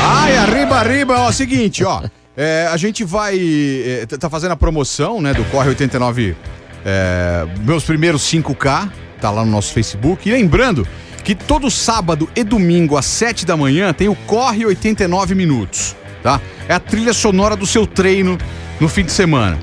Ai, 0.00 0.36
arriba, 0.38 0.76
arriba. 0.76 1.20
Ó, 1.20 1.30
seguinte, 1.32 1.84
ó. 1.84 2.02
É, 2.36 2.68
a 2.70 2.76
gente 2.76 3.04
vai. 3.04 3.36
é, 3.38 4.06
tá- 4.06 4.18
tá 4.18 4.30
fazendo 4.30 4.52
a 4.52 4.56
promoção, 4.56 5.20
né, 5.20 5.32
do 5.34 5.44
Corre 5.44 5.68
89. 5.68 6.36
é, 6.84 7.46
meus 7.60 7.84
primeiros 7.84 8.22
5K. 8.22 8.90
Tá 9.20 9.30
lá 9.30 9.44
no 9.44 9.50
nosso 9.52 9.72
Facebook. 9.72 10.28
E 10.28 10.32
lembrando 10.32 10.86
que 11.24 11.34
todo 11.34 11.70
sábado 11.70 12.28
e 12.34 12.42
domingo 12.42 12.96
às 12.96 13.04
7 13.06 13.44
da 13.46 13.56
manhã 13.56 13.92
tem 13.92 14.08
o 14.08 14.14
Corre 14.14 14.64
89 14.66 15.34
Minutos, 15.34 15.94
tá? 16.22 16.40
É 16.68 16.74
a 16.74 16.80
trilha 16.80 17.12
sonora 17.12 17.54
do 17.56 17.66
seu 17.66 17.86
treino 17.86 18.38
no 18.80 18.88
fim 18.88 19.04
de 19.04 19.12
semana. 19.12 19.58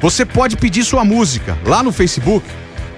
Você 0.00 0.24
pode 0.24 0.56
pedir 0.56 0.84
sua 0.84 1.04
música 1.04 1.58
lá 1.64 1.82
no 1.82 1.92
Facebook. 1.92 2.46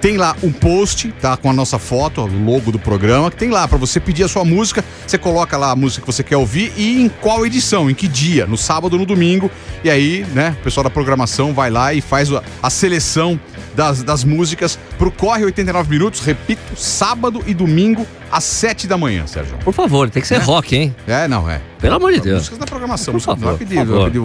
Tem 0.03 0.17
lá 0.17 0.35
um 0.43 0.51
post, 0.51 1.13
tá? 1.21 1.37
Com 1.37 1.49
a 1.49 1.53
nossa 1.53 1.79
foto, 1.79 2.19
o 2.19 2.43
logo 2.43 2.73
do 2.73 2.77
programa, 2.77 3.31
que 3.31 3.37
tem 3.37 3.49
lá 3.49 3.65
pra 3.69 3.77
você 3.77 4.01
pedir 4.01 4.25
a 4.25 4.27
sua 4.27 4.43
música. 4.43 4.83
Você 5.07 5.17
coloca 5.17 5.55
lá 5.55 5.71
a 5.71 5.77
música 5.77 6.01
que 6.01 6.11
você 6.11 6.21
quer 6.21 6.35
ouvir 6.35 6.73
e 6.75 7.01
em 7.01 7.07
qual 7.07 7.45
edição, 7.45 7.89
em 7.89 7.95
que 7.95 8.05
dia, 8.05 8.45
no 8.45 8.57
sábado 8.57 8.97
no 8.97 9.05
domingo. 9.05 9.49
E 9.81 9.89
aí, 9.89 10.25
né, 10.33 10.57
o 10.59 10.63
pessoal 10.65 10.83
da 10.83 10.89
programação 10.89 11.53
vai 11.53 11.69
lá 11.69 11.93
e 11.93 12.01
faz 12.01 12.27
a 12.61 12.69
seleção 12.69 13.39
das, 13.75 14.03
das 14.03 14.23
músicas 14.23 14.77
pro 14.97 15.11
Corre 15.11 15.45
89 15.45 15.89
Minutos, 15.89 16.19
repito, 16.21 16.61
sábado 16.75 17.43
e 17.47 17.53
domingo 17.53 18.05
às 18.31 18.43
7 18.43 18.87
da 18.87 18.97
manhã, 18.97 19.25
Sérgio. 19.27 19.55
Por 19.63 19.73
favor, 19.73 20.09
tem 20.09 20.21
que 20.21 20.27
ser 20.27 20.39
rock, 20.41 20.75
hein? 20.75 20.95
É, 21.07 21.27
não, 21.27 21.49
é. 21.49 21.61
Pelo 21.79 21.95
amor 21.95 22.11
de 22.13 22.19
Deus. 22.21 22.39
Músicas 22.39 22.57
da 22.59 22.65
programação, 22.65 23.13
Por 23.13 23.19
não 23.27 23.35
vai 23.35 23.43
favor, 23.43 23.57
pedir, 23.59 23.75
por 23.75 23.85
vai 23.85 23.95
favor. 23.95 24.05
pedir 24.05 24.19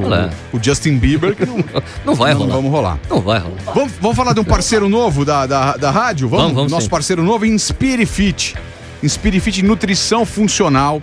o, 0.55 0.59
o 0.59 0.63
Justin 0.63 0.97
Bieber, 0.99 1.35
que 1.35 1.45
não, 1.45 1.57
Não 2.05 2.15
vai 2.15 2.33
não 2.33 2.41
rolar. 2.41 2.55
vamos 2.55 2.71
rolar. 2.71 2.99
Não 3.11 3.21
vai 3.21 3.39
rolar. 3.39 3.75
Vamos, 3.75 3.93
vamos 4.01 4.17
falar 4.17 4.33
de 4.33 4.41
um 4.41 4.45
parceiro 4.45 4.89
novo 4.89 5.25
da, 5.25 5.47
da, 5.47 5.77
da 5.77 5.91
rádio? 5.91 6.29
Vamos, 6.29 6.43
Vamos, 6.45 6.57
vamos 6.57 6.73
Nosso 6.73 6.85
sim. 6.85 6.91
parceiro 6.91 7.23
novo, 7.23 7.45
Inspire 7.45 8.07
Fit. 8.07 8.55
Inspire 9.03 9.41
Fit 9.41 9.63
Nutrição 9.63 10.25
Funcional. 10.27 11.03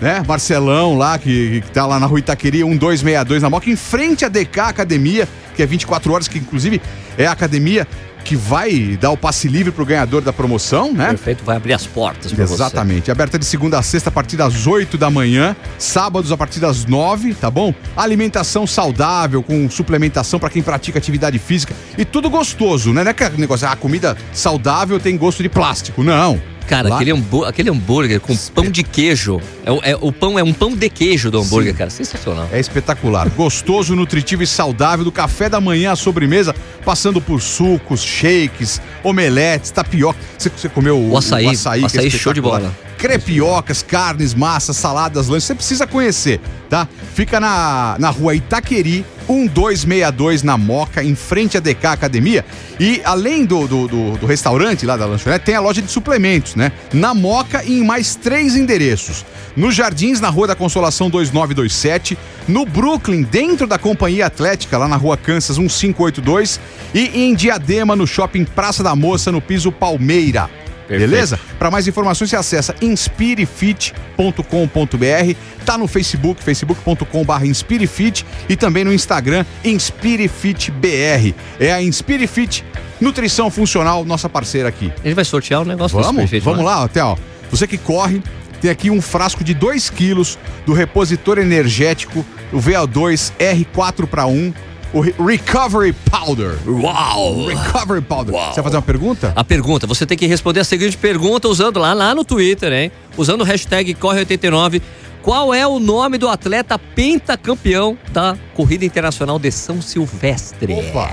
Né? 0.00 0.22
Marcelão 0.26 0.96
lá, 0.96 1.18
que, 1.18 1.62
que 1.62 1.70
tá 1.70 1.86
lá 1.86 1.98
na 1.98 2.06
rua 2.06 2.18
Itaqueria 2.18 2.64
1262 2.64 3.42
na 3.42 3.50
Moca, 3.50 3.70
em 3.70 3.76
frente 3.76 4.24
à 4.24 4.28
DK 4.28 4.60
Academia, 4.60 5.28
que 5.54 5.62
é 5.62 5.66
24 5.66 6.12
horas, 6.12 6.28
que 6.28 6.38
inclusive 6.38 6.80
é 7.16 7.26
a 7.26 7.32
academia 7.32 7.86
que 8.26 8.34
vai 8.34 8.98
dar 9.00 9.12
o 9.12 9.16
passe 9.16 9.46
livre 9.46 9.70
pro 9.70 9.86
ganhador 9.86 10.20
da 10.20 10.32
promoção, 10.32 10.92
né? 10.92 11.10
Perfeito, 11.10 11.44
vai 11.44 11.56
abrir 11.56 11.72
as 11.72 11.86
portas 11.86 12.32
você. 12.32 12.42
Exatamente. 12.42 13.08
Aberta 13.08 13.38
de 13.38 13.44
segunda 13.44 13.78
a 13.78 13.82
sexta 13.82 14.10
a 14.10 14.12
partir 14.12 14.36
das 14.36 14.66
8 14.66 14.98
da 14.98 15.08
manhã, 15.08 15.54
sábados 15.78 16.32
a 16.32 16.36
partir 16.36 16.58
das 16.58 16.84
9, 16.84 17.34
tá 17.34 17.48
bom? 17.48 17.72
Alimentação 17.96 18.66
saudável, 18.66 19.44
com 19.44 19.70
suplementação 19.70 20.40
para 20.40 20.50
quem 20.50 20.60
pratica 20.60 20.98
atividade 20.98 21.38
física 21.38 21.72
e 21.96 22.04
tudo 22.04 22.28
gostoso, 22.28 22.92
né? 22.92 23.04
Não 23.04 23.10
é 23.10 23.12
aquele 23.12 23.36
negócio, 23.38 23.68
ah, 23.68 23.76
comida 23.76 24.16
saudável 24.32 24.98
tem 24.98 25.16
gosto 25.16 25.40
de 25.40 25.48
plástico. 25.48 26.02
Não. 26.02 26.42
Cara, 26.66 26.88
Lá- 26.88 26.96
aquele, 26.96 27.12
hambú- 27.12 27.44
aquele 27.44 27.70
hambúrguer 27.70 28.20
com 28.20 28.36
pão 28.54 28.70
de 28.70 28.82
queijo. 28.82 29.40
É, 29.64 29.70
o- 29.72 29.80
é- 29.82 29.96
o 30.00 30.10
pão 30.12 30.38
é 30.38 30.42
um 30.42 30.52
pão 30.52 30.74
de 30.74 30.88
queijo 30.90 31.30
do 31.30 31.40
hambúrguer, 31.40 31.72
Sim. 31.72 31.78
cara. 31.78 31.90
Sensacional. 31.90 32.48
É 32.52 32.58
espetacular. 32.58 33.28
Gostoso, 33.30 33.94
nutritivo 33.94 34.42
e 34.42 34.46
saudável, 34.46 35.04
do 35.04 35.12
café 35.12 35.48
da 35.48 35.60
manhã 35.60 35.92
à 35.92 35.96
sobremesa, 35.96 36.54
passando 36.84 37.20
por 37.20 37.40
sucos, 37.40 38.02
shakes, 38.02 38.80
omeletes, 39.04 39.70
tapioca. 39.70 40.18
Você, 40.36 40.50
você 40.50 40.68
comeu 40.68 40.96
o, 40.98 41.12
O 41.12 41.18
açaí, 41.18 41.46
o 41.46 41.50
açaí, 41.50 41.80
que 41.80 41.96
é 41.96 42.00
açaí 42.00 42.10
show 42.10 42.32
de 42.32 42.40
bola. 42.40 42.74
Crepiocas, 43.10 43.84
carnes, 43.84 44.34
massas, 44.34 44.76
saladas, 44.76 45.28
lanches. 45.28 45.44
Você 45.44 45.54
precisa 45.54 45.86
conhecer, 45.86 46.40
tá? 46.68 46.88
Fica 47.14 47.38
na, 47.38 47.94
na 48.00 48.10
rua 48.10 48.34
Itaqueri, 48.34 49.04
1262, 49.28 50.42
na 50.42 50.58
Moca, 50.58 51.04
em 51.04 51.14
frente 51.14 51.56
à 51.56 51.60
DK 51.60 51.86
Academia. 51.86 52.44
E 52.80 53.00
além 53.04 53.44
do, 53.44 53.68
do, 53.68 53.86
do- 53.86 54.18
do 54.18 54.26
restaurante 54.26 54.84
lá 54.84 54.96
da 54.96 55.06
lanchonete, 55.06 55.44
tem 55.44 55.54
a 55.54 55.60
loja 55.60 55.80
de 55.80 55.88
suplementos, 55.88 56.56
né? 56.56 56.72
Na 56.92 57.14
Moca 57.14 57.62
e 57.64 57.78
em 57.78 57.84
mais 57.84 58.16
três 58.16 58.56
endereços. 58.56 59.24
Nos 59.56 59.72
Jardins, 59.76 60.20
na 60.20 60.28
Rua 60.28 60.48
da 60.48 60.56
Consolação 60.56 61.08
2927. 61.08 62.18
No 62.48 62.66
Brooklyn, 62.66 63.22
dentro 63.22 63.68
da 63.68 63.78
Companhia 63.78 64.26
Atlética, 64.26 64.76
lá 64.76 64.88
na 64.88 64.96
Rua 64.96 65.16
Kansas 65.16 65.56
1582. 65.58 66.58
E 66.92 67.22
em 67.22 67.36
Diadema, 67.36 67.94
no 67.94 68.04
Shopping 68.04 68.44
Praça 68.44 68.82
da 68.82 68.96
Moça, 68.96 69.30
no 69.30 69.40
piso 69.40 69.70
Palmeira. 69.70 70.50
Perfeito. 70.86 71.10
Beleza? 71.10 71.40
Para 71.58 71.70
mais 71.70 71.88
informações, 71.88 72.30
você 72.30 72.36
acessa 72.36 72.74
inspirefit.com.br. 72.80 75.36
Tá 75.64 75.76
no 75.76 75.88
Facebook, 75.88 76.42
facebook.com.br 76.42 77.44
inspirefit 77.44 78.24
e 78.48 78.56
também 78.56 78.84
no 78.84 78.92
Instagram 78.92 79.44
inspirefitbr. 79.64 81.34
É 81.58 81.72
a 81.72 81.82
Inspirefit 81.82 82.64
Nutrição 83.00 83.50
Funcional, 83.50 84.04
nossa 84.04 84.28
parceira 84.28 84.68
aqui. 84.68 84.92
Gente 85.04 85.14
vai 85.14 85.24
sortear 85.24 85.62
um 85.62 85.64
negócio 85.64 86.00
Vamos, 86.00 86.22
perfeito, 86.22 86.44
vamos 86.44 86.60
né? 86.60 86.66
lá, 86.66 86.84
até 86.84 87.02
ó. 87.02 87.16
Você 87.50 87.66
que 87.66 87.76
corre, 87.76 88.22
tem 88.60 88.70
aqui 88.70 88.90
um 88.90 89.02
frasco 89.02 89.44
de 89.44 89.54
2 89.54 89.90
quilos 89.90 90.38
do 90.64 90.72
repositor 90.72 91.38
energético, 91.38 92.24
o 92.52 92.58
VO2 92.58 93.32
R4 93.38 94.06
para 94.06 94.26
1, 94.26 94.54
o 94.96 95.00
Re- 95.00 95.14
Recovery 95.18 95.92
Powder. 96.10 96.56
Uau! 96.66 97.46
Recovery 97.46 98.00
Powder. 98.00 98.32
Você 98.34 98.54
vai 98.54 98.64
fazer 98.64 98.76
uma 98.76 98.82
pergunta? 98.82 99.32
A 99.36 99.44
pergunta, 99.44 99.86
você 99.86 100.06
tem 100.06 100.16
que 100.16 100.26
responder 100.26 100.60
a 100.60 100.64
seguinte 100.64 100.96
pergunta 100.96 101.48
usando 101.48 101.78
lá, 101.78 101.92
lá 101.92 102.14
no 102.14 102.24
Twitter, 102.24 102.72
hein? 102.72 102.90
Usando 103.16 103.42
o 103.42 103.44
hashtag 103.44 103.94
Corre89. 103.94 104.80
Qual 105.22 105.52
é 105.52 105.66
o 105.66 105.78
nome 105.78 106.18
do 106.18 106.28
atleta 106.28 106.78
pentacampeão 106.78 107.98
da 108.12 108.36
Corrida 108.54 108.84
Internacional 108.84 109.38
de 109.38 109.50
São 109.50 109.82
Silvestre? 109.82 110.72
Opa! 110.72 111.10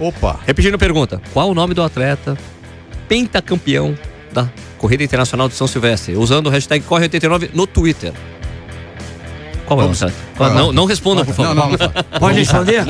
Opa! 0.00 0.40
Repetindo 0.46 0.74
a 0.74 0.78
pergunta, 0.78 1.20
qual 1.32 1.50
o 1.50 1.54
nome 1.54 1.74
do 1.74 1.82
atleta 1.82 2.36
pentacampeão 3.08 3.96
da 4.32 4.50
Corrida 4.78 5.04
Internacional 5.04 5.48
de 5.48 5.54
São 5.54 5.66
Silvestre? 5.66 6.16
Usando 6.16 6.46
o 6.46 6.50
hashtag 6.50 6.84
Corre89 6.86 7.50
no 7.54 7.66
Twitter. 7.66 8.12
Qual 9.66 9.80
é 9.80 9.84
o 9.84 9.86
Vamos. 9.86 10.00
Vai 10.36 10.48
lá. 10.48 10.54
Não, 10.54 10.72
não 10.72 10.84
responda, 10.84 11.24
por 11.24 11.34
favor. 11.34 11.54
Não, 11.54 11.64
não, 11.64 11.70
não. 11.70 11.78
fala. 11.78 12.04
Pode 12.18 12.38
responder? 12.38 12.84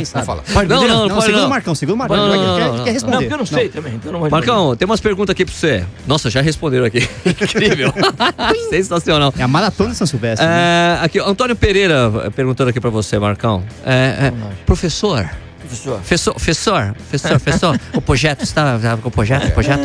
Pode 0.52 0.68
Não, 0.68 0.86
não, 0.88 1.08
não 1.08 1.08
pode 1.08 1.24
segura 1.26 1.40
não. 1.40 1.46
o 1.46 1.50
Marcão, 1.50 1.74
segura 1.74 1.94
o 1.94 1.98
Marcão. 1.98 2.16
Não, 2.16 2.28
não, 2.28 2.56
quer, 2.56 2.66
não, 2.66 2.76
não. 2.76 2.84
quer 2.84 2.90
responder. 2.92 3.12
Não, 3.14 3.22
porque 3.22 3.34
eu 3.34 3.38
não 3.38 3.46
sei 3.46 3.68
também, 3.68 3.94
então. 3.94 4.30
Marcão, 4.30 4.76
tem 4.76 4.86
umas 4.86 5.00
perguntas 5.00 5.32
aqui 5.32 5.44
pra 5.44 5.54
você. 5.54 5.84
Nossa, 6.06 6.30
já 6.30 6.40
responderam 6.40 6.84
aqui. 6.86 6.98
Incrível. 7.26 7.92
Sensacional. 8.70 9.32
É 9.38 9.42
a 9.42 9.48
maratona 9.48 9.90
de 9.90 9.96
São 9.96 10.06
Silvestre. 10.06 10.46
né? 10.46 10.98
É, 11.00 11.04
aqui, 11.04 11.18
Antônio 11.18 11.54
Pereira 11.56 12.10
eh, 12.24 12.30
perguntando 12.30 12.70
aqui 12.70 12.80
pra 12.80 12.90
você, 12.90 13.18
Marcão. 13.18 13.62
É, 13.84 14.28
é, 14.28 14.32
professor, 14.66 15.28
Professor. 15.60 15.94
professor, 15.98 16.32
professor, 16.34 16.94
professor, 16.94 17.40
professor, 17.40 17.80
o 17.94 18.00
projeto 18.02 18.42
está, 18.42 18.76
está 18.76 18.96
com 18.96 19.08
o 19.08 19.12
projeto, 19.12 19.48
o 19.48 19.52
projeto. 19.52 19.82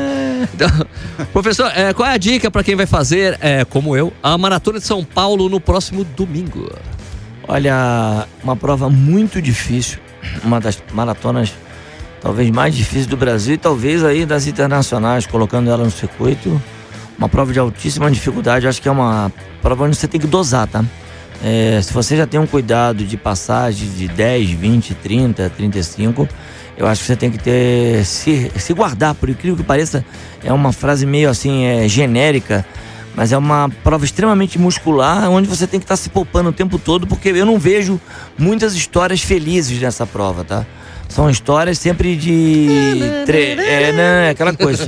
Então, 0.53 0.69
professor, 1.33 1.71
é, 1.75 1.93
qual 1.93 2.07
é 2.07 2.13
a 2.13 2.17
dica 2.17 2.49
pra 2.51 2.63
quem 2.63 2.75
vai 2.75 2.85
fazer, 2.85 3.37
é, 3.41 3.65
como 3.65 3.95
eu, 3.95 4.11
a 4.21 4.37
maratona 4.37 4.79
de 4.79 4.85
São 4.85 5.03
Paulo 5.03 5.49
no 5.49 5.59
próximo 5.59 6.03
domingo? 6.03 6.71
Olha, 7.47 8.27
uma 8.43 8.55
prova 8.55 8.89
muito 8.89 9.41
difícil, 9.41 9.99
uma 10.43 10.59
das 10.59 10.81
maratonas 10.93 11.53
talvez 12.21 12.49
mais 12.49 12.75
difíceis 12.75 13.05
do 13.05 13.15
Brasil 13.15 13.55
e 13.55 13.57
talvez 13.57 14.03
aí 14.03 14.25
das 14.25 14.47
internacionais, 14.47 15.25
colocando 15.25 15.69
ela 15.69 15.83
no 15.83 15.91
circuito. 15.91 16.61
Uma 17.17 17.29
prova 17.29 17.51
de 17.51 17.57
altíssima 17.57 18.11
dificuldade, 18.11 18.67
acho 18.67 18.81
que 18.81 18.87
é 18.87 18.91
uma 18.91 19.31
prova 19.61 19.85
onde 19.85 19.95
você 19.95 20.07
tem 20.07 20.19
que 20.19 20.27
dosar, 20.27 20.67
tá? 20.67 20.83
É, 21.43 21.79
se 21.81 21.93
você 21.93 22.17
já 22.17 22.27
tem 22.27 22.39
um 22.39 22.47
cuidado 22.47 23.03
de 23.03 23.15
passagem 23.15 23.89
de 23.89 24.07
10, 24.07 24.51
20, 24.51 24.93
30, 24.95 25.49
35, 25.49 26.27
eu 26.77 26.85
acho 26.87 27.01
que 27.01 27.07
você 27.07 27.15
tem 27.15 27.31
que 27.31 27.37
ter 27.39 28.05
se, 28.05 28.51
se 28.57 28.73
guardar, 28.73 29.15
por 29.15 29.29
incrível 29.29 29.57
que 29.57 29.63
pareça, 29.63 30.05
é 30.43 30.53
uma 30.53 30.71
frase 30.71 31.05
meio 31.05 31.29
assim 31.29 31.65
é, 31.65 31.87
genérica, 31.87 32.65
mas 33.15 33.31
é 33.31 33.37
uma 33.37 33.69
prova 33.83 34.05
extremamente 34.05 34.59
muscular, 34.59 35.29
onde 35.29 35.47
você 35.47 35.65
tem 35.65 35.79
que 35.79 35.85
estar 35.85 35.97
se 35.97 36.09
poupando 36.09 36.49
o 36.49 36.53
tempo 36.53 36.77
todo, 36.77 37.07
porque 37.07 37.29
eu 37.29 37.45
não 37.45 37.57
vejo 37.57 37.99
muitas 38.37 38.75
histórias 38.75 39.21
felizes 39.21 39.79
nessa 39.81 40.05
prova, 40.05 40.43
tá? 40.43 40.65
São 41.09 41.29
histórias 41.29 41.79
sempre 41.79 42.15
de. 42.17 42.67
tre- 43.25 43.53
É, 43.53 43.91
né? 43.93 44.29
Aquela 44.29 44.53
coisa. 44.53 44.85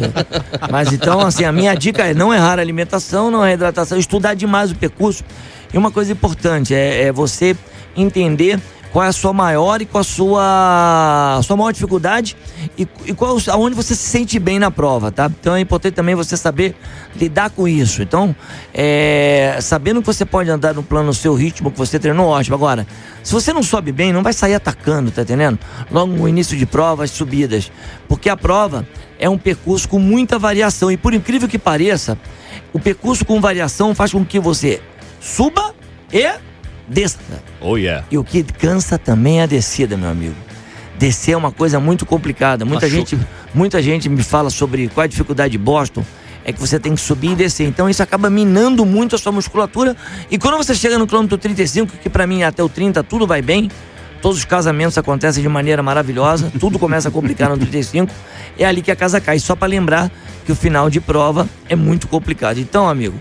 Mas 0.70 0.92
então, 0.92 1.22
assim, 1.22 1.46
a 1.46 1.52
minha 1.52 1.74
dica 1.74 2.04
é 2.04 2.14
não 2.14 2.34
errar 2.34 2.60
a 2.60 2.62
alimentação, 2.62 3.32
não 3.32 3.42
a 3.42 3.52
hidratação, 3.54 3.98
estudar 3.98 4.34
demais 4.34 4.70
o 4.70 4.76
percurso. 4.76 5.24
E 5.74 5.78
uma 5.78 5.90
coisa 5.92 6.12
importante 6.12 6.76
é, 6.76 7.04
é 7.06 7.12
você 7.14 7.56
entender 7.96 8.60
qual 8.92 9.06
é 9.06 9.08
a 9.08 9.12
sua 9.12 9.32
maior 9.34 9.82
e 9.82 9.86
qual 9.86 10.02
a 10.02 10.04
sua, 10.04 11.38
a 11.38 11.44
sua 11.44 11.56
maior 11.56 11.72
dificuldade 11.72 12.36
e, 12.78 12.88
e 13.06 13.14
qual, 13.14 13.38
aonde 13.50 13.76
você 13.76 13.96
se 13.96 14.10
sente 14.10 14.40
bem 14.40 14.58
na 14.58 14.72
prova, 14.72 15.12
tá? 15.12 15.32
Então 15.40 15.56
é 15.56 15.60
importante 15.60 15.94
também 15.94 16.16
você 16.16 16.36
saber 16.36 16.76
lidar 17.16 17.52
com 17.52 17.68
isso. 17.68 18.02
Então, 18.02 18.36
é, 18.74 19.58
sabendo 19.62 20.02
que 20.02 20.08
você 20.08 20.26
pode 20.26 20.50
andar 20.50 20.74
no 20.74 20.82
plano 20.82 21.08
no 21.08 21.14
seu 21.14 21.36
ritmo, 21.36 21.72
que 21.72 21.78
você 21.78 22.00
treinou, 22.00 22.28
ótimo. 22.28 22.56
Agora, 22.56 22.88
se 23.24 23.32
você 23.32 23.54
não 23.54 23.62
sobe 23.62 23.92
bem, 23.92 24.12
não 24.12 24.24
vai 24.24 24.34
sair 24.34 24.56
atacando, 24.56 25.12
tá 25.12 25.22
entendendo? 25.22 25.60
Logo 25.92 26.12
no 26.12 26.28
início 26.28 26.58
de 26.58 26.66
prova, 26.66 27.04
as 27.04 27.12
subidas. 27.12 27.72
Porque 28.08 28.30
a 28.30 28.38
prova 28.38 28.88
é 29.20 29.30
um 29.30 29.38
percurso 29.38 29.88
com 29.88 30.00
muita 30.00 30.40
variação. 30.40 30.92
E 30.92 30.98
por 30.98 31.14
incrível 31.14 31.48
que 31.48 31.60
pareça, 31.60 32.18
o 32.74 32.80
percurso 32.80 33.24
com 33.26 33.40
variação 33.40 33.94
faz 33.94 34.12
com 34.12 34.26
que 34.26 34.40
você 34.40 34.82
suba 35.22 35.76
e 36.12 36.49
desça. 36.90 37.20
Oh, 37.62 37.78
yeah. 37.78 38.06
E 38.10 38.18
o 38.18 38.24
que 38.24 38.44
cansa 38.44 38.98
também 38.98 39.40
é 39.40 39.44
a 39.44 39.46
descida, 39.46 39.96
meu 39.96 40.10
amigo. 40.10 40.36
Descer 40.98 41.34
é 41.34 41.38
uma 41.38 41.52
coisa 41.52 41.80
muito 41.80 42.06
complicada. 42.06 42.66
Muita 42.66 42.90
gente 42.90 43.18
Muita 43.54 43.82
gente 43.82 44.08
me 44.08 44.22
fala 44.22 44.50
sobre 44.50 44.88
qual 44.90 45.04
é 45.04 45.06
a 45.06 45.08
dificuldade 45.08 45.52
de 45.52 45.58
Boston. 45.58 46.04
É 46.46 46.54
que 46.54 46.60
você 46.60 46.80
tem 46.80 46.96
que 46.96 47.02
subir 47.02 47.32
e 47.32 47.36
descer. 47.36 47.68
Então 47.68 47.90
isso 47.90 48.02
acaba 48.02 48.30
minando 48.30 48.86
muito 48.86 49.16
a 49.16 49.20
sua 49.20 49.32
musculatura. 49.32 49.96
E 50.32 50.38
quando 50.38 50.58
você 50.58 50.74
chega 50.74 50.98
no 50.98 51.06
quilômetro 51.06 51.38
35, 51.38 51.98
que 51.98 52.10
pra 52.10 52.26
mim 52.26 52.44
até 52.44 52.64
o 52.64 52.70
30 52.70 53.04
tudo 53.04 53.28
vai 53.28 53.42
bem, 53.42 53.70
todos 54.22 54.38
os 54.38 54.46
casamentos 54.46 54.98
acontecem 54.98 55.42
de 55.42 55.50
maneira 55.50 55.84
maravilhosa, 55.84 56.52
tudo 56.60 56.80
começa 56.80 57.10
a 57.10 57.12
complicar 57.12 57.50
no 57.50 57.58
35, 57.58 58.12
é 58.58 58.66
ali 58.66 58.82
que 58.82 58.92
a 58.92 58.96
casa 58.96 59.20
cai. 59.20 59.40
Só 59.40 59.56
pra 59.56 59.68
lembrar 59.68 60.12
que 60.46 60.52
o 60.52 60.56
final 60.56 60.90
de 60.90 61.00
prova 61.00 61.48
é 61.68 61.76
muito 61.76 62.08
complicado. 62.08 62.60
Então, 62.60 62.88
amigo, 62.88 63.20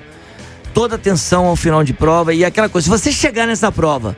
toda 0.78 0.94
atenção 0.94 1.46
ao 1.46 1.56
final 1.56 1.82
de 1.82 1.92
prova 1.92 2.32
e 2.32 2.44
aquela 2.44 2.68
coisa. 2.68 2.84
Se 2.84 2.88
você 2.88 3.10
chegar 3.10 3.48
nessa 3.48 3.72
prova 3.72 4.16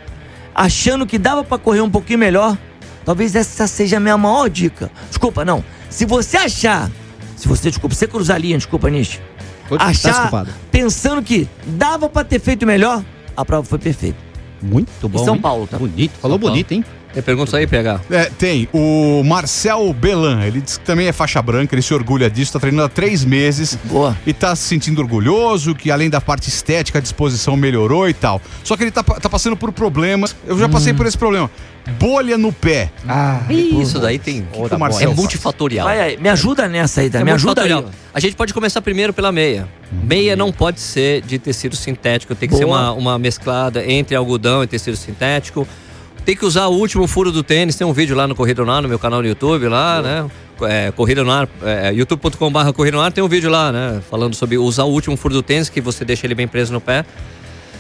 achando 0.55 1.07
que 1.07 1.17
dava 1.17 1.43
pra 1.43 1.57
correr 1.57 1.81
um 1.81 1.89
pouquinho 1.89 2.19
melhor, 2.19 2.55
talvez 3.03 3.35
essa 3.35 3.67
seja 3.67 3.97
a 3.97 4.01
minha 4.01 4.19
maior 4.19 4.47
dica. 4.51 4.91
Desculpa, 5.09 5.43
não. 5.43 5.65
Se 5.89 6.05
você 6.05 6.37
achar, 6.37 6.91
se 7.35 7.49
você, 7.49 7.71
desculpa, 7.71 7.95
você 7.95 8.07
cruzar 8.07 8.37
a 8.37 8.39
linha, 8.39 8.59
desculpa, 8.59 8.91
Nish. 8.91 9.23
Tá 9.71 9.87
Achar, 9.87 10.11
desculpado. 10.11 10.51
pensando 10.71 11.23
que 11.23 11.49
dava 11.65 12.11
pra 12.11 12.25
ter 12.25 12.39
feito 12.39 12.67
melhor, 12.67 13.03
a 13.35 13.43
prova 13.43 13.67
foi 13.67 13.79
perfeita. 13.79 14.19
Muito 14.61 15.09
bom. 15.09 15.25
São 15.25 15.37
hein? 15.37 15.41
Paulo, 15.41 15.67
tá? 15.67 15.79
Bonito. 15.79 16.13
Falou 16.21 16.39
São 16.39 16.51
bonito, 16.51 16.73
hein? 16.73 16.85
Tem 17.13 17.23
perguntas 17.23 17.53
aí, 17.55 17.67
PH? 17.67 18.01
É, 18.11 18.25
tem. 18.39 18.69
O 18.73 19.23
Marcel 19.25 19.93
Belan, 19.93 20.45
ele 20.45 20.61
diz 20.61 20.79
que 20.79 20.85
também 20.85 21.09
é 21.09 21.13
faixa 21.13 21.43
branca, 21.43 21.75
ele 21.75 21.83
se 21.83 21.93
orgulha 21.93 22.31
disso, 22.31 22.53
tá 22.53 22.61
treinando 22.61 22.85
há 22.85 22.89
três 22.89 23.25
meses. 23.25 23.77
Boa. 23.85 24.17
E 24.27 24.33
tá 24.33 24.55
se 24.55 24.63
sentindo 24.63 25.01
orgulhoso, 25.01 25.75
que 25.75 25.91
além 25.91 26.09
da 26.09 26.21
parte 26.21 26.49
estética, 26.49 26.99
a 26.99 27.03
disposição 27.03 27.57
melhorou 27.57 28.09
e 28.09 28.15
tal. 28.15 28.41
Só 28.63 28.77
que 28.77 28.85
ele 28.85 28.91
tá, 28.93 29.03
tá 29.03 29.29
passando 29.29 29.57
por 29.57 29.73
problemas. 29.73 30.37
Eu 30.47 30.59
já 30.59 30.69
passei 30.69 30.95
por 30.95 31.07
esse 31.07 31.19
problema. 31.19 31.51
Bolha 31.99 32.39
no 32.39 32.53
pé. 32.53 32.91
Ah, 33.09 33.41
Isso 33.49 33.99
daí 33.99 34.19
tem. 34.19 34.43
que 34.43 34.59
o 34.59 35.01
é 35.01 35.07
multifatorial. 35.09 35.87
Vai 35.87 36.01
aí, 36.01 36.17
me 36.17 36.29
ajuda 36.29 36.69
nessa 36.69 37.01
aí? 37.01 37.11
É 37.13 37.25
me 37.25 37.33
ajuda 37.33 37.63
aí. 37.63 37.85
A 38.13 38.21
gente 38.21 38.37
pode 38.37 38.55
começar 38.55 38.81
primeiro 38.83 39.13
pela 39.13 39.33
meia. 39.33 39.67
Meia 39.91 40.37
não 40.37 40.53
pode 40.53 40.79
ser 40.81 41.23
de 41.23 41.39
tecido 41.39 41.75
sintético, 41.75 42.35
tem 42.35 42.49
que 42.49 42.55
ser 42.55 42.67
Boa. 42.67 42.93
uma, 42.93 42.93
uma 42.93 43.19
mesclada 43.19 43.85
entre 43.85 44.15
algodão 44.15 44.63
e 44.63 44.67
tecido 44.67 44.97
sintético. 44.97 45.67
Tem 46.31 46.37
que 46.37 46.47
usar 46.47 46.69
o 46.69 46.75
último 46.77 47.09
furo 47.09 47.33
do 47.33 47.43
tênis. 47.43 47.75
Tem 47.75 47.85
um 47.85 47.93
vídeo 47.93 48.15
lá 48.15 48.25
no 48.29 48.37
Corrida 48.37 48.65
no 48.65 48.71
Ar, 48.71 48.81
no 48.81 48.89
meu 48.89 49.01
canal 49.01 49.21
no 49.21 49.27
YouTube, 49.27 49.67
lá, 49.67 50.01
né? 50.01 50.31
É, 50.63 50.93
Corrida 50.93 51.25
no 51.25 51.31
Ar, 51.33 51.49
é, 51.61 51.93
youtube.com.br 51.93 52.71
Corrida 52.73 52.97
no 52.97 53.03
Ar, 53.03 53.11
tem 53.11 53.25
um 53.25 53.27
vídeo 53.27 53.51
lá, 53.51 53.73
né? 53.73 54.01
Falando 54.09 54.37
sobre 54.37 54.57
usar 54.57 54.85
o 54.85 54.91
último 54.93 55.17
furo 55.17 55.35
do 55.35 55.43
tênis, 55.43 55.69
que 55.69 55.81
você 55.81 56.05
deixa 56.05 56.29
ele 56.29 56.37
bem 56.37 56.47
preso 56.47 56.73
no 56.73 56.81
pé. 56.81 57.05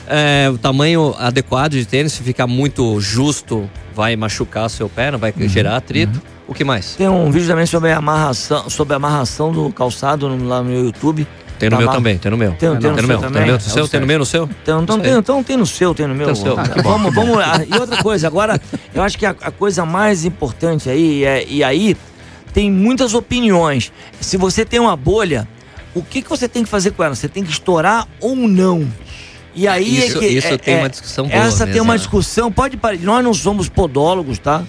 É, 0.08 0.50
o 0.52 0.58
tamanho 0.58 1.14
adequado 1.16 1.70
de 1.74 1.86
tênis, 1.86 2.12
se 2.12 2.24
ficar 2.24 2.48
muito 2.48 3.00
justo, 3.00 3.70
vai 3.94 4.16
machucar 4.16 4.68
seu 4.68 4.88
pé, 4.88 5.12
não 5.12 5.18
vai 5.20 5.32
Uhum. 5.38 5.48
gerar 5.48 5.76
atrito. 5.76 6.20
O 6.48 6.52
que 6.52 6.64
mais? 6.64 6.96
Tem 6.96 7.08
um 7.08 7.30
vídeo 7.30 7.46
também 7.46 7.66
sobre 7.66 7.92
a 7.92 7.98
amarração, 7.98 8.68
sobre 8.68 8.94
a 8.94 8.96
amarração 8.96 9.52
do 9.52 9.70
calçado 9.70 10.28
no- 10.28 10.48
lá 10.48 10.60
no 10.60 10.74
YouTube. 10.86 11.24
Tem 11.60 11.68
no 11.70 11.76
Tá 11.76 11.78
meu 11.78 11.86
lá. 11.88 11.92
também, 11.94 12.18
tem 12.18 12.30
no 12.30 12.36
meu. 12.36 12.50
Tem- 12.52 12.58
tem 12.58 12.68
no 12.68 12.74
no 12.74 12.80
meu, 12.80 12.92
também? 12.92 13.06
tem 13.06 13.16
no 13.18 13.30
meu, 13.32 13.42
É 13.42 13.50
no 13.52 13.56
o 13.56 13.60
seu, 13.60 13.86
tem 13.88 14.00
no 14.00 14.06
meu, 14.06 14.18
no 14.18 14.26
seu? 14.26 14.48
Então, 14.62 14.82
então, 14.82 14.98
tem, 14.98 15.12
então 15.18 15.44
tem 15.44 15.56
no 15.56 15.66
seu, 15.66 15.94
tem 15.94 16.06
no 16.06 16.14
meu. 16.14 16.26
Tem 16.26 16.34
no 16.34 16.40
seu. 16.42 16.58
Ah, 16.58 16.64
Ah, 16.76 16.82
bom, 16.82 16.90
vamos, 16.92 17.14
vamos 17.14 17.36
lá. 17.36 17.62
E 17.64 17.78
outra 17.78 18.02
coisa, 18.02 18.26
agora, 18.26 18.60
eu 18.94 19.02
acho 19.02 19.16
que 19.18 19.24
a, 19.26 19.30
a 19.40 19.50
coisa 19.50 19.84
mais 19.84 20.24
importante 20.24 20.88
aí, 20.90 21.22
é, 21.24 21.44
e 21.46 21.62
aí 21.62 21.96
tem 22.52 22.70
muitas 22.70 23.14
opiniões. 23.14 23.92
Se 24.20 24.36
você 24.36 24.64
tem 24.64 24.80
uma 24.80 24.96
bolha, 24.96 25.46
o 25.94 26.02
que, 26.02 26.22
que 26.22 26.28
você 26.30 26.48
tem 26.48 26.64
que 26.64 26.68
fazer 26.68 26.90
com 26.92 27.04
ela? 27.04 27.14
Você 27.14 27.28
tem 27.28 27.44
que 27.44 27.50
estourar 27.52 28.08
ou 28.20 28.34
não? 28.34 28.88
E 29.54 29.68
aí 29.68 29.98
Isso- 30.06 30.16
é 30.16 30.20
que. 30.20 30.26
isso 30.28 30.46
é- 30.48 30.58
tem 30.58 30.74
é- 30.74 30.78
uma 30.78 30.88
discussão 30.88 31.28
boa 31.28 31.42
Essa 31.44 31.64
tem 31.64 31.74
mesmo, 31.74 31.84
uma 31.84 31.92
né? 31.94 31.98
discussão, 31.98 32.50
pode 32.50 32.76
parar. 32.76 32.96
Nós 32.98 33.22
não 33.24 33.34
somos 33.34 33.68
podólogos, 33.68 34.38
tá? 34.38 34.62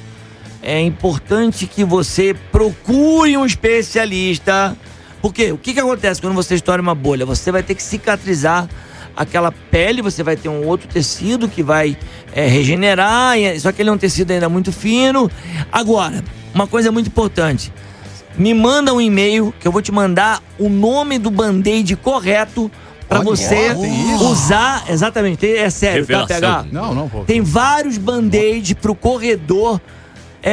É 0.63 0.79
importante 0.81 1.65
que 1.67 1.83
você 1.85 2.35
procure 2.51 3.37
um 3.37 3.45
especialista. 3.45 4.75
Porque 5.21 5.51
o 5.51 5.57
que, 5.57 5.73
que 5.73 5.79
acontece 5.79 6.19
quando 6.19 6.33
você 6.33 6.55
estoura 6.55 6.81
uma 6.81 6.95
bolha? 6.95 7.25
Você 7.25 7.51
vai 7.51 7.61
ter 7.61 7.75
que 7.75 7.83
cicatrizar 7.83 8.67
aquela 9.15 9.51
pele, 9.51 10.01
você 10.01 10.23
vai 10.23 10.35
ter 10.35 10.49
um 10.49 10.65
outro 10.65 10.87
tecido 10.87 11.47
que 11.47 11.61
vai 11.61 11.97
é, 12.33 12.47
regenerar, 12.47 13.37
e- 13.37 13.59
só 13.59 13.71
que 13.71 13.81
ele 13.81 13.89
é 13.89 13.93
um 13.93 13.97
tecido 13.97 14.31
ainda 14.31 14.49
muito 14.49 14.71
fino. 14.71 15.29
Agora, 15.71 16.23
uma 16.53 16.65
coisa 16.65 16.91
muito 16.91 17.07
importante. 17.07 17.71
Me 18.37 18.53
manda 18.53 18.93
um 18.93 19.01
e-mail 19.01 19.53
que 19.59 19.67
eu 19.67 19.71
vou 19.71 19.81
te 19.81 19.91
mandar 19.91 20.41
o 20.57 20.69
nome 20.69 21.19
do 21.19 21.29
band-aid 21.29 21.95
correto 21.97 22.71
para 23.07 23.19
você 23.19 23.75
usar. 24.21 24.85
Exatamente, 24.89 25.45
é 25.45 25.69
sério, 25.69 26.05
tá, 26.07 26.23
Revelação. 26.25 26.35
pegar? 26.37 26.65
Não, 26.71 26.95
não, 26.95 27.09
pô. 27.09 27.25
Tem 27.25 27.41
vários 27.41 27.97
band-aid 27.97 28.73
pro 28.75 28.95
corredor 28.95 29.81
é, 30.41 30.51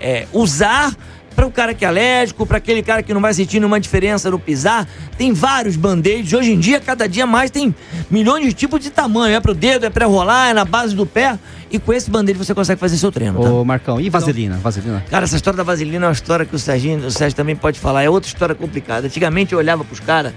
é, 0.00 0.08
é, 0.08 0.08
é, 0.22 0.28
usar 0.32 0.96
para 1.36 1.46
o 1.46 1.50
cara 1.50 1.74
que 1.74 1.84
é 1.84 1.88
alérgico, 1.88 2.46
para 2.46 2.56
aquele 2.56 2.82
cara 2.82 3.02
que 3.02 3.12
não 3.12 3.20
vai 3.20 3.34
sentir 3.34 3.60
nenhuma 3.60 3.78
diferença 3.78 4.30
no 4.30 4.38
pisar. 4.38 4.88
Tem 5.18 5.34
vários 5.34 5.76
band-aids. 5.76 6.32
Hoje 6.32 6.52
em 6.52 6.58
dia, 6.58 6.80
cada 6.80 7.06
dia 7.06 7.26
mais, 7.26 7.50
tem 7.50 7.74
milhões 8.10 8.46
de 8.46 8.54
tipos 8.54 8.80
de 8.80 8.90
tamanho. 8.90 9.36
É 9.36 9.40
pro 9.40 9.54
dedo, 9.54 9.84
é 9.84 9.90
pra 9.90 10.06
rolar, 10.06 10.48
é 10.48 10.54
na 10.54 10.64
base 10.64 10.96
do 10.96 11.04
pé. 11.04 11.38
E 11.70 11.78
com 11.78 11.92
esse 11.92 12.10
band-aid 12.10 12.38
você 12.38 12.54
consegue 12.54 12.80
fazer 12.80 12.96
seu 12.96 13.12
treino, 13.12 13.42
tá? 13.42 13.50
Ô, 13.50 13.64
Marcão, 13.64 14.00
e 14.00 14.08
vaselina? 14.08 14.56
Vaselina. 14.56 15.04
Cara, 15.10 15.24
essa 15.24 15.36
história 15.36 15.56
da 15.56 15.62
vaselina 15.62 16.06
é 16.06 16.08
uma 16.08 16.12
história 16.12 16.46
que 16.46 16.54
o 16.54 16.58
Serginho, 16.58 17.06
o 17.06 17.10
Sérgio 17.10 17.36
também 17.36 17.54
pode 17.54 17.78
falar. 17.78 18.02
É 18.02 18.08
outra 18.08 18.28
história 18.28 18.54
complicada. 18.54 19.06
Antigamente 19.06 19.52
eu 19.52 19.58
olhava 19.58 19.84
pros 19.84 20.00
caras, 20.00 20.32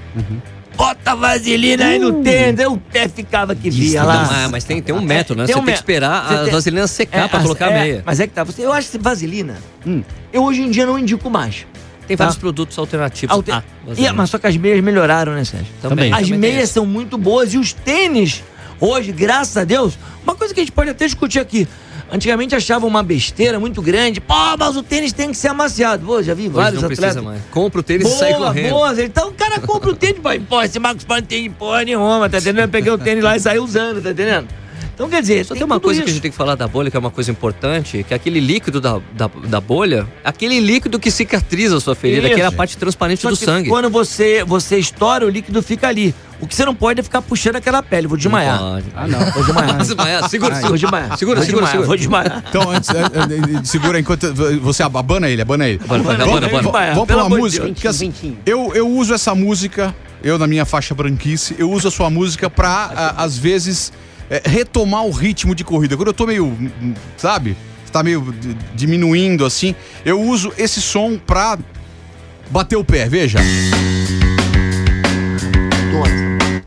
bota 0.80 1.14
vaselina 1.14 1.86
aí 1.88 2.00
no 2.00 2.24
tênis, 2.24 2.58
aí 2.62 2.66
o 2.66 2.78
pé 2.78 3.10
ficava 3.10 3.54
que 3.54 3.70
via 3.70 4.02
lá. 4.02 4.24
Não, 4.24 4.32
ah, 4.46 4.50
mas 4.50 4.64
tem, 4.64 4.82
tem 4.82 4.96
um 4.96 5.02
método, 5.02 5.42
né? 5.42 5.46
Tem 5.46 5.54
Você 5.54 5.60
um 5.60 5.66
tem 5.66 5.74
que 5.74 5.80
esperar 5.80 6.26
Você 6.28 6.34
a 6.34 6.44
tem- 6.44 6.52
vaselina 6.54 6.88
secar 6.88 7.28
pra 7.28 7.38
as- 7.40 7.44
colocar 7.44 7.68
a 7.68 7.72
é, 7.72 7.82
meia. 7.82 8.04
Mas 8.06 8.20
é 8.22 8.28
que 8.28 8.34
tá. 8.34 8.46
Você, 8.46 8.66
eu 8.66 8.72
acho 8.72 8.90
que 8.90 8.98
vaselina, 8.98 9.58
Hum. 9.86 10.02
eu 10.32 10.42
hoje 10.44 10.62
em 10.62 10.72
dia 10.72 10.86
não 10.86 10.98
indico 10.98 11.30
mais. 11.30 11.68
Tem 12.08 12.16
tá. 12.16 12.24
vários 12.24 12.40
produtos 12.40 12.78
alternativos. 12.80 13.36
Alter- 13.36 13.56
Ah, 13.56 13.64
E- 13.98 14.12
mas 14.14 14.30
só 14.30 14.38
que 14.40 14.48
as 14.48 14.56
meias 14.56 14.82
melhoraram, 14.82 15.34
né, 15.34 15.44
Sérgio? 15.44 15.68
também. 15.82 16.14
As 16.14 16.22
também 16.22 16.40
meias 16.40 16.64
isso. 16.66 16.74
são 16.76 16.86
muito 16.86 17.18
boas 17.18 17.54
e 17.54 17.58
os 17.58 17.74
tênis, 17.74 18.42
hoje, 18.80 19.12
graças 19.12 19.58
a 19.58 19.64
Deus, 19.66 20.00
uma 20.24 20.34
coisa 20.36 20.54
que 20.54 20.62
a 20.62 20.64
gente 20.64 20.72
pode 20.72 20.90
até 20.90 21.06
discutir 21.06 21.40
aqui. 21.40 21.68
Antigamente 22.12 22.56
achavam 22.56 22.88
uma 22.90 23.04
besteira 23.04 23.60
muito 23.60 23.82
grande. 23.82 24.20
Pô, 24.20 24.34
mas 24.58 24.76
o 24.76 24.82
tênis 24.84 25.14
tem 25.14 25.30
que 25.30 25.38
ser 25.38 25.50
amaciado. 25.50 26.06
Pô, 26.06 26.22
já 26.24 26.34
vi 26.34 26.44
Hoje 26.44 26.50
vários 26.52 26.82
não 26.82 26.88
atletas. 26.90 27.06
precisa 27.16 27.22
mais. 27.22 27.42
Compra 27.52 27.80
o 27.82 27.84
tênis 27.84 28.08
e 28.08 28.18
sai 28.18 28.34
Boa, 28.34 28.48
correndo. 28.48 28.70
boa. 28.72 29.04
Então 29.04 29.30
o 29.30 29.34
cara 29.34 29.60
compra 29.60 29.90
o 29.92 29.96
tênis. 29.96 30.20
Pô, 30.50 30.62
esse 30.64 30.80
Marcos 30.80 31.06
não 31.08 31.22
tem 31.22 31.50
porra 31.52 31.84
nenhuma, 31.84 32.30
tá 32.30 32.38
entendendo? 32.40 32.62
Eu 32.66 32.70
peguei 32.70 32.92
o 32.92 32.98
tênis 32.98 33.24
lá 33.24 33.36
e 33.38 33.40
saí 33.40 33.60
usando, 33.60 34.02
tá 34.02 34.12
entendendo? 34.12 34.48
Então 35.00 35.10
quer 35.10 35.22
dizer, 35.22 35.46
Só 35.46 35.54
tem 35.54 35.64
uma 35.64 35.76
tudo 35.76 35.84
coisa 35.86 36.02
que 36.02 36.04
a 36.04 36.06
isso. 36.08 36.14
gente 36.16 36.22
tem 36.24 36.30
que 36.32 36.36
falar 36.36 36.56
da 36.56 36.68
bolha, 36.68 36.92
que 36.92 36.98
é 36.98 37.00
uma 37.00 37.10
coisa 37.10 37.32
importante, 37.32 38.04
que 38.06 38.14
é 38.14 38.18
aquele 38.18 38.42
líquido 38.42 38.82
da, 38.82 39.00
da, 39.14 39.30
da 39.48 39.62
bolha, 39.62 40.06
aquele 40.26 40.60
líquido 40.60 41.00
que 41.00 41.10
cicatriza 41.10 41.78
a 41.78 41.80
sua 41.80 41.96
ferida, 41.96 42.28
Isso. 42.28 42.36
que 42.36 42.42
é 42.42 42.46
a 42.46 42.52
parte 42.52 42.78
transparente 42.78 43.22
Só 43.22 43.30
do 43.30 43.38
que 43.38 43.46
sangue. 43.46 43.70
Quando 43.70 43.90
você, 43.90 44.44
você 44.44 44.78
estoura, 44.78 45.26
o 45.26 45.30
líquido 45.30 45.64
fica 45.64 45.88
ali. 45.88 46.14
O 46.42 46.48
que 46.48 46.54
você 46.54 46.66
não 46.66 46.76
pode 46.76 47.00
é 47.00 47.04
ficar 47.04 47.22
puxando 47.22 47.56
aquela 47.56 47.82
pele. 47.82 48.08
Vou 48.08 48.18
desmaiar. 48.18 48.60
Não. 48.60 48.82
Ah, 48.94 49.08
não. 49.08 49.20
Vou 49.32 49.44
desmaiar. 49.46 49.76
Vou 49.80 49.86
desmaiar. 49.86 50.30
Segura, 50.30 50.52
Vou 50.56 50.62
segura. 50.62 50.78
desmaiar. 50.80 51.18
Segura, 51.18 51.42
segura, 51.46 51.66
segura. 51.68 51.88
Vou 51.88 51.96
desmaiar. 51.98 52.44
Então, 52.50 52.70
antes, 52.70 52.90
é, 52.90 52.94
é, 53.00 53.60
é, 53.60 53.64
segura 53.64 54.00
enquanto 54.02 54.34
você 54.62 54.84
abana 54.84 55.30
ele, 55.30 55.42
abana 55.42 55.66
ele. 55.70 55.80
Abana, 55.82 56.04
abana, 56.04 56.26
Vamos- 56.26 56.68
abana. 56.68 56.94
vamos- 56.94 57.08
pra 57.08 57.18
uma 57.26 57.30
música. 57.38 57.66
Deus. 57.66 57.80
que 57.80 57.88
assim, 57.88 58.10
Ventinho, 58.10 58.38
eu, 58.46 58.72
eu 58.76 58.86
uso 58.90 59.14
essa 59.14 59.34
música, 59.34 59.96
eu 60.22 60.38
na 60.38 60.46
minha 60.46 60.66
faixa 60.66 60.94
branquice, 60.94 61.56
eu 61.58 61.72
uso 61.72 61.88
a 61.88 61.92
sua 61.92 62.10
música 62.10 62.50
pra, 62.50 62.92
a- 62.94 63.24
às 63.24 63.38
vezes, 63.38 63.92
é, 64.30 64.42
retomar 64.46 65.06
o 65.06 65.12
ritmo 65.12 65.54
de 65.56 65.64
corrida. 65.64 65.96
Quando 65.98 66.10
eu 66.10 66.14
tô 66.14 66.26
meio, 66.28 66.56
sabe, 67.18 67.56
tá 67.92 68.04
meio 68.04 68.34
diminuindo 68.76 69.46
assim, 69.46 69.74
eu 70.06 70.22
uso 70.22 70.52
esse 70.58 70.82
som 70.82 71.18
pra 71.18 71.58
bater 72.52 72.76
o 72.76 72.84
pé, 72.84 73.08
veja. 73.10 73.40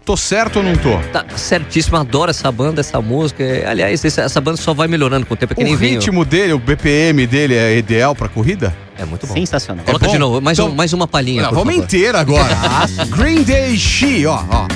Tô 0.04 0.16
certo 0.16 0.56
ou 0.56 0.62
não 0.64 0.74
tô? 0.74 0.98
Tá 1.12 1.24
certíssimo, 1.36 1.96
adoro 1.96 2.28
essa 2.30 2.50
banda, 2.50 2.80
essa 2.80 3.00
música. 3.00 3.44
Aliás, 3.68 4.04
esse- 4.04 4.20
essa 4.20 4.40
banda 4.40 4.56
só 4.56 4.74
vai 4.74 4.88
melhorando 4.88 5.24
com 5.24 5.34
o 5.34 5.36
tempo, 5.36 5.52
é 5.52 5.56
que 5.56 5.62
nem 5.62 5.74
O 5.74 5.78
vinho. 5.78 6.00
ritmo 6.00 6.24
dele, 6.24 6.52
o 6.52 6.58
BPM 6.58 7.24
dele 7.26 7.54
é 7.54 7.78
ideal 7.78 8.14
pra 8.14 8.28
corrida? 8.28 8.76
É 8.98 9.04
muito 9.04 9.26
bom. 9.28 9.32
Sensacional. 9.34 9.84
Coloca 9.84 10.04
É 10.04 10.08
bom? 10.08 10.12
de 10.12 10.18
novo, 10.18 10.40
mais, 10.40 10.58
Então- 10.58 10.70
um- 10.70 10.74
mais 10.74 10.92
uma 10.92 11.06
palhinha. 11.06 11.42
Não, 11.42 11.48
por 11.50 11.58
vamos 11.58 11.74
favor. 11.74 11.84
inteira 11.84 12.18
agora. 12.20 12.48
Green 13.16 13.42
Day 13.44 13.76
She, 13.78 14.26
ó, 14.26 14.42
ó. 14.50 14.66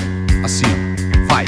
Assim, 0.45 0.63
ó. 0.65 1.33
Vai. 1.33 1.45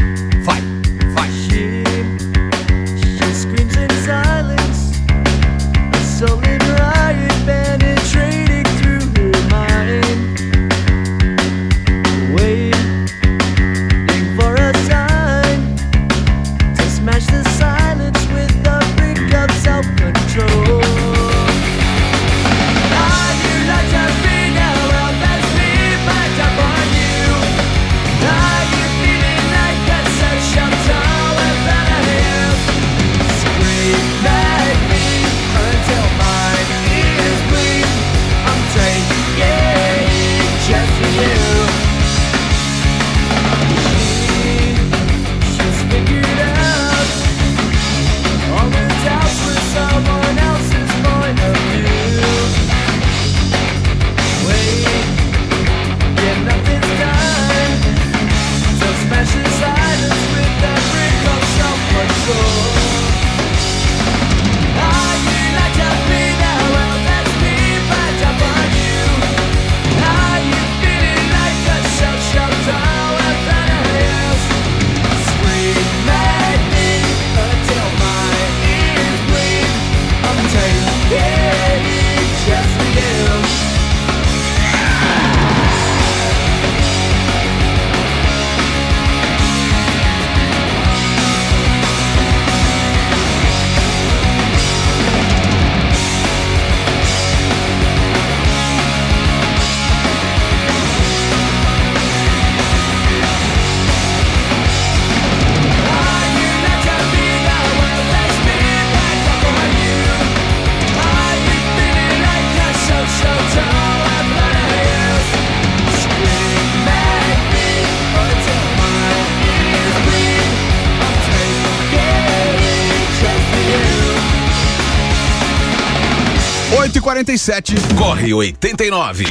8h47. 127.24 127.96
Corre 127.98 128.34
89. 128.34 129.26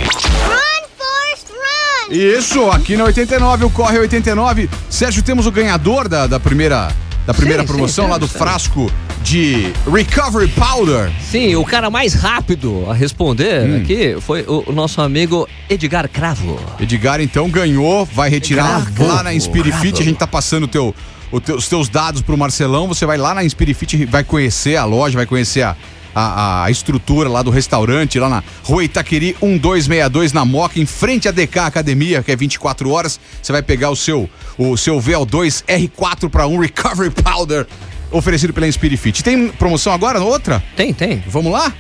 Isso, 2.11 2.70
aqui 2.70 2.97
na 2.97 3.05
89, 3.05 3.66
o 3.66 3.70
Corre 3.70 3.99
89. 3.99 4.68
Sérgio, 4.89 5.22
temos 5.22 5.47
o 5.47 5.53
ganhador 5.53 6.09
da, 6.09 6.26
da 6.26 6.41
primeira, 6.41 6.91
da 7.26 7.34
primeira 7.34 7.62
Sim, 7.62 7.68
promoção 7.68 8.05
sim, 8.07 8.11
lá 8.11 8.18
do 8.18 8.26
temos, 8.26 8.39
frasco 8.39 8.91
de 9.22 9.72
Recovery 9.93 10.49
Powder. 10.49 11.11
Sim, 11.30 11.55
o 11.57 11.64
cara 11.64 11.91
mais 11.91 12.14
rápido 12.14 12.86
a 12.91 12.95
responder 12.95 13.62
Hum. 13.68 13.76
aqui 13.82 14.16
foi 14.22 14.43
o, 14.43 14.64
o 14.68 14.72
nosso 14.72 15.03
amigo 15.03 15.47
Edgar 15.68 16.09
Cravo. 16.09 16.59
Edgar, 16.80 17.20
então, 17.20 17.51
ganhou, 17.51 18.07
vai 18.07 18.30
retirar 18.30 18.86
Cravo. 18.86 19.07
lá 19.07 19.22
na 19.22 19.34
Inspirifit. 19.34 20.01
A 20.01 20.05
gente 20.05 20.16
tá 20.18 20.26
passando 20.26 20.64
o 20.64 20.68
teu, 20.68 20.95
o 21.30 21.41
teu- 21.41 21.57
os 21.57 21.68
teus 21.68 21.91
dados 21.91 22.22
pro 22.22 22.39
Marcelão. 22.39 22.89
Você 22.89 23.05
vai 23.05 23.18
lá 23.18 23.34
na 23.34 23.45
Inspirifit, 23.45 24.07
vai 24.07 24.24
conhecer 24.24 24.76
a 24.76 24.84
loja, 24.86 25.16
vai 25.18 25.26
conhecer 25.26 25.61
a, 25.62 25.76
a, 26.18 26.64
a 26.64 26.70
estrutura 26.70 27.28
lá 27.28 27.42
do 27.42 27.50
restaurante, 27.50 28.18
lá 28.18 28.28
na 28.28 28.42
Rua 28.64 28.84
Itaqueri 28.84 29.36
1262, 29.42 30.32
na 30.32 30.44
Moca, 30.44 30.78
em 30.80 30.86
frente 30.86 31.28
à 31.28 31.30
DK 31.30 31.58
Academia, 31.60 32.22
que 32.22 32.32
é 32.32 32.36
24 32.36 32.90
horas. 32.90 33.18
Você 33.42 33.52
vai 33.52 33.62
pegar 33.62 33.90
o 33.90 33.96
seu, 33.96 34.28
o 34.56 34.76
seu 34.76 34.98
VL2 35.00 35.64
R4 35.66 36.28
para 36.28 36.46
1 36.46 36.58
Recovery 36.58 37.10
Powder, 37.10 37.66
oferecido 38.10 38.52
pela 38.52 38.66
Inspirifit. 38.66 39.22
Tem 39.22 39.48
promoção 39.48 39.92
agora, 39.92 40.20
outra? 40.20 40.62
Tem, 40.76 40.92
tem. 40.94 41.22
Vamos 41.26 41.52
lá? 41.52 41.72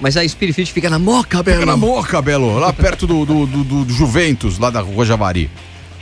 Mas 0.00 0.16
a 0.16 0.26
Spirit 0.28 0.52
Fit 0.54 0.72
fica 0.72 0.90
na 0.90 0.98
moca, 0.98 1.40
Belo. 1.44 1.60
Fica 1.60 1.66
na 1.70 1.76
Moca, 1.76 2.20
Belo, 2.20 2.58
lá 2.58 2.72
perto 2.72 3.06
do, 3.06 3.24
do- 3.24 3.46
do- 3.46 3.84
do 3.84 3.92
Juventus, 3.92 4.58
lá 4.58 4.68
da 4.68 4.80
Rua 4.80 5.04
Javari. 5.06 5.48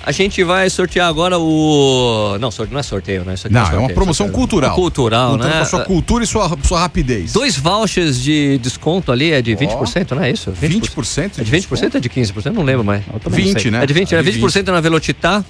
A 0.02 0.12
gente 0.12 0.42
vai 0.42 0.68
sortear 0.70 1.06
agora 1.08 1.38
o. 1.38 2.36
Não, 2.40 2.50
sorte- 2.50 2.72
não 2.72 2.80
é 2.80 2.82
sorteio, 2.82 3.22
né? 3.22 3.34
Isso 3.34 3.46
aqui 3.46 3.54
Não, 3.54 3.60
é 3.60 3.64
é 3.64 3.68
uma 3.68 3.78
sorteio, 3.80 3.94
promoção 3.94 4.26
sorteio. 4.26 4.38
cultural. 4.38 4.74
Cultural, 4.74 5.30
Contando 5.32 5.48
né? 5.50 5.56
com 5.56 5.62
a 5.62 5.66
sua 5.66 5.84
cultura 5.84 6.24
e 6.24 6.26
sua, 6.26 6.58
sua 6.62 6.80
rapidez. 6.80 7.32
Dois 7.34 7.56
vouchers 7.58 8.18
de 8.20 8.56
desconto 8.58 9.12
ali, 9.12 9.30
é 9.30 9.42
de 9.42 9.54
20%, 9.54 10.12
não 10.12 10.22
é 10.22 10.30
isso? 10.30 10.50
20% 10.52 11.38
É 11.38 11.44
de 11.44 11.50
20% 11.52 11.90
ou 11.92 11.98
é 11.98 12.00
de 12.00 12.08
15%? 12.08 12.46
Não 12.52 12.62
lembro 12.62 12.82
mais. 12.84 13.02
Eu 13.12 13.20
também 13.20 13.40
não 13.40 13.46
20, 13.48 13.62
sei. 13.62 13.70
né? 13.70 13.82
É 13.82 13.86
de 13.86 13.92
20, 13.92 14.14
é 14.14 14.18
É 14.18 14.22
de 14.22 14.32
20% 14.32 14.66
na 14.72 14.80
Velocitar, 14.80 15.44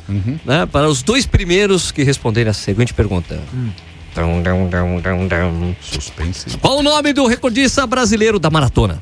né? 0.44 0.66
Para 0.66 0.88
os 0.88 1.00
dois 1.02 1.24
primeiros 1.26 1.92
que 1.92 2.02
responderem 2.02 2.50
a 2.50 2.54
seguinte 2.54 2.92
pergunta. 2.92 3.38
Dum, 4.16 4.42
dum, 4.42 4.68
dum, 4.68 5.00
dum, 5.00 5.28
dum. 5.28 5.74
Suspense. 5.80 6.58
Qual 6.58 6.78
o 6.78 6.82
nome 6.82 7.12
do 7.12 7.24
recordista 7.26 7.86
brasileiro 7.86 8.40
da 8.40 8.50
maratona? 8.50 9.00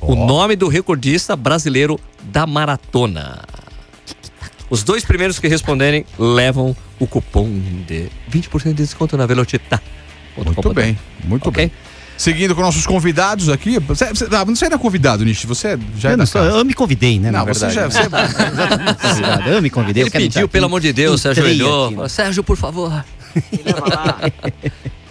O 0.00 0.16
nome 0.16 0.56
do 0.56 0.66
recordista 0.66 1.36
brasileiro 1.36 1.98
da 2.24 2.44
maratona. 2.44 3.42
Os 4.72 4.82
dois 4.82 5.04
primeiros 5.04 5.38
que 5.38 5.46
responderem 5.48 6.06
levam 6.18 6.74
o 6.98 7.06
cupom 7.06 7.46
de 7.86 8.08
20% 8.32 8.68
de 8.68 8.72
desconto 8.72 9.18
na 9.18 9.26
Velocitar. 9.26 9.82
Muito 10.34 10.72
bem, 10.72 10.98
muito 11.24 11.46
Ok? 11.50 11.66
bem. 11.66 11.72
Seguindo 12.16 12.54
com 12.54 12.62
nossos 12.62 12.86
convidados 12.86 13.50
aqui. 13.50 13.78
Você, 13.80 14.06
você, 14.06 14.26
ah, 14.30 14.46
não 14.46 14.56
sei 14.56 14.70
da 14.70 14.78
convidado, 14.78 15.26
Nishi. 15.26 15.46
Você 15.46 15.78
já 15.98 16.08
é 16.08 16.12
Eu, 16.12 16.16
da 16.16 16.22
não 16.22 16.26
sou- 16.26 16.40
casa. 16.42 16.56
eu 16.56 16.64
me 16.64 16.72
convidei, 16.72 17.18
né? 17.18 17.30
Não, 17.30 17.44
na 17.44 17.52
você 17.52 17.68
já. 17.68 17.86
Você, 17.90 17.98
Convidado, 18.08 19.50
Eu 19.50 19.60
me 19.60 19.68
convidei. 19.68 20.04
Ele 20.04 20.10
pediu, 20.10 20.48
pelo 20.48 20.64
aqui. 20.64 20.70
amor 20.70 20.80
de 20.80 20.90
Deus, 20.94 21.20
Sérgio 21.20 21.42
Entrei 21.42 21.56
olhou. 21.62 21.86
aqui, 21.88 21.96
né? 21.96 22.08
Sérgio, 22.08 22.42
por 22.42 22.56
favor. 22.56 23.04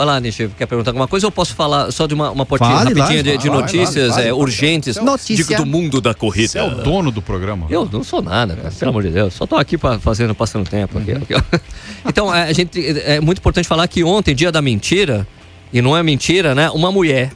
Vai 0.00 0.06
lá, 0.06 0.18
Nishi, 0.18 0.48
quer 0.56 0.64
perguntar 0.64 0.92
alguma 0.92 1.06
coisa 1.06 1.26
ou 1.26 1.30
posso 1.30 1.54
falar 1.54 1.92
só 1.92 2.06
de 2.06 2.14
uma, 2.14 2.30
uma 2.30 2.46
portinha 2.46 2.70
Fale 2.70 2.94
lá, 2.94 3.04
rapidinha 3.04 3.22
de, 3.22 3.36
de 3.36 3.48
vai 3.50 3.58
lá, 3.58 3.62
notícias 3.62 4.14
vai 4.14 4.22
lá, 4.22 4.28
é, 4.30 4.32
urgentes 4.32 4.96
Notícia. 4.96 5.44
digo, 5.44 5.56
do 5.56 5.66
mundo 5.66 6.00
da 6.00 6.12
você 6.12 6.18
corrida? 6.18 6.58
é 6.58 6.62
o 6.62 6.70
dono 6.82 7.10
do 7.10 7.20
programa. 7.20 7.66
Eu 7.68 7.86
não 7.92 8.02
sou 8.02 8.22
nada, 8.22 8.56
cara, 8.56 8.70
pelo 8.70 8.92
amor 8.92 9.02
de 9.02 9.10
Deus. 9.10 9.34
Só 9.34 9.46
tô 9.46 9.56
aqui 9.56 9.76
pra, 9.76 9.98
fazendo, 9.98 10.34
passando 10.34 10.66
tempo. 10.66 10.96
Aqui, 10.96 11.12
aqui, 11.12 11.34
ó. 11.34 11.42
Então, 12.08 12.34
é, 12.34 12.44
a 12.44 12.52
gente, 12.54 12.82
é 13.04 13.20
muito 13.20 13.40
importante 13.40 13.68
falar 13.68 13.86
que 13.88 14.02
ontem, 14.02 14.34
dia 14.34 14.50
da 14.50 14.62
mentira, 14.62 15.28
e 15.70 15.82
não 15.82 15.94
é 15.94 16.02
mentira, 16.02 16.54
né? 16.54 16.70
Uma 16.70 16.90
mulher 16.90 17.30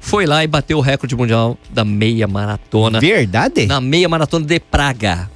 foi 0.00 0.26
lá 0.26 0.44
e 0.44 0.46
bateu 0.46 0.78
o 0.78 0.80
recorde 0.80 1.16
mundial 1.16 1.58
da 1.70 1.84
meia 1.84 2.28
maratona. 2.28 3.00
Verdade? 3.00 3.66
Na 3.66 3.80
meia 3.80 4.08
maratona 4.08 4.46
de 4.46 4.60
Praga. 4.60 5.28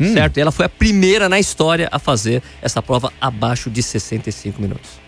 Certo? 0.00 0.38
E 0.38 0.40
ela 0.40 0.50
foi 0.50 0.64
a 0.64 0.70
primeira 0.70 1.28
na 1.28 1.38
história 1.38 1.86
a 1.92 1.98
fazer 1.98 2.42
essa 2.62 2.80
prova 2.80 3.12
abaixo 3.20 3.68
de 3.68 3.82
65 3.82 4.60
minutos. 4.60 5.03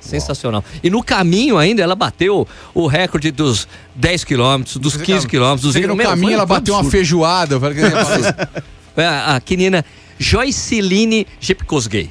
Sensacional. 0.00 0.64
E 0.82 0.88
no 0.88 1.02
caminho 1.02 1.58
ainda 1.58 1.82
ela 1.82 1.94
bateu 1.96 2.46
o 2.72 2.86
recorde 2.86 3.30
dos 3.32 3.66
10 3.96 4.22
quilômetros, 4.24 4.76
dos 4.76 4.96
15 4.96 5.26
quilômetros, 5.26 5.62
dos 5.62 5.72
Sei 5.72 5.82
que 5.82 5.88
20 5.88 5.90
no 5.90 5.96
Meu, 5.96 6.08
caminho 6.08 6.26
foi- 6.28 6.34
ela 6.34 6.46
foi 6.46 6.56
bateu 6.58 6.74
uma 6.74 6.80
absurdo. 6.80 6.92
feijoada. 6.92 7.56
Isso. 7.56 8.62
Foi 8.94 9.04
a, 9.04 9.34
a 9.36 9.40
quenina 9.42 9.84
Joyceline 10.18 11.26
Jepkosgei. 11.38 12.10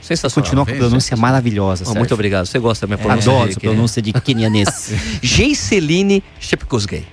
Sensacional. 0.00 0.42
Continua 0.44 0.64
com 0.64 0.72
a 0.72 0.74
pronúncia 0.76 1.16
maravilhosa. 1.18 1.84
Sérgio. 1.84 1.98
muito 1.98 2.14
obrigado. 2.14 2.46
Você 2.46 2.58
gosta 2.58 2.86
da 2.86 2.94
minha 2.96 3.04
pronúncia? 3.04 3.30
Adoro 3.30 3.44
de 3.44 3.50
essa 3.50 3.60
quenina? 3.60 3.74
pronúncia 3.76 4.00
de 4.00 4.12
quenianês. 4.14 4.92
Joyceline 5.22 6.22
Jepkosgei. 6.40 7.04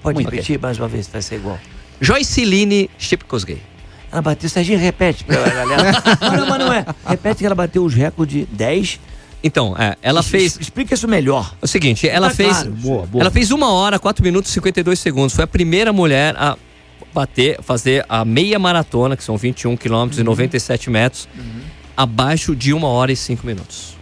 Pode 0.00 0.14
Muito 0.14 0.30
repetir 0.30 0.60
mais 0.60 0.78
uma 0.78 0.86
vez, 0.86 1.08
vai 1.08 1.20
ser 1.20 1.36
igual. 1.36 1.58
Joyceline 2.00 2.88
Jepkosgei. 2.96 3.60
Ela 4.10 4.22
bateu, 4.22 4.48
Serginho, 4.48 4.78
repete 4.78 5.24
pra 5.24 5.36
galera. 5.48 5.92
Não, 6.36 6.46
mas 6.46 6.58
não 6.58 6.72
é. 6.72 6.84
Repete 7.06 7.38
que 7.38 7.46
ela 7.46 7.54
bateu 7.54 7.84
os 7.84 7.92
recordes 7.94 8.46
10. 8.52 9.00
Então, 9.42 9.74
é, 9.78 9.96
ela 10.02 10.20
Es- 10.20 10.26
fez 10.28 10.58
Explica 10.60 10.94
isso 10.94 11.06
melhor. 11.06 11.54
o 11.60 11.66
seguinte, 11.66 12.08
ela 12.08 12.28
Tá 12.30 12.34
fez 12.34 12.50
claro. 12.52 12.70
Boa, 12.72 13.06
boa. 13.06 13.22
Ela 13.22 13.30
fez 13.30 13.50
uma 13.50 13.70
hora, 13.72 13.98
4 13.98 14.24
minutos 14.24 14.50
e 14.50 14.54
52 14.54 14.98
segundos. 14.98 15.34
Foi 15.34 15.44
a 15.44 15.46
primeira 15.46 15.92
mulher 15.92 16.34
a 16.36 16.56
bater, 17.12 17.58
fazer 17.62 18.04
a 18.08 18.24
meia 18.24 18.58
maratona, 18.58 19.16
que 19.16 19.22
são 19.24 19.36
21 19.36 19.76
quilômetros 19.76 20.18
e 20.18 20.22
97 20.24 20.88
metros, 20.90 21.28
abaixo 21.96 22.54
de 22.56 22.72
uma 22.72 22.88
hora 22.88 23.12
e 23.12 23.16
5 23.16 23.46
minutos. 23.46 23.96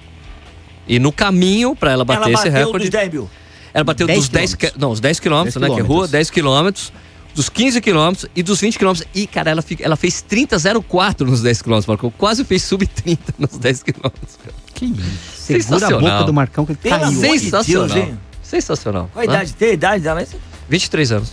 E 0.86 0.98
no 0.98 1.10
caminho 1.12 1.74
para 1.74 1.92
ela 1.92 2.04
bater 2.04 2.22
ela 2.24 2.32
esse 2.34 2.44
bateu 2.50 2.66
recorde, 2.66 2.84
dos 2.86 2.90
10 2.90 3.12
mil. 3.12 3.30
ela 3.72 3.84
bateu 3.84 4.06
10 4.06 4.18
dos 4.20 4.28
10, 4.28 4.54
quilômetros. 4.54 4.72
que- 4.74 4.80
não, 4.80 4.90
os 4.90 5.00
10 5.00 5.20
quilômetros, 5.20 5.54
10 5.54 5.62
né, 5.62 5.74
que 5.74 5.80
é 5.80 5.82
rua, 5.82 5.86
quilômetros. 5.86 6.10
10 6.10 6.30
quilômetros, 6.30 6.92
dos 7.34 7.48
15 7.48 7.80
quilômetros 7.80 8.26
e 8.34 8.42
dos 8.42 8.60
20 8.60 8.78
quilômetros. 8.78 9.06
E, 9.14 9.26
cara, 9.26 9.50
ela, 9.50 9.62
fica- 9.62 9.82
ela 9.84 9.96
fez 9.96 10.22
30,04 10.28 11.20
nos 11.26 11.42
10 11.42 11.60
quilômetros, 11.62 11.86
Marcou. 11.86 12.10
Quase 12.12 12.44
fez 12.44 12.62
sub 12.62 12.86
30 12.86 13.34
nos 13.38 13.58
10 13.58 13.82
quilômetros. 13.82 14.38
que 14.74 14.84
isso? 14.86 15.02
Segura 15.36 15.58
a 15.76 15.78
Sensacional. 15.80 16.00
boca 16.00 16.24
do 16.24 16.32
Marcão 16.34 16.64
que 16.66 16.72
ele 16.72 16.78
caiu. 16.82 17.04
amor 17.06 17.20
de 17.22 17.38
Sensacional. 17.40 17.88
Deus, 17.88 17.96
hein? 18.08 18.18
Sensacional. 18.42 19.10
Qual 19.12 19.22
a 19.24 19.26
né? 19.28 19.34
idade? 19.34 19.52
Tem 19.54 19.70
a 19.70 19.72
idade 19.72 20.02
dela? 20.04 20.20
Mas 20.20 20.36
23 20.68 21.12
anos. 21.12 21.32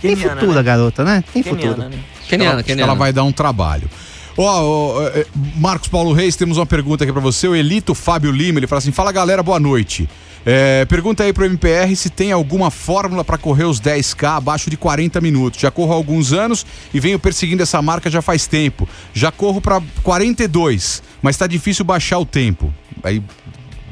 Tem 0.00 0.14
Keniana, 0.14 0.34
futuro, 0.40 0.52
a 0.52 0.56
né? 0.56 0.62
garota, 0.62 1.04
né? 1.04 1.24
Tem 1.32 1.42
Keniana, 1.42 1.68
futuro. 1.74 1.88
né? 1.88 1.98
Keniana, 2.28 2.54
Acho 2.56 2.64
que 2.64 2.70
Keniana. 2.70 2.92
ela 2.92 2.98
vai 2.98 3.12
dar 3.12 3.24
um 3.24 3.32
trabalho. 3.32 3.88
Ó, 4.36 4.42
ó, 4.44 5.02
é, 5.08 5.26
Marcos 5.56 5.88
Paulo 5.88 6.12
Reis, 6.12 6.36
temos 6.36 6.58
uma 6.58 6.66
pergunta 6.66 7.04
aqui 7.04 7.12
pra 7.12 7.22
você. 7.22 7.48
O 7.48 7.54
Elito 7.56 7.94
Fábio 7.94 8.30
Lima, 8.30 8.58
ele 8.58 8.66
fala 8.66 8.78
assim: 8.80 8.92
Fala 8.92 9.10
galera, 9.10 9.42
boa 9.42 9.58
noite. 9.58 10.08
É, 10.48 10.84
pergunta 10.84 11.24
aí 11.24 11.32
pro 11.32 11.44
MPR 11.44 11.96
se 11.96 12.08
tem 12.08 12.30
alguma 12.30 12.70
fórmula 12.70 13.24
pra 13.24 13.36
correr 13.36 13.64
os 13.64 13.80
10K 13.80 14.36
abaixo 14.36 14.70
de 14.70 14.76
40 14.76 15.20
minutos. 15.20 15.60
Já 15.60 15.72
corro 15.72 15.92
há 15.92 15.96
alguns 15.96 16.32
anos 16.32 16.64
e 16.94 17.00
venho 17.00 17.18
perseguindo 17.18 17.64
essa 17.64 17.82
marca 17.82 18.08
já 18.08 18.22
faz 18.22 18.46
tempo. 18.46 18.88
Já 19.12 19.32
corro 19.32 19.60
pra 19.60 19.82
42, 20.04 21.02
mas 21.20 21.36
tá 21.36 21.48
difícil 21.48 21.84
baixar 21.84 22.20
o 22.20 22.24
tempo. 22.24 22.72
Aí 23.02 23.20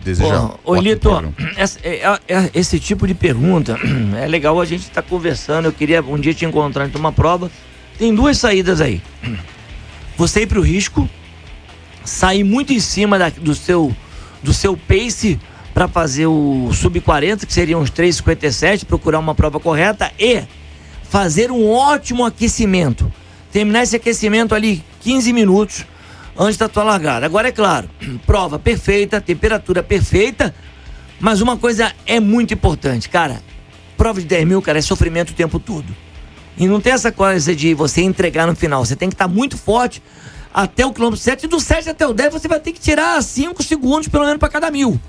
deseja. 0.05 0.51
Ô, 0.63 0.77
Lito, 0.77 1.09
essa- 1.57 1.81
é- 1.83 2.21
é- 2.29 2.51
esse 2.55 2.79
tipo 2.79 3.05
de 3.09 3.15
pergunta 3.15 3.77
é 4.23 4.27
legal 4.29 4.61
a 4.61 4.65
gente 4.65 4.83
estar 4.83 5.03
conversando. 5.03 5.65
Eu 5.65 5.73
queria 5.73 6.03
um 6.03 6.19
dia 6.21 6.33
te 6.35 6.45
encontrar 6.45 6.89
em 6.89 6.97
uma 6.97 7.11
prova. 7.11 7.51
Tem 7.99 8.15
duas 8.15 8.39
saídas 8.39 8.81
aí. 8.81 9.03
Você 10.17 10.43
ir 10.43 10.47
pro 10.47 10.61
risco, 10.61 11.11
sair 12.05 12.45
muito 12.45 12.73
em 12.73 12.79
cima 12.79 13.19
da- 13.19 13.29
do, 13.31 13.57
seu, 13.57 13.93
do 14.41 14.53
seu 14.55 14.77
pace 14.77 15.37
para 15.75 15.89
fazer 15.89 16.27
o 16.27 16.73
sub 16.73 17.01
40, 17.01 17.45
que 17.45 17.53
seriam 17.53 17.81
uns 17.81 17.91
3,57, 17.91 18.85
procurar 18.85 19.19
uma 19.19 19.35
prova 19.35 19.59
correta 19.59 20.13
e 20.17 20.45
fazer 21.03 21.51
um 21.51 21.69
ótimo 21.69 22.25
aquecimento. 22.25 23.13
Terminar 23.53 23.83
esse 23.83 23.97
aquecimento 23.97 24.55
ali 24.55 24.85
15 25.01 25.33
minutos 25.33 25.85
antes 26.39 26.57
da 26.57 26.69
tua 26.69 26.85
largada. 26.85 27.27
Agora 27.27 27.49
é 27.49 27.53
claro, 27.53 27.91
prova 28.25 28.57
perfeita, 28.57 29.21
temperatura 29.21 29.83
perfeita, 29.83 30.55
mas 31.19 31.41
uma 31.41 31.57
coisa 31.57 31.93
é 32.07 32.21
muito 32.21 32.55
importante, 32.55 33.09
cara. 33.09 33.43
Prova 33.97 34.21
de 34.21 34.27
10 34.27 34.47
mil, 34.47 34.63
cara, 34.63 34.79
é 34.79 34.83
sofrimento 34.83 35.31
o 35.31 35.35
tempo 35.35 35.59
todo. 35.59 35.87
E 36.57 36.69
não 36.69 36.81
tem 36.81 36.93
essa 36.93 37.11
coisa 37.11 37.55
de 37.55 37.75
você 37.75 38.01
entregar 38.03 38.47
no 38.47 38.55
final. 38.55 38.85
Você 38.85 38.95
tem 38.95 39.09
que 39.09 39.15
estar 39.17 39.27
muito 39.27 39.59
forte 39.59 40.01
até 40.53 40.87
o 40.87 40.93
quilômetro 40.93 41.21
7. 41.21 41.45
E 41.45 41.49
do 41.49 41.59
7 41.59 41.91
até 41.91 42.07
o 42.07 42.13
10 42.13 42.33
você 42.33 42.47
vai 42.47 42.61
ter 42.61 42.71
que 42.71 42.81
tirar 42.81 43.21
5 43.21 43.61
segundos 43.63 44.07
pelo 44.07 44.25
menos 44.25 44.39
para 44.39 44.49
cada 44.49 44.71
mil. 44.71 45.01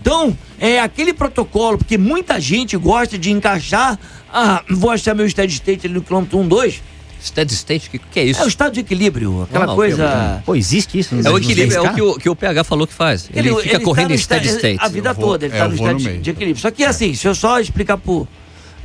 Então, 0.00 0.36
é 0.58 0.80
aquele 0.80 1.12
protocolo, 1.12 1.78
porque 1.78 1.98
muita 1.98 2.40
gente 2.40 2.76
gosta 2.76 3.18
de 3.18 3.30
encaixar. 3.30 3.98
Ah, 4.32 4.62
vou 4.70 4.90
achar 4.90 5.14
meu 5.14 5.28
steady 5.28 5.52
state 5.52 5.86
ali 5.86 5.94
no 5.94 6.02
quilômetro 6.02 6.38
1, 6.38 6.48
2. 6.48 6.82
Steady 7.22 7.52
state, 7.52 7.88
o 7.88 7.90
que, 7.90 7.98
que 7.98 8.20
é 8.20 8.24
isso? 8.24 8.40
É 8.40 8.44
o 8.44 8.48
estado 8.48 8.72
de 8.72 8.80
equilíbrio, 8.80 9.42
aquela 9.42 9.66
ok, 9.66 9.76
coisa. 9.76 10.42
Pô, 10.46 10.56
existe 10.56 10.98
isso? 10.98 11.14
nos- 11.14 11.26
É 11.26 11.30
o 11.30 11.36
equilíbrio, 11.36 11.76
é 11.76 11.80
o 11.80 11.84
10K? 11.84 11.94
que 11.94 12.02
o, 12.02 12.14
que 12.14 12.28
o 12.30 12.34
PH 12.36 12.64
falou 12.64 12.86
que 12.86 12.94
faz. 12.94 13.28
Ele, 13.34 13.54
fica 13.56 13.78
tá 13.78 13.84
correndo 13.84 14.08
no 14.08 14.14
em 14.14 14.18
steady 14.18 14.48
state. 14.48 14.78
A 14.80 14.88
vida 14.88 15.12
vou- 15.12 15.26
toda, 15.32 15.44
ele 15.44 15.54
é, 15.54 15.58
tá 15.58 15.64
eu 15.64 15.68
no 15.70 15.76
no 15.76 15.82
estado 15.82 15.98
de, 15.98 16.18
de 16.18 16.30
equilíbrio. 16.30 16.62
Só 16.62 16.70
que 16.70 16.82
assim, 16.82 17.12
se 17.14 17.28
eu 17.28 17.34
só 17.34 17.60
explicar 17.60 17.98
pro. 17.98 18.26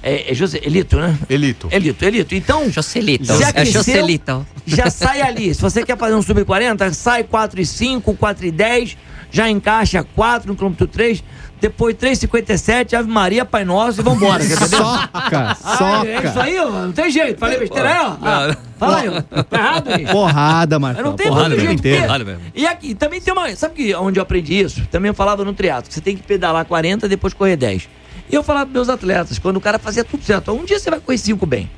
É, 0.03 0.31
é 0.31 0.35
José, 0.35 0.59
Elito, 0.61 0.97
né? 0.97 1.17
Elito. 1.29 1.67
Elito, 1.71 2.05
Elito. 2.05 2.35
Então. 2.35 2.69
Jocelito. 2.69 3.25
se 3.25 3.43
É 3.55 3.65
Jocelito. 3.65 4.45
Já 4.67 4.89
sai 4.91 5.21
ali. 5.21 5.55
Se 5.55 5.61
você 5.61 5.83
quer 5.83 5.97
fazer 5.97 6.13
um 6.13 6.21
sub 6.21 6.43
40, 6.45 6.93
sai 6.93 7.23
4 7.23 7.59
e 7.59 7.65
5, 7.65 8.13
4 8.15 8.45
e 8.45 8.51
10. 8.51 8.97
Já 9.35 9.49
encaixa 9.49 10.01
4 10.15 10.47
no 10.47 10.55
quilômetro 10.55 10.87
3, 10.87 11.21
depois 11.59 11.93
3,57, 11.95 12.93
Ave 12.93 13.09
Maria, 13.09 13.43
Pai 13.43 13.65
Nosso 13.65 13.99
e 13.99 14.03
vambora, 14.03 14.39
quer 14.45 14.53
entender? 14.53 14.77
Soca, 14.77 15.09
Ah, 15.13 16.03
é 16.05 16.13
isso 16.15 16.27
soca. 16.33 16.43
aí, 16.43 16.59
ó, 16.59 16.69
não 16.69 16.91
tem 16.93 17.09
jeito. 17.11 17.37
Falei 17.37 17.59
besteira 17.59 17.89
aí, 17.89 17.99
ó. 17.99 18.15
Ah, 18.21 18.57
fala 18.77 18.97
aí, 18.99 19.09
ó. 19.09 19.43
Tá 19.43 19.57
errado, 19.57 19.89
gente. 19.91 20.11
Porrada, 20.11 20.79
Mas 20.79 20.93
Marcão. 20.95 21.11
não 21.11 21.17
tem 21.17 21.27
porrada 21.27 21.59
jeito. 21.59 21.81
porque- 21.81 22.01
porrada. 22.01 22.39
E 22.55 22.65
aqui 22.65 22.95
também 22.95 23.19
tem 23.19 23.33
uma. 23.33 23.53
Sabe 23.57 23.73
que 23.75 23.95
onde 23.95 24.19
eu 24.19 24.23
aprendi 24.23 24.57
isso? 24.59 24.81
Também 24.89 25.09
eu 25.09 25.13
falava 25.15 25.43
no 25.43 25.53
triatlo, 25.53 25.89
que 25.89 25.93
você 25.93 26.01
tem 26.01 26.15
que 26.15 26.23
pedalar 26.23 26.63
40 26.65 27.09
depois 27.09 27.33
correr 27.33 27.57
10. 27.57 27.89
E 28.29 28.35
eu 28.35 28.41
falava 28.43 28.65
pros 28.67 28.73
meus 28.73 28.89
atletas, 28.89 29.37
quando 29.37 29.57
o 29.57 29.61
cara 29.61 29.77
fazia 29.77 30.03
tudo 30.05 30.23
certo, 30.23 30.51
um 30.53 30.63
dia 30.63 30.79
você 30.79 30.89
vai 30.89 30.99
correr 31.01 31.17
5 31.17 31.45
bem, 31.45 31.69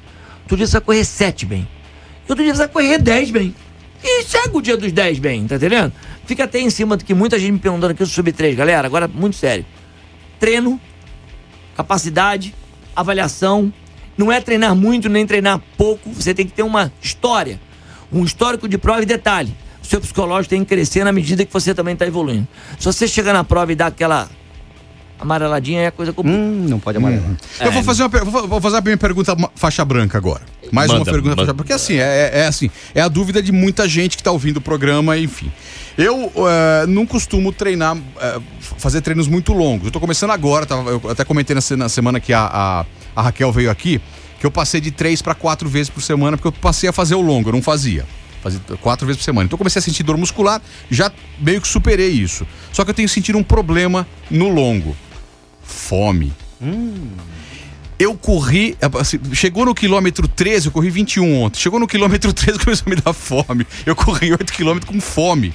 outro 0.44 0.58
dia 0.58 0.68
você 0.68 0.74
vai 0.74 0.82
correr 0.82 1.04
7 1.06 1.46
bem, 1.46 1.68
e 2.28 2.32
outro 2.32 2.44
dia 2.44 2.54
você 2.54 2.60
vai 2.60 2.68
correr 2.68 2.98
10 3.00 3.32
bem. 3.32 3.56
E 4.04 4.24
chega 4.26 4.56
o 4.56 4.62
dia 4.62 4.78
dos 4.78 4.92
10 4.92 5.18
bem, 5.18 5.48
tá 5.48 5.56
entendendo? 5.56 5.92
Fica 6.28 6.44
até 6.44 6.60
em 6.60 6.70
cima 6.70 6.98
do 6.98 7.06
que 7.06 7.14
muita 7.14 7.40
gente 7.40 7.54
me 7.54 7.60
perguntando 7.60 7.92
aqui 7.92 8.06
sobre 8.06 8.14
sub 8.14 8.32
3, 8.34 8.56
galera. 8.56 8.86
Agora, 8.86 9.08
muito 9.08 9.38
sério. 9.38 9.66
Treino, 10.38 10.80
capacidade, 11.76 12.54
avaliação. 12.94 13.72
Não 14.18 14.30
é 14.30 14.42
treinar 14.42 14.76
muito 14.76 15.08
nem 15.08 15.26
treinar 15.26 15.62
pouco. 15.78 16.12
Você 16.12 16.34
tem 16.34 16.46
que 16.46 16.52
ter 16.52 16.64
uma 16.64 16.92
história, 17.02 17.62
um 18.12 18.26
histórico 18.26 18.68
de 18.68 18.78
prova 18.78 19.04
e 19.04 19.06
detalhe. 19.06 19.56
O 19.82 19.86
seu 19.86 20.02
psicológico 20.02 20.50
tem 20.50 20.66
que 20.66 20.76
crescer 20.76 21.06
na 21.06 21.14
medida 21.14 21.46
que 21.46 21.54
você 21.54 21.74
também 21.74 21.94
está 21.94 22.06
evoluindo. 22.06 22.46
Se 22.78 22.86
você 22.86 23.08
chegar 23.08 23.32
na 23.32 23.46
prova 23.46 23.72
e 23.72 23.76
dar 23.76 23.88
aquela 23.88 24.30
amareladinha, 25.18 25.88
a 25.88 25.92
coisa 25.92 26.12
complica. 26.12 26.38
Hum, 26.38 26.66
não 26.68 26.78
pode 26.78 26.98
amarelar. 26.98 27.38
Eu 27.62 27.72
vou 27.72 27.84
fazer, 27.84 28.04
uma, 28.04 28.10
vou 28.10 28.60
fazer 28.60 28.78
a 28.78 28.82
minha 28.82 28.98
pergunta 28.98 29.34
faixa 29.56 29.86
branca 29.86 30.18
agora. 30.18 30.42
Mais 30.72 30.90
uma 30.92 31.00
Manda, 31.00 31.12
pergunta 31.12 31.36
manda. 31.38 31.54
Porque 31.54 31.74
assim, 31.74 31.96
é, 31.96 32.32
é- 32.34 32.40
é 32.42 32.48
assim, 32.48 32.70
é 32.94 33.02
a 33.02 33.08
dúvida 33.08 33.42
de 33.42 33.52
muita 33.52 33.88
gente 33.88 34.18
que 34.18 34.24
tá 34.24 34.32
ouvindo 34.32 34.58
o 34.58 34.62
programa, 34.62 35.18
enfim. 35.18 35.52
Eu 35.98 36.32
eh, 36.36 36.86
não 36.88 37.06
costumo 37.06 37.52
treinar, 37.52 37.96
f- 37.98 38.76
fazer 38.78 39.02
treinos 39.02 39.28
muito 39.28 39.54
longos. 39.54 39.86
Eu 39.88 39.92
tô 39.92 40.00
começando 40.00 40.32
agora, 40.32 40.66
tava- 40.66 40.90
eu 40.92 41.02
até 41.10 41.24
comentei 41.26 41.54
na, 41.56 41.62
se- 41.62 41.76
na 41.76 41.90
semana 41.90 42.20
que 42.20 42.32
a, 42.34 42.42
a, 42.46 42.86
a 43.16 43.22
Raquel 43.24 43.52
veio 43.52 43.72
aqui, 43.72 44.00
que 44.40 44.46
eu 44.46 44.52
passei 44.52 44.80
de 44.80 44.92
três 44.92 45.22
para 45.22 45.34
quatro 45.34 45.68
vezes 45.68 45.90
por 45.90 46.02
semana, 46.04 46.38
porque 46.38 46.48
eu 46.50 46.52
passei 46.62 46.88
a 46.90 46.94
fazer 46.94 47.16
o 47.16 47.22
longo, 47.22 47.50
eu 47.50 47.54
não 47.54 47.62
fazia. 47.62 48.06
Fazia 48.44 48.60
quatro 48.82 49.08
vezes 49.08 49.18
por 49.20 49.26
semana. 49.26 49.46
Então 49.46 49.56
eu 49.56 49.58
comecei 49.58 49.80
a 49.80 49.84
sentir 49.84 50.04
dor 50.04 50.16
muscular, 50.18 50.62
já 50.92 51.12
meio 51.40 51.60
que 51.60 51.68
superei 51.68 52.10
isso. 52.12 52.46
Só 52.72 52.84
que 52.86 52.92
eu 52.92 52.94
tenho 52.94 53.10
sentido 53.10 53.38
um 53.38 53.44
problema 53.44 54.06
no 54.30 54.50
longo. 54.50 54.96
Fome. 55.64 56.32
Eu 58.00 58.14
corri, 58.16 58.78
assim, 59.00 59.20
chegou 59.34 59.66
no 59.66 59.74
quilômetro 59.74 60.28
13, 60.28 60.68
eu 60.68 60.72
corri 60.72 60.90
21 60.90 61.42
ontem. 61.42 61.60
Chegou 61.60 61.80
no 61.80 61.88
quilômetro 61.88 62.32
13, 62.34 62.60
começou 62.60 62.86
a 62.86 62.90
me 62.90 62.96
dar 62.96 63.14
fome. 63.14 63.66
Eu 63.86 63.96
corri 63.96 64.32
8 64.32 64.54
quilômetros 64.54 64.94
com 64.94 65.02
fome. 65.02 65.54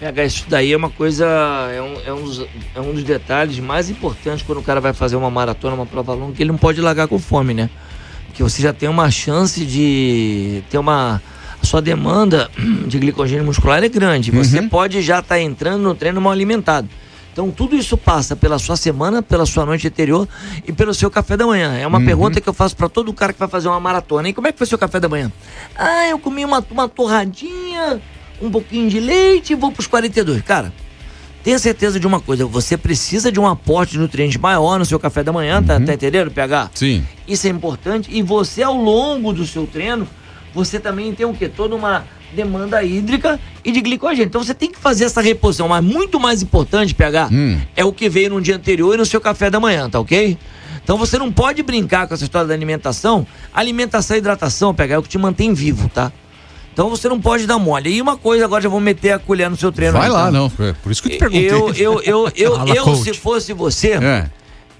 PH, 0.00 0.24
isso 0.24 0.44
daí 0.48 0.72
é 0.72 0.76
uma 0.76 0.90
coisa, 0.90 1.24
é 1.72 1.80
um, 1.80 2.00
é, 2.04 2.12
um 2.12 2.24
dos, 2.24 2.46
é 2.74 2.80
um 2.80 2.92
dos 2.92 3.04
detalhes 3.04 3.58
mais 3.60 3.88
importantes 3.88 4.44
quando 4.44 4.58
o 4.58 4.62
cara 4.62 4.80
vai 4.80 4.92
fazer 4.92 5.16
uma 5.16 5.30
maratona, 5.30 5.74
uma 5.74 5.86
prova 5.86 6.12
longa, 6.12 6.34
que 6.34 6.42
ele 6.42 6.50
não 6.50 6.58
pode 6.58 6.80
largar 6.80 7.06
com 7.06 7.18
fome, 7.18 7.54
né? 7.54 7.70
Porque 8.26 8.42
você 8.42 8.60
já 8.60 8.72
tem 8.72 8.88
uma 8.88 9.10
chance 9.10 9.64
de 9.64 10.62
ter 10.68 10.78
uma. 10.78 11.22
A 11.62 11.66
sua 11.66 11.80
demanda 11.80 12.50
de 12.86 12.98
glicogênio 12.98 13.44
muscular 13.44 13.82
é 13.82 13.88
grande. 13.88 14.30
Você 14.32 14.60
pode 14.62 15.00
já 15.00 15.20
estar 15.20 15.40
entrando 15.40 15.82
no 15.82 15.94
treino 15.94 16.20
mal 16.20 16.32
alimentado. 16.32 16.88
Então 17.34 17.50
tudo 17.50 17.74
isso 17.74 17.96
passa 17.96 18.36
pela 18.36 18.60
sua 18.60 18.76
semana, 18.76 19.20
pela 19.20 19.44
sua 19.44 19.66
noite 19.66 19.88
anterior 19.88 20.28
e 20.64 20.72
pelo 20.72 20.94
seu 20.94 21.10
café 21.10 21.36
da 21.36 21.44
manhã. 21.44 21.76
É 21.76 21.84
uma 21.84 22.00
pergunta 22.00 22.40
que 22.40 22.48
eu 22.48 22.54
faço 22.54 22.76
para 22.76 22.88
todo 22.88 23.12
cara 23.12 23.32
que 23.32 23.38
vai 23.40 23.48
fazer 23.48 23.66
uma 23.66 23.80
maratona. 23.80 24.28
E 24.28 24.32
como 24.32 24.46
é 24.46 24.52
que 24.52 24.58
foi 24.58 24.68
seu 24.68 24.78
café 24.78 25.00
da 25.00 25.08
manhã? 25.08 25.32
Ah, 25.74 26.06
eu 26.06 26.16
comi 26.16 26.44
uma, 26.44 26.64
uma 26.70 26.88
torradinha, 26.88 28.00
um 28.40 28.48
pouquinho 28.48 28.88
de 28.88 29.00
leite 29.00 29.52
e 29.52 29.56
vou 29.56 29.72
pros 29.72 29.88
42. 29.88 30.42
Cara, 30.42 30.72
tenha 31.42 31.58
certeza 31.58 31.98
de 31.98 32.06
uma 32.06 32.20
coisa, 32.20 32.46
você 32.46 32.76
precisa 32.76 33.32
de 33.32 33.40
um 33.40 33.48
aporte 33.48 33.94
de 33.94 33.98
nutrientes 33.98 34.36
maior 34.36 34.78
no 34.78 34.84
seu 34.84 35.00
café 35.00 35.24
da 35.24 35.32
manhã, 35.32 35.60
tá, 35.60 35.80
tá 35.80 35.92
entendendo, 35.92 36.30
PH? 36.30 36.70
Sim. 36.72 37.04
Isso 37.26 37.48
é 37.48 37.50
importante. 37.50 38.08
E 38.12 38.22
você, 38.22 38.62
ao 38.62 38.76
longo 38.76 39.32
do 39.32 39.44
seu 39.44 39.66
treino, 39.66 40.06
você 40.54 40.78
também 40.78 41.12
tem 41.12 41.26
o 41.26 41.34
quê? 41.34 41.48
Toda 41.48 41.74
uma 41.74 42.04
demanda 42.34 42.82
hídrica 42.82 43.40
e 43.64 43.72
de 43.72 43.80
glicogênio. 43.80 44.24
Então 44.26 44.42
você 44.44 44.52
tem 44.52 44.70
que 44.70 44.78
fazer 44.78 45.04
essa 45.04 45.20
reposição. 45.22 45.68
Mas 45.68 45.82
muito 45.84 46.20
mais 46.20 46.42
importante, 46.42 46.94
PH, 46.94 47.28
Hum. 47.32 47.58
é 47.74 47.84
o 47.84 47.92
que 47.92 48.08
veio 48.08 48.30
no 48.30 48.40
dia 48.40 48.56
anterior 48.56 48.94
e 48.94 48.98
no 48.98 49.06
seu 49.06 49.20
café 49.20 49.48
da 49.48 49.58
manhã, 49.60 49.88
tá 49.88 49.98
ok? 50.00 50.36
Então 50.82 50.98
você 50.98 51.16
não 51.18 51.32
pode 51.32 51.62
brincar 51.62 52.06
com 52.06 52.12
essa 52.14 52.24
história 52.24 52.46
da 52.48 52.52
alimentação. 52.54 53.26
Alimentação 53.54 54.16
e 54.16 54.18
hidratação, 54.18 54.74
PH, 54.74 54.94
é 54.94 54.98
o 54.98 55.02
que 55.02 55.08
te 55.08 55.16
mantém 55.18 55.54
vivo, 55.54 55.88
tá? 55.88 56.12
Então 56.72 56.90
você 56.90 57.08
não 57.08 57.20
pode 57.20 57.46
dar 57.46 57.58
mole. 57.58 57.88
E 57.88 58.02
uma 58.02 58.16
coisa, 58.16 58.44
agora 58.44 58.60
já 58.60 58.68
vou 58.68 58.80
meter 58.80 59.12
a 59.12 59.18
colher 59.18 59.48
no 59.48 59.56
seu 59.56 59.70
treino. 59.70 59.92
Vai 59.94 60.06
aí, 60.08 60.12
lá, 60.12 60.24
tá? 60.26 60.30
não. 60.32 60.50
Por 60.50 60.90
isso 60.92 61.00
que 61.02 61.08
eu 61.08 61.12
te 61.12 61.18
perguntei. 61.18 61.48
Eu, 61.48 61.72
eu, 61.72 62.00
eu, 62.02 62.32
eu, 62.36 62.66
eu, 62.74 62.96
se 62.96 63.14
fosse 63.14 63.52
você, 63.52 63.92
É. 63.92 64.28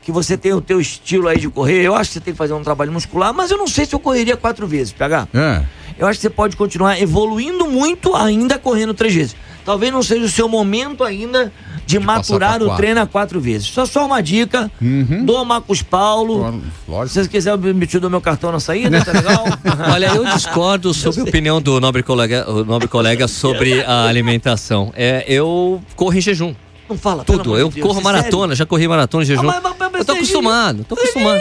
que 0.03 0.11
você 0.13 0.37
tem 0.37 0.53
o 0.53 0.61
teu 0.61 0.81
estilo 0.81 1.29
aí 1.29 1.39
de 1.39 1.49
correr, 1.49 1.81
eu 1.83 1.95
acho 1.95 2.11
que 2.11 2.15
você 2.15 2.21
tem 2.21 2.35
que 2.35 2.39
fazer 2.39 2.53
um 2.53 2.63
trabalho 2.63 2.93
muscular, 2.93 3.33
mas 3.33 3.51
eu 3.51 3.57
não 3.57 3.67
sei 3.69 3.87
se 3.87 3.95
eu 3.95 4.01
correria 4.01 4.37
quatro 4.37 4.67
vezes, 4.67 4.93
PH. 4.93 5.29
É. 5.33 5.63
Eu 5.99 6.07
acho 6.07 6.19
que 6.19 6.23
você 6.23 6.31
pode 6.31 6.57
continuar 6.57 7.01
evoluindo 7.01 7.67
muito 7.69 8.15
ainda 8.15 8.59
correndo 8.59 8.93
três 8.95 9.15
vezes. 9.15 9.37
Talvez 9.65 9.91
não 9.93 10.03
seja 10.03 10.25
o 10.27 10.29
seu 10.29 10.47
momento 10.49 11.03
ainda 11.05 11.51
de, 11.87 11.99
passar 11.99 12.07
maturar 12.07 12.63
o 12.63 12.77
treino 12.77 13.01
a 13.01 13.07
quatro 13.07 13.41
vezes. 13.41 13.67
Só 13.69 13.87
só 13.87 14.05
uma 14.05 14.23
dica 14.23 14.71
Uhum. 14.81 15.25
do 15.25 15.43
Marcos 15.45 15.81
Paulo. 15.83 16.39
Claro, 16.41 16.61
Se 16.61 16.91
Lógico. 16.91 17.15
vocês 17.15 17.27
quiserem 17.29 17.73
me 17.75 17.87
te 17.87 17.99
dou 17.99 18.11
meu 18.11 18.21
cartão 18.21 18.53
na 18.53 18.61
saída, 18.61 19.03
tá 19.03 19.13
legal? 19.13 19.45
Olha, 19.93 20.07
eu 20.15 20.25
discordo 20.27 20.93
sobre 20.93 21.21
a 21.23 21.25
opinião 21.25 21.63
do 21.63 21.81
nobre 21.81 22.03
colega, 22.03 22.45
o 22.51 22.63
nobre 22.65 22.89
colega 22.89 23.27
sobre 23.27 23.83
a 23.85 24.05
alimentação. 24.07 24.93
É, 24.95 25.25
eu 25.27 25.81
corro 25.97 26.15
em 26.15 26.21
jejum. 26.21 26.55
Não 26.87 26.99
fala, 26.99 27.25
Tudo. 27.25 27.57
Eu 27.59 27.71
de 27.71 27.77
Deus, 27.77 27.87
corro 27.87 28.01
é 28.01 28.03
maratona, 28.03 28.55
já 28.55 28.67
corri 28.67 28.87
maratona 28.87 29.23
em 29.25 29.27
jejum. 29.27 29.49
Ah, 29.49 29.61
mas- 29.63 29.63
mas- 29.63 29.91
mas 29.93 30.01
eu 30.01 30.05
tô 30.05 30.13
Serginho, 30.13 30.17
acostumado, 30.39 30.85
tô 30.87 30.95
acostumado. 30.95 31.41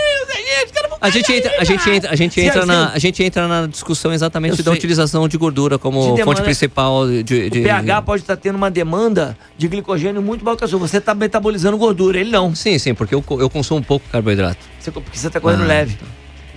A 1.04 1.10
gente 1.10 1.32
entra, 1.34 1.52
a 1.60 1.64
gente 1.66 1.90
entra, 1.90 2.12
a 2.12 2.16
gente 2.16 2.40
entra 2.42 2.66
na, 2.66 2.90
a 2.92 2.98
gente 2.98 3.22
entra 3.24 3.48
na 3.48 3.68
discussão 3.68 4.14
exatamente 4.14 4.58
Eu 4.58 4.64
da 4.64 4.72
sei. 4.72 4.78
utilização 4.80 5.28
de 5.28 5.38
gordura 5.38 5.78
como 5.78 6.00
De 6.00 6.06
demanda- 6.08 6.24
fonte 6.24 6.42
principal 6.42 7.06
de, 7.08 7.24
de- 7.24 7.60
O 7.60 7.64
pH 7.64 8.02
pode 8.02 8.24
estar 8.24 8.38
tendo 8.38 8.56
uma 8.56 8.72
demanda 8.72 9.38
de 9.58 9.68
glicogênio 9.68 10.22
muito 10.22 10.44
maior 10.46 10.56
que 10.56 10.64
a 10.64 10.68
sua. 10.68 10.80
Você 10.80 10.98
está 10.98 11.14
metabolizando 11.14 11.78
gordura, 11.78 12.20
ele 12.20 12.32
não. 12.32 12.56
Sim, 12.56 12.80
sim, 12.80 12.94
porque 12.96 13.14
eu, 13.14 13.24
eu 13.32 13.50
consumo 13.50 13.84
pouco 13.84 14.06
carboidrato. 14.12 14.58
Você, 14.80 14.92
porque 14.92 15.18
você 15.18 15.28
está 15.28 15.40
correndo 15.40 15.64
Ah. 15.64 15.68
leve. 15.68 15.98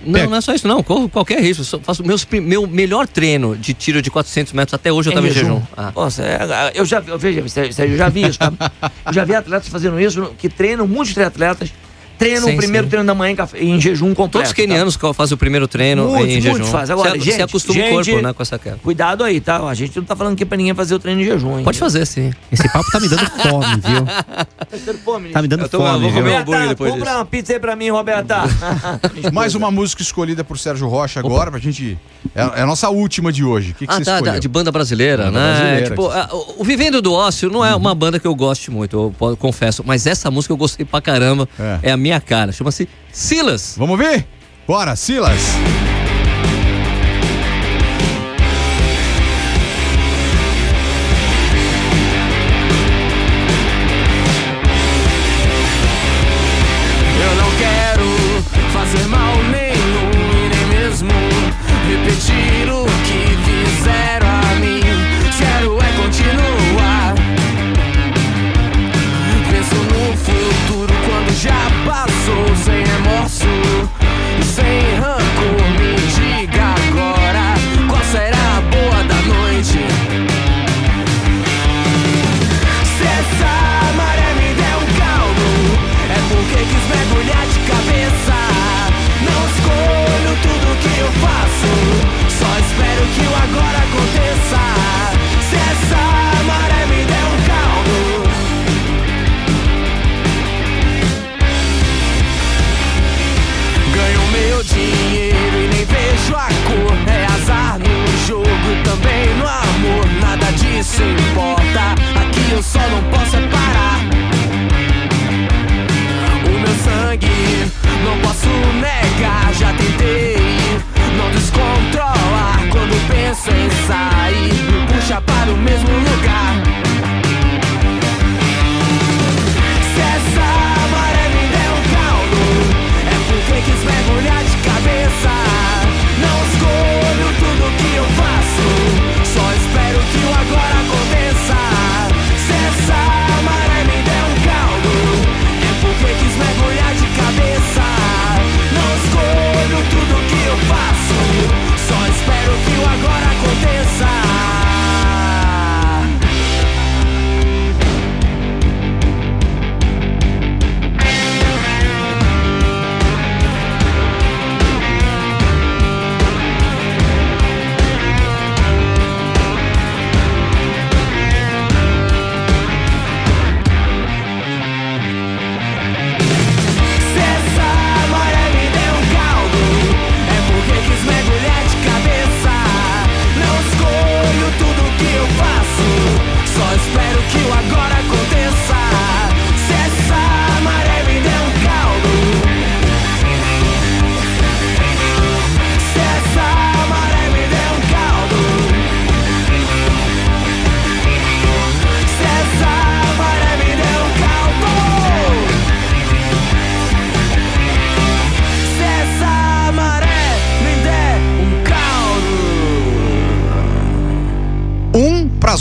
Não, 0.05 0.29
não 0.29 0.37
é 0.37 0.41
só 0.41 0.53
isso, 0.53 0.65
não. 0.67 0.81
Corro 0.81 1.09
qualquer 1.09 1.41
risco. 1.41 1.61
Eu 1.61 1.65
só 1.65 1.79
faço 1.79 2.01
meus, 2.05 2.25
meu 2.31 2.65
melhor 2.65 3.05
treino 3.07 3.57
de 3.57 3.73
tiro 3.73 4.01
de 4.01 4.09
400 4.09 4.53
metros 4.53 4.73
até 4.73 4.93
hoje 4.93 5.09
eu 5.09 5.13
tava 5.13 5.27
em 5.27 5.31
jejum. 5.31 5.61
Ah. 5.75 5.91
Nossa, 5.93 6.23
é, 6.23 6.71
eu 6.75 6.85
já 6.85 7.01
vi, 7.01 7.11
eu, 7.11 7.19
veja, 7.19 7.49
Sérgio, 7.49 7.93
eu 7.93 7.97
já 7.97 8.07
vi 8.07 8.21
isso, 8.25 8.39
tá? 8.39 8.53
Eu 9.05 9.11
já 9.13 9.25
vi 9.25 9.35
atletas 9.35 9.67
fazendo 9.67 9.99
isso, 9.99 10.31
que 10.37 10.47
treinam, 10.47 10.87
muitos 10.87 11.13
triatletas, 11.13 11.73
treinam 12.17 12.47
Sim, 12.49 12.53
o 12.53 12.57
primeiro 12.57 12.85
sim. 12.85 12.89
treino 12.89 13.07
da 13.07 13.13
manhã 13.15 13.35
em, 13.55 13.79
jejum 13.79 14.09
completo. 14.13 14.31
Todos 14.31 14.47
os 14.49 14.53
quenianos 14.53 14.97
que 14.97 15.13
fazem 15.13 15.35
o 15.35 15.37
primeiro 15.37 15.67
treino 15.67 16.07
Muitos, 16.09 16.27
em 16.27 16.41
muitos 16.41 16.43
jejum. 16.59 16.71
fazem. 16.71 16.93
Agora, 16.93 17.11
você, 17.11 17.19
gente, 17.19 17.35
você 17.35 17.41
acostuma 17.41 17.73
gente- 17.79 17.89
o 17.91 17.93
corpo, 17.95 18.21
né, 18.21 18.33
com 18.33 18.41
essa 18.43 18.57
queda. 18.59 18.75
Tá? 18.77 18.81
Cuidado 18.83 19.23
aí, 19.23 19.39
tá? 19.39 19.57
A 19.67 19.73
gente 19.73 19.95
não 19.97 20.03
tá 20.05 20.15
falando 20.15 20.33
aqui 20.33 20.45
pra 20.45 20.57
ninguém 20.57 20.73
fazer 20.73 20.95
o 20.95 20.99
treino 20.99 21.21
em 21.21 21.25
jejum, 21.25 21.57
hein? 21.59 21.63
Pode 21.63 21.79
fazer, 21.79 22.05
sim. 22.05 22.31
Esse 22.51 22.67
papo 22.71 22.89
tá 22.91 22.99
me 22.99 23.07
dando 23.07 23.25
fome, 23.29 23.65
viu? 23.85 24.05
Tá 24.67 24.93
fome, 25.05 25.29
Tá 25.29 25.41
me 25.41 25.47
dando 25.47 25.67
tô- 25.69 25.77
fome, 25.79 25.99
vou 26.01 26.11
viu? 26.11 26.21
comer 26.21 26.35
hambúrguer 26.37 26.67
depois 26.69 26.91
compra 26.91 27.05
disso. 27.05 27.17
uma 27.17 27.25
pizza 27.25 27.53
aí 27.53 27.59
pra 27.59 27.75
mim, 27.75 27.89
Roberta. 27.89 28.41
Mais 29.33 29.55
uma 29.55 29.71
música 29.71 30.01
escolhida 30.01 30.43
por 30.43 30.57
Sérgio 30.59 30.87
Rocha 30.87 31.19
agora, 31.19 31.49
pra 31.51 31.59
gente. 31.59 31.97
É, 32.35 32.41
é 32.41 32.61
a 32.61 32.65
nossa 32.65 32.89
última 32.89 33.31
de 33.31 33.43
hoje. 33.43 33.71
O 33.71 33.75
que, 33.75 33.87
que 33.87 33.93
Ah, 33.93 33.97
você 33.97 34.03
tá, 34.05 34.13
escolheu? 34.15 34.33
tá, 34.33 34.39
de 34.39 34.47
banda 34.47 34.71
brasileira, 34.71 35.25
Banda 35.25 35.39
né? 35.39 35.53
brasileira, 35.59 35.89
tipo, 35.89 36.07
a- 36.09 36.29
o, 36.57 36.63
Vivendo 36.63 37.01
do 37.01 37.13
Ócio 37.13 37.49
não 37.49 37.63
é 37.63 37.73
uma 37.75 37.95
banda 37.95 38.19
que 38.19 38.27
eu 38.27 38.35
goste 38.35 38.69
muito, 38.69 39.13
eu 39.21 39.37
confesso. 39.37 39.83
Mas 39.85 40.05
essa 40.05 40.29
música 40.29 40.51
eu 40.53 40.57
gostei 40.57 40.85
pra 40.85 40.99
caramba. 41.01 41.47
É. 41.59 41.79
É, 41.83 41.91
a 41.91 41.97
minha 41.97 42.06
cara. 42.21 42.51
Chama-se 42.51 42.87
Silas. 43.11 43.75
Vamos 43.77 43.97
ver? 43.97 44.25
Bora, 44.67 44.95
Silas. 44.95 45.86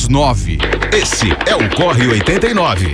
9. 0.09 0.59
Esse 0.93 1.31
é 1.47 1.55
o 1.55 1.69
Corre 1.75 2.07
89. 2.07 2.93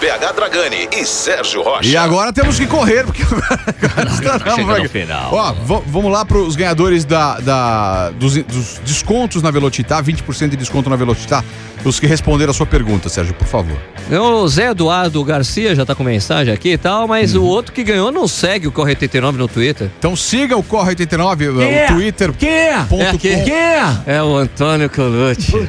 PH 0.00 0.32
Dragani 0.32 0.88
e 0.92 1.04
Sérgio 1.04 1.62
Rocha. 1.62 1.88
E 1.88 1.96
agora 1.96 2.32
temos 2.32 2.58
que 2.58 2.66
correr, 2.66 3.04
porque 3.04 3.22
aqui. 3.24 4.60
ao 4.82 4.88
final. 4.88 5.32
Ó, 5.34 5.52
v- 5.52 5.82
vamos 5.86 6.12
lá 6.12 6.24
para 6.24 6.38
os 6.38 6.54
ganhadores 6.56 7.04
da, 7.04 7.38
da- 7.40 8.10
dos, 8.10 8.34
dos 8.44 8.80
descontos 8.84 9.42
na 9.42 9.50
Velocitar, 9.50 10.02
20% 10.04 10.50
de 10.50 10.56
desconto 10.56 10.90
na 10.90 10.96
Velocitar. 10.96 11.44
Os 11.84 12.00
que 12.00 12.06
responderam 12.06 12.50
a 12.50 12.54
sua 12.54 12.66
pergunta, 12.66 13.08
Sérgio, 13.08 13.32
por 13.34 13.46
favor. 13.46 13.76
O 14.10 14.48
Zé 14.48 14.70
Eduardo 14.70 15.22
Garcia 15.22 15.72
já 15.74 15.86
tá 15.86 15.94
com 15.94 16.02
mensagem 16.02 16.52
aqui 16.52 16.72
e 16.72 16.78
tal, 16.78 17.06
mas 17.06 17.34
Uhum. 17.34 17.42
o 17.42 17.46
outro 17.46 17.72
que 17.72 17.84
ganhou 17.84 18.10
não 18.10 18.26
segue 18.26 18.66
o 18.66 18.72
Corre 18.72 18.90
89 18.90 19.38
no 19.38 19.46
Twitter. 19.46 19.88
Então 19.98 20.16
siga 20.16 20.56
o 20.56 20.62
Corre 20.64 20.90
89, 20.90 21.48
o 21.48 21.62
é? 21.62 21.86
Twitter. 21.86 22.32
Quem 22.32 22.48
é? 22.50 22.78
Ponto 22.88 23.02
É 23.02 23.10
aqui. 23.10 23.36
com. 23.36 23.44
Quem 23.44 23.54
é? 23.54 23.82
É 24.06 24.22
o 24.22 24.36
Antônio 24.36 24.90
Colucci. 24.90 25.68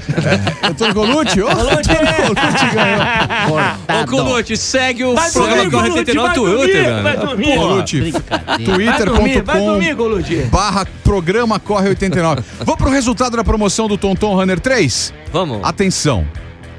Antônio 0.63 0.93
Colucci? 0.95 1.41
Ô, 1.41 1.47
Colucci, 1.47 1.91
Antônio 1.91 2.09
é. 2.09 2.13
Colucci 2.23 2.65
ganhou. 2.73 3.01
Ô, 3.51 4.05
Colucci, 4.23 4.57
segue 4.57 5.03
o 5.03 5.15
Vai 5.15 5.31
programa 5.31 5.69
dormir, 5.69 5.71
Corre 5.71 5.89
Colucci, 5.89 5.99
89 5.99 7.03
vai 7.03 7.17
no 7.17 7.25
dormir, 7.25 7.45
Twitter, 7.45 7.63
dormir. 7.95 8.11
Vai 8.11 8.65
dormir, 8.65 9.41
vai 9.43 9.59
dormir, 9.59 9.95
twitter.com 9.95 10.49
barra 10.49 10.85
programa 11.03 11.59
Corre 11.59 11.89
89. 11.89 12.41
Vamos 12.59 12.75
pro 12.75 12.89
resultado 12.89 13.37
da 13.37 13.43
promoção 13.43 13.87
do 13.87 13.97
Tonton 13.97 14.35
Runner 14.35 14.59
3? 14.59 15.13
Vamos. 15.31 15.59
Atenção. 15.63 16.27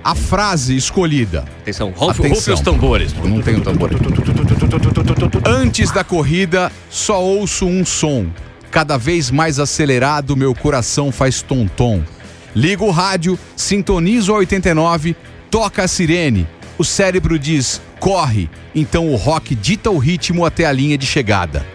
A 0.02 0.14
frase 0.14 0.76
escolhida. 0.76 1.44
Atenção, 1.60 1.92
rufe 1.94 2.22
os 2.22 2.60
tambores. 2.60 3.12
Não 3.14 3.42
tem 3.42 3.56
o 3.56 3.60
tambor. 3.60 3.90
Antes 5.44 5.90
da 5.90 6.04
corrida, 6.04 6.72
só 6.88 7.22
ouço 7.22 7.66
um 7.66 7.84
som. 7.84 8.26
Cada 8.70 8.96
vez 8.96 9.30
mais 9.30 9.58
acelerado, 9.58 10.36
meu 10.36 10.54
coração 10.54 11.10
faz 11.10 11.42
tom-tom. 11.42 12.02
Ligo 12.54 12.86
o 12.86 12.90
rádio, 12.90 13.38
sintonizo 13.56 14.32
a 14.34 14.38
89, 14.38 15.16
toca 15.50 15.84
a 15.84 15.88
sirene. 15.88 16.46
O 16.78 16.84
cérebro 16.84 17.38
diz, 17.38 17.80
corre. 17.98 18.48
Então 18.74 19.08
o 19.08 19.16
rock 19.16 19.54
dita 19.54 19.90
o 19.90 19.98
ritmo 19.98 20.46
até 20.46 20.64
a 20.64 20.72
linha 20.72 20.96
de 20.96 21.06
chegada. 21.06 21.66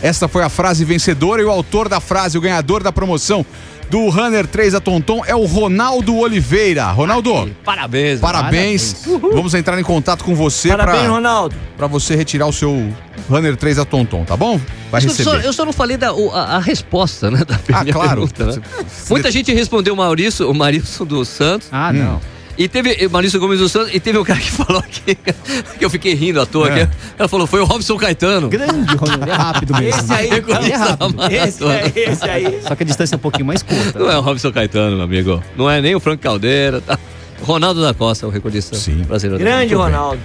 Esta 0.00 0.26
foi 0.28 0.42
a 0.42 0.48
frase 0.48 0.84
vencedora 0.84 1.42
e 1.42 1.44
o 1.44 1.50
autor 1.50 1.88
da 1.88 2.00
frase, 2.00 2.36
o 2.38 2.40
ganhador 2.40 2.82
da 2.82 2.90
promoção 2.92 3.44
do 3.90 4.08
Runner 4.08 4.46
3 4.46 4.74
a 4.76 4.80
Tonton 4.80 5.22
é 5.26 5.34
o 5.34 5.44
Ronaldo 5.44 6.16
Oliveira. 6.16 6.86
Ronaldo, 6.90 7.54
Parabéns. 7.62 8.20
Parabéns. 8.20 9.04
Vamos 9.32 9.52
entrar 9.54 9.78
em 9.78 9.82
contato 9.84 10.24
com 10.24 10.34
você 10.34 10.70
Parabéns, 10.70 11.00
para 11.02 11.08
Ronaldo. 11.10 11.54
pra 11.76 11.86
você 11.86 12.16
retirar 12.16 12.46
o 12.46 12.52
seu 12.52 12.88
Runner 13.28 13.54
3 13.56 13.78
a 13.80 13.84
Tonton, 13.84 14.24
tá 14.24 14.36
bom? 14.36 14.58
Vai 14.90 15.04
Eu 15.04 15.10
só, 15.10 15.32
receber. 15.32 15.46
eu 15.46 15.52
só 15.52 15.64
não 15.64 15.72
falei 15.74 15.96
da, 15.98 16.14
o- 16.14 16.30
a, 16.32 16.56
a 16.56 16.58
resposta, 16.58 17.30
né? 17.30 17.44
Da 17.44 17.56
Ah, 17.74 17.84
claro. 17.92 18.26
pergunta, 18.26 18.46
né? 18.56 18.62
Muita 19.10 19.30
gente 19.30 19.52
respondeu 19.52 19.92
o 19.92 19.96
Maurício, 19.96 20.50
o 20.50 20.54
Maurício 20.54 21.04
dos 21.04 21.28
Santos. 21.28 21.68
Ah, 21.70 21.92
não. 21.92 22.18
E 22.56 22.68
teve 22.68 23.06
o 23.06 23.10
Maurício 23.10 23.40
Gomes 23.40 23.58
dos 23.58 23.72
Santos, 23.72 23.94
e 23.94 24.00
teve 24.00 24.18
um 24.18 24.24
cara 24.24 24.38
que 24.38 24.50
falou 24.52 24.82
que, 24.82 25.14
que 25.14 25.84
eu 25.84 25.90
fiquei 25.90 26.14
rindo 26.14 26.40
à 26.40 26.46
toa. 26.46 26.68
É. 26.68 26.86
que 26.86 26.92
ela 27.18 27.28
falou, 27.28 27.46
foi 27.46 27.60
o 27.60 27.64
Robson 27.64 27.96
Caetano. 27.96 28.48
Grande, 28.48 28.94
Ronaldo. 28.96 29.30
É 29.30 29.34
rápido 29.34 29.74
mesmo. 29.74 30.00
Esse 30.00 30.12
aí, 30.12 30.28
Reconheço 30.28 30.72
é 30.72 30.76
rápido. 30.76 31.22
esse 31.30 31.64
aí, 31.64 31.92
esse 31.96 32.24
aí. 32.24 32.60
Só 32.62 32.74
que 32.74 32.82
a 32.82 32.86
distância 32.86 33.14
é 33.14 33.16
um 33.16 33.20
pouquinho 33.20 33.46
mais 33.46 33.62
curta. 33.62 33.98
Não 33.98 34.10
é 34.10 34.16
o 34.18 34.20
Robson 34.20 34.52
Caetano, 34.52 34.96
meu 34.96 35.04
amigo. 35.04 35.42
Não 35.56 35.70
é 35.70 35.80
nem 35.80 35.94
o 35.94 36.00
Frank 36.00 36.22
Caldeira. 36.22 36.80
Tá? 36.80 36.98
Ronaldo 37.42 37.82
da 37.82 37.92
Costa, 37.92 38.26
o 38.26 38.30
recordista 38.30 38.76
Sim. 38.76 39.02
brasileiro. 39.02 39.42
Grande 39.42 39.74
Muito 39.74 39.84
bem. 39.84 39.94
Ronaldo. 39.94 40.20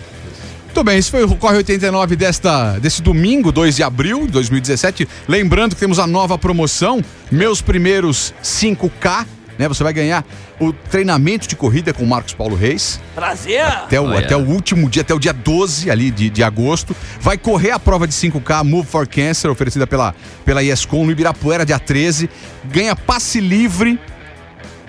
Muito 0.65 0.83
bem, 0.83 0.99
esse 0.99 1.09
foi 1.09 1.23
o 1.23 1.35
Corre 1.35 1.57
89 1.57 2.15
desta, 2.15 2.77
desse 2.77 3.01
domingo, 3.01 3.51
2 3.51 3.77
de 3.77 3.81
abril 3.81 4.27
de 4.27 4.33
2017. 4.33 5.07
Lembrando 5.27 5.73
que 5.73 5.79
temos 5.79 5.97
a 5.97 6.05
nova 6.05 6.37
promoção, 6.37 7.03
Meus 7.31 7.61
Primeiros 7.61 8.31
5K. 8.43 9.25
Né, 9.57 9.67
você 9.67 9.83
vai 9.83 9.91
ganhar 9.93 10.25
o 10.59 10.71
treinamento 10.71 11.47
de 11.47 11.55
corrida 11.55 11.93
com 11.93 12.03
o 12.03 12.07
Marcos 12.07 12.33
Paulo 12.33 12.55
Reis. 12.55 12.99
Prazer. 13.15 13.61
até 13.61 13.99
o, 13.99 14.05
Olha. 14.05 14.19
até 14.19 14.35
o 14.35 14.45
último 14.45 14.89
dia, 14.89 15.01
até 15.01 15.13
o 15.13 15.19
dia 15.19 15.33
12 15.33 15.89
ali 15.89 16.11
de, 16.11 16.29
de 16.29 16.43
agosto. 16.43 16.95
Vai 17.19 17.37
correr 17.37 17.71
a 17.71 17.79
prova 17.79 18.07
de 18.07 18.13
5K 18.13 18.63
Move 18.63 18.87
for 18.87 19.07
Cancer, 19.07 19.49
oferecida 19.49 19.87
pela, 19.87 20.13
pela 20.45 20.63
ESCOM 20.63 21.05
no 21.05 21.11
Ibirapuera, 21.11 21.65
dia 21.65 21.79
13. 21.79 22.29
Ganha 22.65 22.95
passe 22.95 23.39
livre 23.39 23.99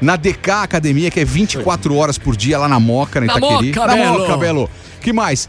na 0.00 0.16
DK 0.16 0.50
Academia, 0.50 1.10
que 1.10 1.20
é 1.20 1.24
24 1.24 1.94
horas 1.96 2.18
por 2.18 2.36
dia 2.36 2.58
lá 2.58 2.68
na 2.68 2.78
Moca, 2.78 3.20
na 3.20 3.26
Na 3.26 3.38
Itaqueri. 3.38 3.68
Moca, 3.68 3.86
na 3.86 3.94
Belo. 3.94 4.18
Moca, 4.18 4.36
Belo. 4.36 4.70
Que 5.00 5.12
mais? 5.12 5.48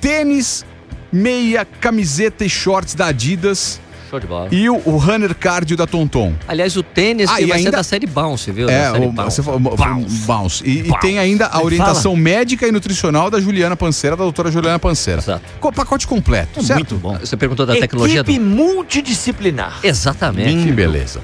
Tênis, 0.00 0.64
meia, 1.12 1.64
camiseta 1.64 2.44
e 2.44 2.48
shorts 2.48 2.94
da 2.94 3.06
Adidas 3.06 3.80
Show 4.10 4.18
de 4.18 4.26
bola. 4.26 4.48
e 4.50 4.68
o, 4.68 4.74
o 4.84 4.96
Runner 4.96 5.32
Cardio 5.34 5.76
da 5.76 5.86
Tonton. 5.86 6.34
Aliás, 6.48 6.76
o 6.76 6.82
tênis 6.82 7.30
Ah, 7.30 7.36
que 7.36 7.42
e 7.44 7.46
vai 7.46 7.58
ser 7.60 7.66
ainda- 7.66 7.76
da 7.76 7.82
série 7.84 8.06
Bounce, 8.06 8.50
viu? 8.50 8.68
É, 8.68 8.90
o, 8.90 9.12
Bounce. 9.12 9.36
você 9.36 9.42
falou, 9.42 9.60
bounce. 9.60 10.16
bounce. 10.26 10.64
E, 10.66 10.88
e 10.90 10.98
tem 10.98 11.18
ainda 11.20 11.46
a 11.46 11.50
Fala. 11.50 11.64
orientação 11.64 12.16
médica 12.16 12.66
e 12.66 12.72
nutricional 12.72 13.30
da 13.30 13.40
Juliana 13.40 13.76
Panceira, 13.76 14.16
da 14.16 14.24
doutora 14.24 14.50
Juliana 14.50 14.78
Panceira. 14.80 15.20
Exato. 15.20 15.42
Com 15.60 15.72
pacote 15.72 16.06
completo, 16.08 16.58
É 16.58 16.62
certo? 16.62 16.78
muito 16.78 16.96
bom. 16.96 17.16
Você 17.18 17.36
perguntou 17.36 17.64
da 17.64 17.74
tecnologia 17.76 18.20
Equipe 18.22 18.38
do... 18.38 18.44
multidisciplinar. 18.44 19.78
Exatamente. 19.82 20.64
Que 20.66 20.72
beleza. 20.72 21.20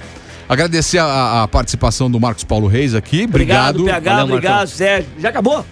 Agradecer 0.49 0.99
a, 0.99 1.43
a 1.43 1.49
participação 1.49 2.09
do 2.09 2.21
Marcos 2.21 2.45
Paulo 2.45 2.69
Reis 2.69 2.95
aqui. 2.95 3.25
Obrigado, 3.25 3.81
Obrigado. 3.81 4.03
PH, 4.05 4.17
Valeu, 4.21 4.35
obrigado. 4.37 4.69
Sérgio. 4.69 5.11
Já 5.19 5.31
acabou? 5.31 5.65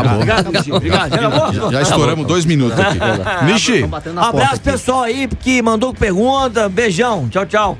Acabou. 0.00 0.14
Obrigado. 0.14 0.48
Obrigado. 0.74 1.10
Já? 1.10 1.52
Já, 1.52 1.70
já 1.72 1.82
estouramos 1.82 2.26
dois 2.26 2.44
minutos 2.44 2.78
aqui. 2.78 2.98
Nishi, 3.44 3.84
Abraço, 4.16 4.54
aqui. 4.54 4.60
pessoal 4.60 5.02
aí 5.02 5.28
que 5.40 5.60
mandou 5.62 5.92
pergunta. 5.94 6.68
Beijão. 6.68 7.28
Tchau, 7.28 7.46
tchau. 7.46 7.78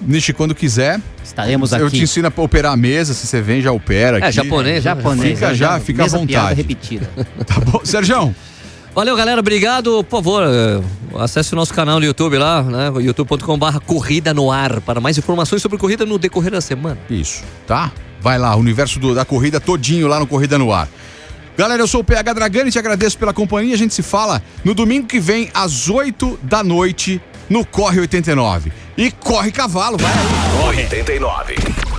Nishi, 0.00 0.32
quando 0.32 0.54
quiser, 0.54 1.00
Estaremos 1.24 1.72
eu 1.72 1.86
aqui. 1.88 1.96
te 1.96 2.02
ensino 2.04 2.28
a 2.28 2.40
operar 2.40 2.72
a 2.72 2.76
mesa. 2.76 3.12
Se 3.14 3.26
você 3.26 3.40
vem, 3.40 3.60
já 3.60 3.72
opera 3.72 4.18
aqui. 4.18 4.26
É, 4.26 4.32
japonês. 4.32 4.84
Japonês. 4.84 5.34
Fica 5.38 5.54
já, 5.54 5.80
fica 5.80 6.04
à 6.04 6.06
vontade. 6.06 6.54
repetida. 6.54 7.10
Tá 7.44 7.60
bom. 7.60 7.80
Sérgio, 7.84 8.34
Valeu, 8.94 9.14
galera. 9.16 9.40
Obrigado. 9.40 10.02
Por 10.04 10.18
favor, 10.22 10.42
eh, 10.46 10.80
acesse 11.18 11.52
o 11.52 11.56
nosso 11.56 11.74
canal 11.74 11.98
no 12.00 12.06
YouTube 12.06 12.38
lá, 12.38 12.62
né? 12.62 12.90
youtube.com.br 13.02 13.78
Corrida 13.84 14.32
no 14.32 14.50
Ar, 14.50 14.80
para 14.80 15.00
mais 15.00 15.18
informações 15.18 15.60
sobre 15.60 15.76
corrida 15.76 16.06
no 16.06 16.16
decorrer 16.18 16.50
da 16.52 16.60
semana. 16.62 16.96
Isso, 17.10 17.42
tá? 17.66 17.92
Vai 18.22 18.38
lá, 18.38 18.54
o 18.56 18.58
universo 18.60 18.98
do- 18.98 19.14
da 19.14 19.24
corrida 19.24 19.60
todinho 19.60 20.06
lá 20.08 20.18
no 20.18 20.26
Corrida 20.26 20.56
no 20.56 20.72
Ar. 20.72 20.88
Galera, 21.56 21.82
eu 21.82 21.86
sou 21.86 22.02
o 22.02 22.04
PH 22.04 22.34
Dragani, 22.34 22.70
te 22.70 22.78
agradeço 22.78 23.16
pela 23.16 23.32
companhia. 23.32 23.74
A 23.74 23.78
gente 23.78 23.94
se 23.94 24.02
fala 24.02 24.42
no 24.62 24.74
domingo 24.74 25.06
que 25.06 25.18
vem, 25.18 25.50
às 25.54 25.88
8 25.88 26.38
da 26.42 26.62
noite, 26.62 27.20
no 27.48 27.64
Corre 27.64 28.00
89. 28.00 28.70
E 28.96 29.10
corre 29.10 29.50
cavalo, 29.50 29.96
vai 29.96 30.12
aí. 30.12 30.68
89. 30.68 31.95